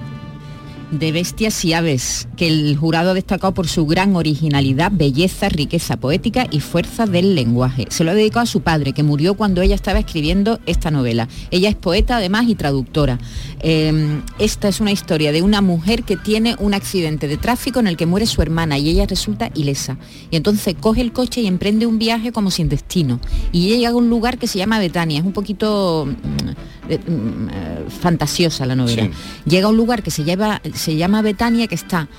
De 1.00 1.12
Bestias 1.12 1.64
y 1.66 1.74
Aves, 1.74 2.28
que 2.38 2.48
el 2.48 2.78
jurado 2.78 3.12
ha 3.12 3.14
destacado 3.14 3.54
por 3.54 3.68
su 3.68 3.86
gran 3.86 4.16
originalidad, 4.16 4.92
belleza, 4.94 5.50
riqueza 5.50 5.98
poética 5.98 6.48
y 6.52 6.60
fuerza 6.60 7.06
del 7.06 7.36
lenguaje. 7.36 7.86
Se 7.90 8.04
lo 8.04 8.12
ha 8.12 8.14
dedicado 8.14 8.44
a 8.44 8.48
su 8.48 8.62
padre, 8.62 8.94
que 8.94 9.04
murió 9.04 9.34
cuando 9.34 9.62
ella 9.62 9.76
estaba 9.76 10.00
escribiendo 10.00 10.60
esta 10.66 10.92
novela. 10.92 11.28
Ella 11.52 11.70
es 11.70 11.76
poeta 11.76 12.18
además 12.18 12.46
y 12.48 12.56
traductora. 12.56 13.20
Eh, 13.60 14.22
esta 14.40 14.68
es 14.68 14.80
una 14.80 14.92
historia 14.92 15.32
de 15.32 15.42
una 15.42 15.62
mujer 15.62 16.04
que 16.04 16.18
tiene 16.18 16.56
un 16.60 16.74
accidente 16.74 17.28
de 17.28 17.38
tráfico 17.38 17.80
en 17.80 17.88
el 17.88 17.98
que 17.98 18.06
muere 18.06 18.26
su 18.26 18.42
hermana 18.42 18.78
y 18.78 18.90
ella 18.90 19.06
resulta 19.06 19.50
ilesa. 19.56 19.98
Y 20.32 20.36
entonces 20.36 20.76
coge 20.80 21.02
el 21.02 21.12
coche 21.14 21.42
y 21.42 21.48
emprende 21.48 21.86
un 21.86 22.00
viaje 22.00 22.32
como 22.32 22.52
sin 22.52 22.70
destino. 22.70 23.20
Y 23.52 23.68
ella 23.68 23.78
llega 23.78 23.90
a 23.92 23.96
un 23.96 24.10
lugar 24.10 24.38
que 24.38 24.48
se 24.48 24.60
llama 24.60 24.80
Betania. 24.80 25.20
Es 25.20 25.26
un 25.26 25.34
poquito 25.34 26.06
mm, 26.08 26.90
mm, 26.90 27.50
eh, 27.50 27.86
fantasiosa 28.02 28.66
la 28.66 28.76
novela. 28.76 29.04
Sí. 29.04 29.12
Llega 29.46 29.68
a 29.68 29.70
un 29.70 29.78
lugar 29.78 30.04
que 30.04 30.12
se, 30.12 30.24
lleva, 30.24 30.62
se 30.84 30.98
llama 30.98 31.22
Betania, 31.22 31.68
que 31.68 31.76
está 31.76 32.10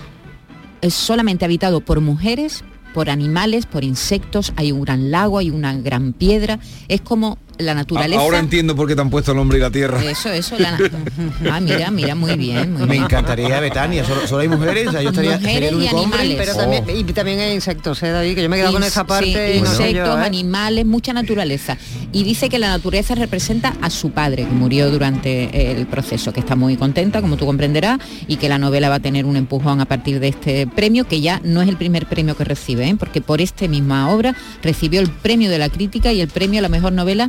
eh, 0.81 0.89
solamente 0.89 1.45
habitado 1.45 1.83
por 1.83 2.01
mujeres, 2.01 2.65
por 2.95 3.11
animales, 3.11 3.67
por 3.67 3.85
insectos, 3.85 4.55
hay 4.57 4.73
un 4.73 4.81
gran 4.81 5.11
lago, 5.11 5.37
hay 5.37 5.51
una 5.51 5.75
gran 5.75 6.15
piedra, 6.15 6.59
es 6.89 7.03
como 7.03 7.37
la 7.59 7.75
naturaleza. 7.75 8.21
Ahora 8.21 8.39
entiendo 8.39 8.75
por 8.77 8.89
qué 8.89 8.95
te 8.95 9.01
han 9.01 9.11
puesto 9.11 9.33
el 9.33 9.39
hombre 9.39 9.59
y 9.59 9.61
la 9.61 9.71
tierra. 9.71 10.03
Eso, 10.05 10.31
eso, 10.31 10.57
la... 10.59 10.79
Ah, 11.51 11.61
mira, 11.61 11.91
mira, 11.91 12.15
muy 12.15 12.37
bien, 12.37 12.73
muy 12.73 12.83
Me 12.83 12.93
bien. 12.93 13.05
encantaría 13.05 13.61
Betania, 13.61 14.05
solo, 14.05 14.27
solo 14.27 14.41
hay 14.43 14.49
mujeres, 14.49 14.89
o 14.89 14.93
sea, 14.93 15.03
yo 15.03 15.11
estaría 15.11 15.39
Mujeres 15.39 15.73
y 15.73 15.75
único 15.75 15.97
hombre. 15.97 16.21
animales. 16.21 16.47
Pero 16.49 16.57
también, 16.59 16.85
y 16.97 17.05
también 17.13 17.39
hay 17.41 17.53
insectos, 17.55 18.03
¿eh, 18.03 18.11
David? 18.11 18.35
Que 18.35 18.43
yo 18.43 18.49
me 18.49 18.57
he 18.57 18.59
quedado 18.61 18.75
con 18.75 18.83
esa 18.83 19.05
parte 19.05 19.53
sí, 19.53 19.59
y 19.59 19.61
no 19.61 19.67
sé 19.71 19.89
insectos, 19.91 20.17
yo, 20.17 20.19
¿eh? 20.19 20.25
animales, 20.27 20.87
mucha 20.87 21.13
naturaleza. 21.13 21.77
Y 22.13 22.25
dice 22.25 22.49
que 22.49 22.59
la 22.59 22.69
naturaleza 22.69 23.15
representa 23.15 23.75
a 23.81 23.91
su 23.91 24.11
padre, 24.11 24.45
que 24.45 24.53
murió 24.53 24.91
durante 24.91 25.73
el 25.73 25.87
proceso, 25.87 26.33
que 26.33 26.41
está 26.41 26.57
muy 26.57 26.77
contenta, 26.77 27.21
como 27.21 27.37
tú 27.37 27.47
comprenderás, 27.47 27.99
y 28.27 28.37
que 28.37 28.49
la 28.49 28.59
novela 28.59 28.89
va 28.89 28.97
a 28.97 29.01
tener 29.01 29.25
un 29.27 29.37
empujón 29.37 29.81
a 29.81 29.85
partir 29.87 30.21
de 30.21 30.29
este 30.29 30.67
premio, 30.67 31.07
que 31.07 31.21
ya 31.21 31.41
no 31.45 31.63
es 31.63 31.69
el 31.69 31.77
primer 31.77 32.07
premio 32.07 32.37
que 32.37 32.45
recibe, 32.45 32.89
¿eh? 32.89 32.97
porque 32.99 33.21
por 33.21 33.41
esta 33.41 33.67
misma 33.69 34.11
obra 34.11 34.35
recibió 34.63 35.01
el 35.01 35.11
premio 35.11 35.51
de 35.51 35.59
la 35.59 35.69
crítica 35.69 36.13
y 36.13 36.21
el 36.21 36.29
premio 36.29 36.59
a 36.61 36.63
la 36.63 36.69
mejor 36.69 36.93
novela 36.93 37.29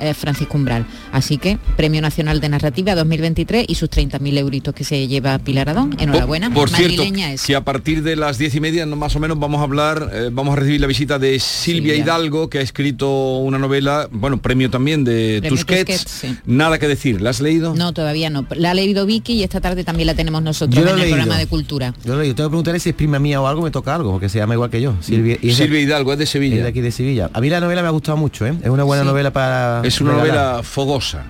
eh, 0.00 0.14
Francisco 0.14 0.56
Umbral. 0.56 0.86
Así 1.12 1.38
que 1.38 1.58
Premio 1.76 2.00
Nacional 2.00 2.40
de 2.40 2.48
Narrativa 2.48 2.94
2023 2.94 3.64
y 3.68 3.74
sus 3.74 3.90
30.000 3.90 4.38
euritos 4.38 4.74
que 4.74 4.84
se 4.84 5.06
lleva 5.08 5.38
Pilar 5.38 5.68
Adón. 5.70 5.94
Enhorabuena. 5.98 6.50
Por 6.52 6.68
cierto, 6.70 7.02
madrileña 7.02 7.32
es. 7.32 7.42
que 7.44 7.54
a 7.56 7.62
partir 7.64 8.02
de 8.02 8.16
las 8.16 8.38
diez 8.38 8.54
y 8.54 8.60
media 8.60 8.86
no, 8.86 8.96
más 8.96 9.14
o 9.16 9.20
menos 9.20 9.38
vamos 9.38 9.60
a 9.60 9.64
hablar, 9.64 10.10
eh, 10.12 10.30
vamos 10.32 10.52
a 10.54 10.56
recibir 10.60 10.80
la 10.80 10.86
visita 10.86 11.18
de 11.18 11.38
Silvia 11.38 11.92
Silvia. 11.92 11.96
Hidalgo, 11.96 12.48
que 12.50 12.58
ha 12.58 12.62
escrito 12.62 13.38
una 13.38 13.58
novela, 13.58 14.08
bueno, 14.10 14.40
premio 14.40 14.70
también 14.70 15.04
de 15.04 15.38
Premio 15.40 15.50
Tusquets. 15.56 15.84
Tusquets, 16.04 16.10
sí. 16.10 16.36
Nada 16.46 16.78
que 16.78 16.88
decir, 16.88 17.20
¿la 17.20 17.30
has 17.30 17.40
leído? 17.40 17.74
No, 17.74 17.92
todavía 17.92 18.30
no. 18.30 18.46
La 18.56 18.70
ha 18.70 18.74
leído 18.74 19.06
Vicky 19.06 19.34
y 19.34 19.42
esta 19.42 19.60
tarde 19.60 19.84
también 19.84 20.06
la 20.06 20.14
tenemos 20.14 20.42
nosotros 20.42 20.82
en 20.82 20.88
el 20.90 20.96
leído. 20.96 21.16
programa 21.16 21.38
de 21.38 21.46
cultura. 21.46 21.94
Yo, 22.04 22.14
lo- 22.16 22.22
tengo 22.22 22.34
que 22.34 22.50
preguntarle 22.50 22.80
si 22.80 22.90
es 22.90 22.94
prima 22.94 23.18
mía 23.18 23.40
o 23.40 23.46
algo, 23.46 23.62
me 23.62 23.70
toca 23.70 23.94
algo, 23.94 24.12
porque 24.12 24.28
se 24.28 24.38
llama 24.38 24.54
igual 24.54 24.70
que 24.70 24.80
yo. 24.80 24.94
Silvia, 25.00 25.38
y 25.42 25.50
es 25.50 25.58
de- 25.58 25.64
Silvia 25.64 25.80
Hidalgo, 25.80 26.12
es 26.12 26.18
de 26.18 26.26
Sevilla. 26.26 26.56
es 26.56 26.62
de 26.62 26.68
aquí 26.68 26.80
de 26.80 26.90
Sevilla. 26.90 27.30
A 27.32 27.40
mí 27.40 27.48
la 27.50 27.60
novela 27.60 27.82
me 27.82 27.88
ha 27.88 27.90
gustado 27.92 28.16
mucho, 28.16 28.46
¿eh? 28.46 28.54
Es 28.62 28.68
una 28.70 28.84
buena 28.84 29.02
Sí. 29.02 29.08
novela 29.08 29.32
para... 29.32 29.82
Es 29.88 30.00
una 30.00 30.12
novela 30.12 30.60
fogosa. 30.62 31.24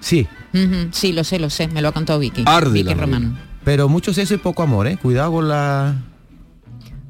Sí, 0.00 0.26
Sí, 0.92 1.12
lo 1.12 1.22
sé, 1.24 1.38
lo 1.38 1.50
sé, 1.50 1.68
me 1.68 1.82
lo 1.82 1.88
ha 1.88 1.92
contado 1.92 2.18
Vicky. 2.18 2.42
Arde 2.46 2.70
Vicky. 2.82 2.94
Romano. 2.94 3.36
pero 3.62 3.88
mucho 3.90 4.14
sexo 4.14 4.32
y 4.34 4.38
poco 4.38 4.62
amor, 4.62 4.86
¿eh? 4.86 4.96
Cuidado 5.00 5.32
con 5.32 5.48
la... 5.48 5.94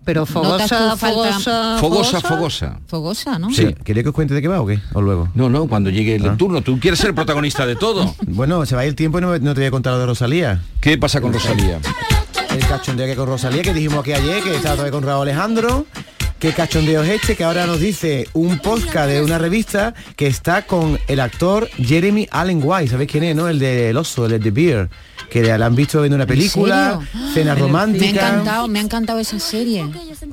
Pero 0.05 0.21
¿Notas 0.23 0.33
fogosa, 0.69 0.97
fogosa, 0.97 1.77
Fogosa, 1.81 2.21
fogosa. 2.21 2.81
Fogosa, 2.87 3.39
¿no? 3.39 3.51
Sí. 3.53 3.75
¿Quería 3.85 4.03
que 4.05 4.09
os 4.11 4.15
cuente 4.15 4.35
de 4.35 4.43
qué 4.43 4.47
va 4.49 4.61
o 4.61 4.67
qué? 4.67 4.81
¿O 4.93 5.01
luego? 5.03 5.29
No, 5.35 5.49
no, 5.49 5.67
cuando 5.67 5.91
llegue 5.91 6.15
el 6.17 6.27
Ah. 6.29 6.37
turno. 6.37 6.61
Tú 6.63 6.79
quieres 6.81 6.99
ser 7.01 7.15
protagonista 7.15 7.67
de 7.67 7.75
todo. 7.77 8.15
Bueno, 8.27 8.65
se 8.67 8.75
va 8.77 8.83
a 8.83 8.85
ir 8.85 8.91
el 8.91 8.95
tiempo 8.97 9.19
y 9.19 9.21
no, 9.21 9.33
te 9.39 9.61
voy 9.61 9.65
a 9.65 9.71
contar 9.71 9.93
lo 9.95 9.99
de 10.01 10.07
Rosalía. 10.07 10.63
¿Qué 10.81 10.97
pasa 10.99 11.21
con 11.21 11.33
Rosalía? 11.33 11.79
El 12.51 12.61
cachondeo 12.67 13.07
que 13.07 13.15
con 13.17 13.27
Rosalía, 13.29 13.63
que 13.63 13.75
dijimos 13.75 13.99
aquí 14.01 14.13
ayer, 14.13 14.43
que 14.43 14.55
estaba 14.57 14.75
todavía 14.77 14.93
con 14.93 15.03
Raúl 15.05 15.23
Alejandro. 15.23 15.87
¿Qué 16.39 16.53
cachondeo 16.53 17.03
es 17.03 17.09
este? 17.09 17.35
Que 17.35 17.45
ahora 17.45 17.65
nos 17.65 17.81
dice 17.81 18.29
un 18.35 18.59
podcast 18.59 19.09
de 19.09 19.23
una 19.23 19.39
revista 19.39 19.95
que 20.17 20.27
está 20.27 20.67
con 20.67 20.99
el 21.09 21.21
actor 21.21 21.67
Jeremy 21.79 22.29
Allen 22.31 22.61
White. 22.63 22.91
¿Sabéis 22.91 23.11
quién 23.11 23.25
es, 23.25 23.35
no? 23.35 23.49
El 23.49 23.59
del 23.59 23.97
oso, 23.97 24.27
el 24.27 24.33
de 24.33 24.39
The 24.41 24.51
Beer. 24.51 24.91
Que 25.31 25.43
la 25.43 25.67
han 25.67 25.75
visto 25.75 26.01
viendo 26.01 26.15
una 26.17 26.25
¿En 26.25 26.29
película, 26.29 27.01
cena 27.35 27.55
Me 27.55 27.61
ha 27.61 27.63
romántica. 27.63 28.09
encantado, 28.29 28.69
me 28.69 28.79
ha 28.79 28.83
encantado 28.83 29.19
esa 29.19 29.39
serie. 29.39 29.85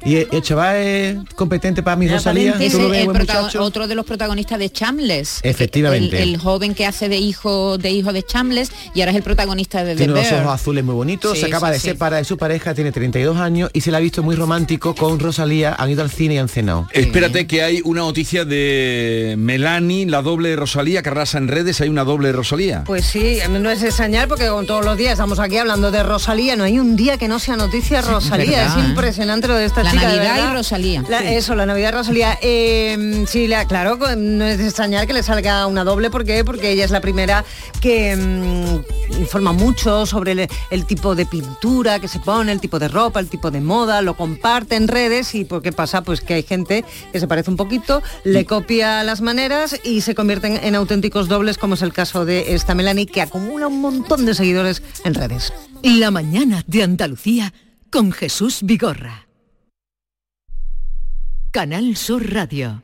Y 0.06 0.16
el, 0.18 0.28
el 0.32 0.42
chaval 0.42 0.76
es 0.78 1.18
competente 1.36 1.82
para 1.84 1.96
mi 1.96 2.08
Rosalía. 2.08 2.56
Es 2.60 2.76
otro 3.56 3.88
de 3.88 3.96
los 3.96 4.06
protagonistas 4.06 4.60
de 4.60 4.70
Chambles. 4.72 5.40
Efectivamente. 5.44 6.22
El, 6.22 6.30
el 6.34 6.38
joven 6.38 6.74
que 6.76 6.86
hace 6.86 7.10
de 7.10 7.18
hijo 7.18 7.78
de 7.78 7.92
hijo 7.92 8.14
de 8.14 8.24
Chambles 8.24 8.72
y 8.94 9.02
ahora 9.02 9.12
es 9.12 9.18
el 9.18 9.24
protagonista 9.24 9.84
de 9.84 9.92
The 9.94 9.98
Tiene 9.98 10.14
unos 10.14 10.30
Bear. 10.30 10.44
ojos 10.44 10.54
azules 10.56 10.84
muy 10.84 10.96
bonitos, 10.96 11.34
Sí, 11.34 11.40
se 11.42 11.46
acaba 11.48 11.68
sí, 11.70 11.74
de 11.74 11.80
sí. 11.80 11.88
separar 11.90 12.20
de 12.20 12.26
su 12.26 12.38
pareja, 12.38 12.74
tiene 12.74 12.92
32 12.92 13.38
años 13.38 13.70
y 13.74 13.82
se 13.82 13.92
la 13.92 13.98
ha 13.98 14.02
visto 14.02 14.24
muy 14.24 14.36
romántico 14.36 14.96
con 14.96 15.20
Rosalía, 15.20 15.76
han 15.78 15.90
ido 15.90 16.02
al 16.04 16.12
cine 16.12 16.36
y 16.36 16.38
han 16.38 16.50
cenado. 16.50 16.88
Espérate 16.92 17.48
que 17.48 17.64
hay 17.64 17.82
una 17.84 18.02
noticia 18.02 18.46
de 18.46 19.36
Melanie, 19.38 20.06
la 20.06 20.22
doble 20.22 20.50
de 20.50 20.56
Rosalía, 20.56 21.02
que 21.02 21.10
arrasa 21.10 21.38
en 21.38 21.48
redes, 21.48 21.82
hay 21.82 21.90
una 21.90 22.04
doble 22.04 22.28
de 22.28 22.34
Rosalía. 22.34 22.84
Pues 22.86 23.06
sí, 23.06 23.38
no 23.50 23.70
es 23.70 23.84
extrañar 23.84 24.28
porque 24.28 24.48
con 24.48 24.66
todos 24.74 24.86
los 24.86 24.98
días 24.98 25.12
estamos 25.12 25.38
aquí 25.38 25.60
hablando 25.60 25.92
de 25.92 26.02
Rosalía, 26.02 26.56
no 26.56 26.64
hay 26.64 26.80
un 26.80 26.96
día 26.96 27.20
que 27.20 27.28
no 27.28 27.38
sea 27.38 27.56
noticia 27.56 28.02
Rosalía, 28.02 28.58
verdad, 28.62 28.80
es 28.80 28.84
¿eh? 28.84 28.88
impresionante 28.90 29.48
lo 29.48 29.54
de 29.54 29.66
esta 29.66 29.84
La 29.84 29.92
chica. 29.92 30.08
de 30.10 30.16
Navidad 30.18 30.34
y 30.36 30.40
verdad. 30.40 30.54
Rosalía. 30.56 31.04
La- 31.08 31.20
Sí. 31.20 31.26
Eso, 31.28 31.54
la 31.54 31.68
Navidad 31.68 31.90
y 31.90 31.92
Rosalía. 31.92 32.40
Eh, 32.42 33.24
sí, 33.28 33.46
la- 33.46 33.66
claro, 33.66 34.00
no 34.18 34.46
es 34.46 34.58
de 34.58 34.64
extrañar 34.66 35.06
que 35.06 35.14
le 35.14 35.22
salga 35.22 35.68
una 35.68 35.84
doble, 35.84 36.10
¿por 36.10 36.26
qué? 36.26 36.44
Porque 36.44 36.72
ella 36.72 36.86
es 36.86 36.90
la 36.90 37.02
primera 37.02 37.46
que 37.82 38.16
mm, 38.16 39.03
informa 39.20 39.52
mucho 39.52 40.06
sobre 40.06 40.34
el, 40.34 40.48
el 40.70 40.86
tipo 40.86 41.16
de 41.16 41.26
pintura 41.26 42.00
que 42.00 42.08
se 42.08 42.20
pone, 42.20 42.52
el 42.52 42.60
tipo 42.60 42.80
de 42.80 42.88
ropa, 42.88 43.20
el 43.20 43.30
tipo 43.30 43.52
de 43.52 43.62
moda, 43.62 44.02
lo 44.02 44.16
comparte 44.16 44.76
en 44.76 44.88
redes 44.88 45.36
y 45.36 45.46
¿por 45.46 45.62
qué 45.62 45.72
pasa? 45.72 46.04
Pues 46.04 46.22
que 46.22 46.36
hay 46.36 46.44
gente 46.44 46.86
que 47.12 47.20
se 47.20 47.28
parece 47.28 47.50
un 47.50 47.58
poquito, 47.58 48.02
le 48.24 48.46
copia 48.46 49.04
las 49.04 49.22
maneras 49.22 49.80
y 49.84 50.02
se 50.02 50.16
convierten 50.16 50.60
en 50.64 50.76
auténticos 50.76 51.28
dobles, 51.28 51.58
como 51.58 51.76
es 51.76 51.82
el 51.82 51.94
caso 51.94 52.26
de 52.26 52.54
esta 52.54 52.76
Melanie, 52.76 53.06
que 53.06 53.22
acumula 53.22 53.68
un 53.68 53.82
montón 53.82 54.26
de 54.26 54.34
seguidores 54.34 54.82
en 55.04 55.14
redes. 55.14 55.54
La 55.82 56.12
mañana 56.12 56.64
de 56.68 56.84
Andalucía 56.84 57.54
con 57.90 58.12
Jesús 58.12 58.60
Vigorra. 58.64 59.28
Canal 61.52 61.96
Sur 61.96 62.34
Radio. 62.34 62.84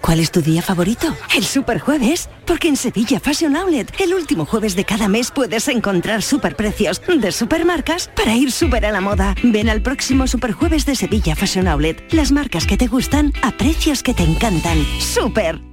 ¿Cuál 0.00 0.20
es 0.20 0.30
tu 0.30 0.40
día 0.40 0.62
favorito? 0.62 1.14
El 1.36 1.44
Superjueves, 1.44 2.28
porque 2.46 2.68
en 2.68 2.76
Sevilla 2.76 3.20
Fashion 3.20 3.56
Outlet, 3.56 3.92
el 4.00 4.14
último 4.14 4.46
jueves 4.46 4.74
de 4.74 4.84
cada 4.84 5.08
mes 5.08 5.30
puedes 5.30 5.68
encontrar 5.68 6.22
superprecios 6.22 7.00
de 7.06 7.32
supermarcas 7.32 8.08
para 8.16 8.34
ir 8.34 8.50
súper 8.50 8.86
a 8.86 8.92
la 8.92 9.00
moda. 9.00 9.34
Ven 9.42 9.68
al 9.68 9.82
próximo 9.82 10.26
Superjueves 10.26 10.86
de 10.86 10.96
Sevilla 10.96 11.36
Fashion 11.36 11.68
Outlet. 11.68 12.12
Las 12.12 12.32
marcas 12.32 12.66
que 12.66 12.76
te 12.76 12.86
gustan 12.86 13.32
a 13.42 13.52
precios 13.52 14.02
que 14.02 14.14
te 14.14 14.22
encantan. 14.22 14.84
¡Super! 15.00 15.69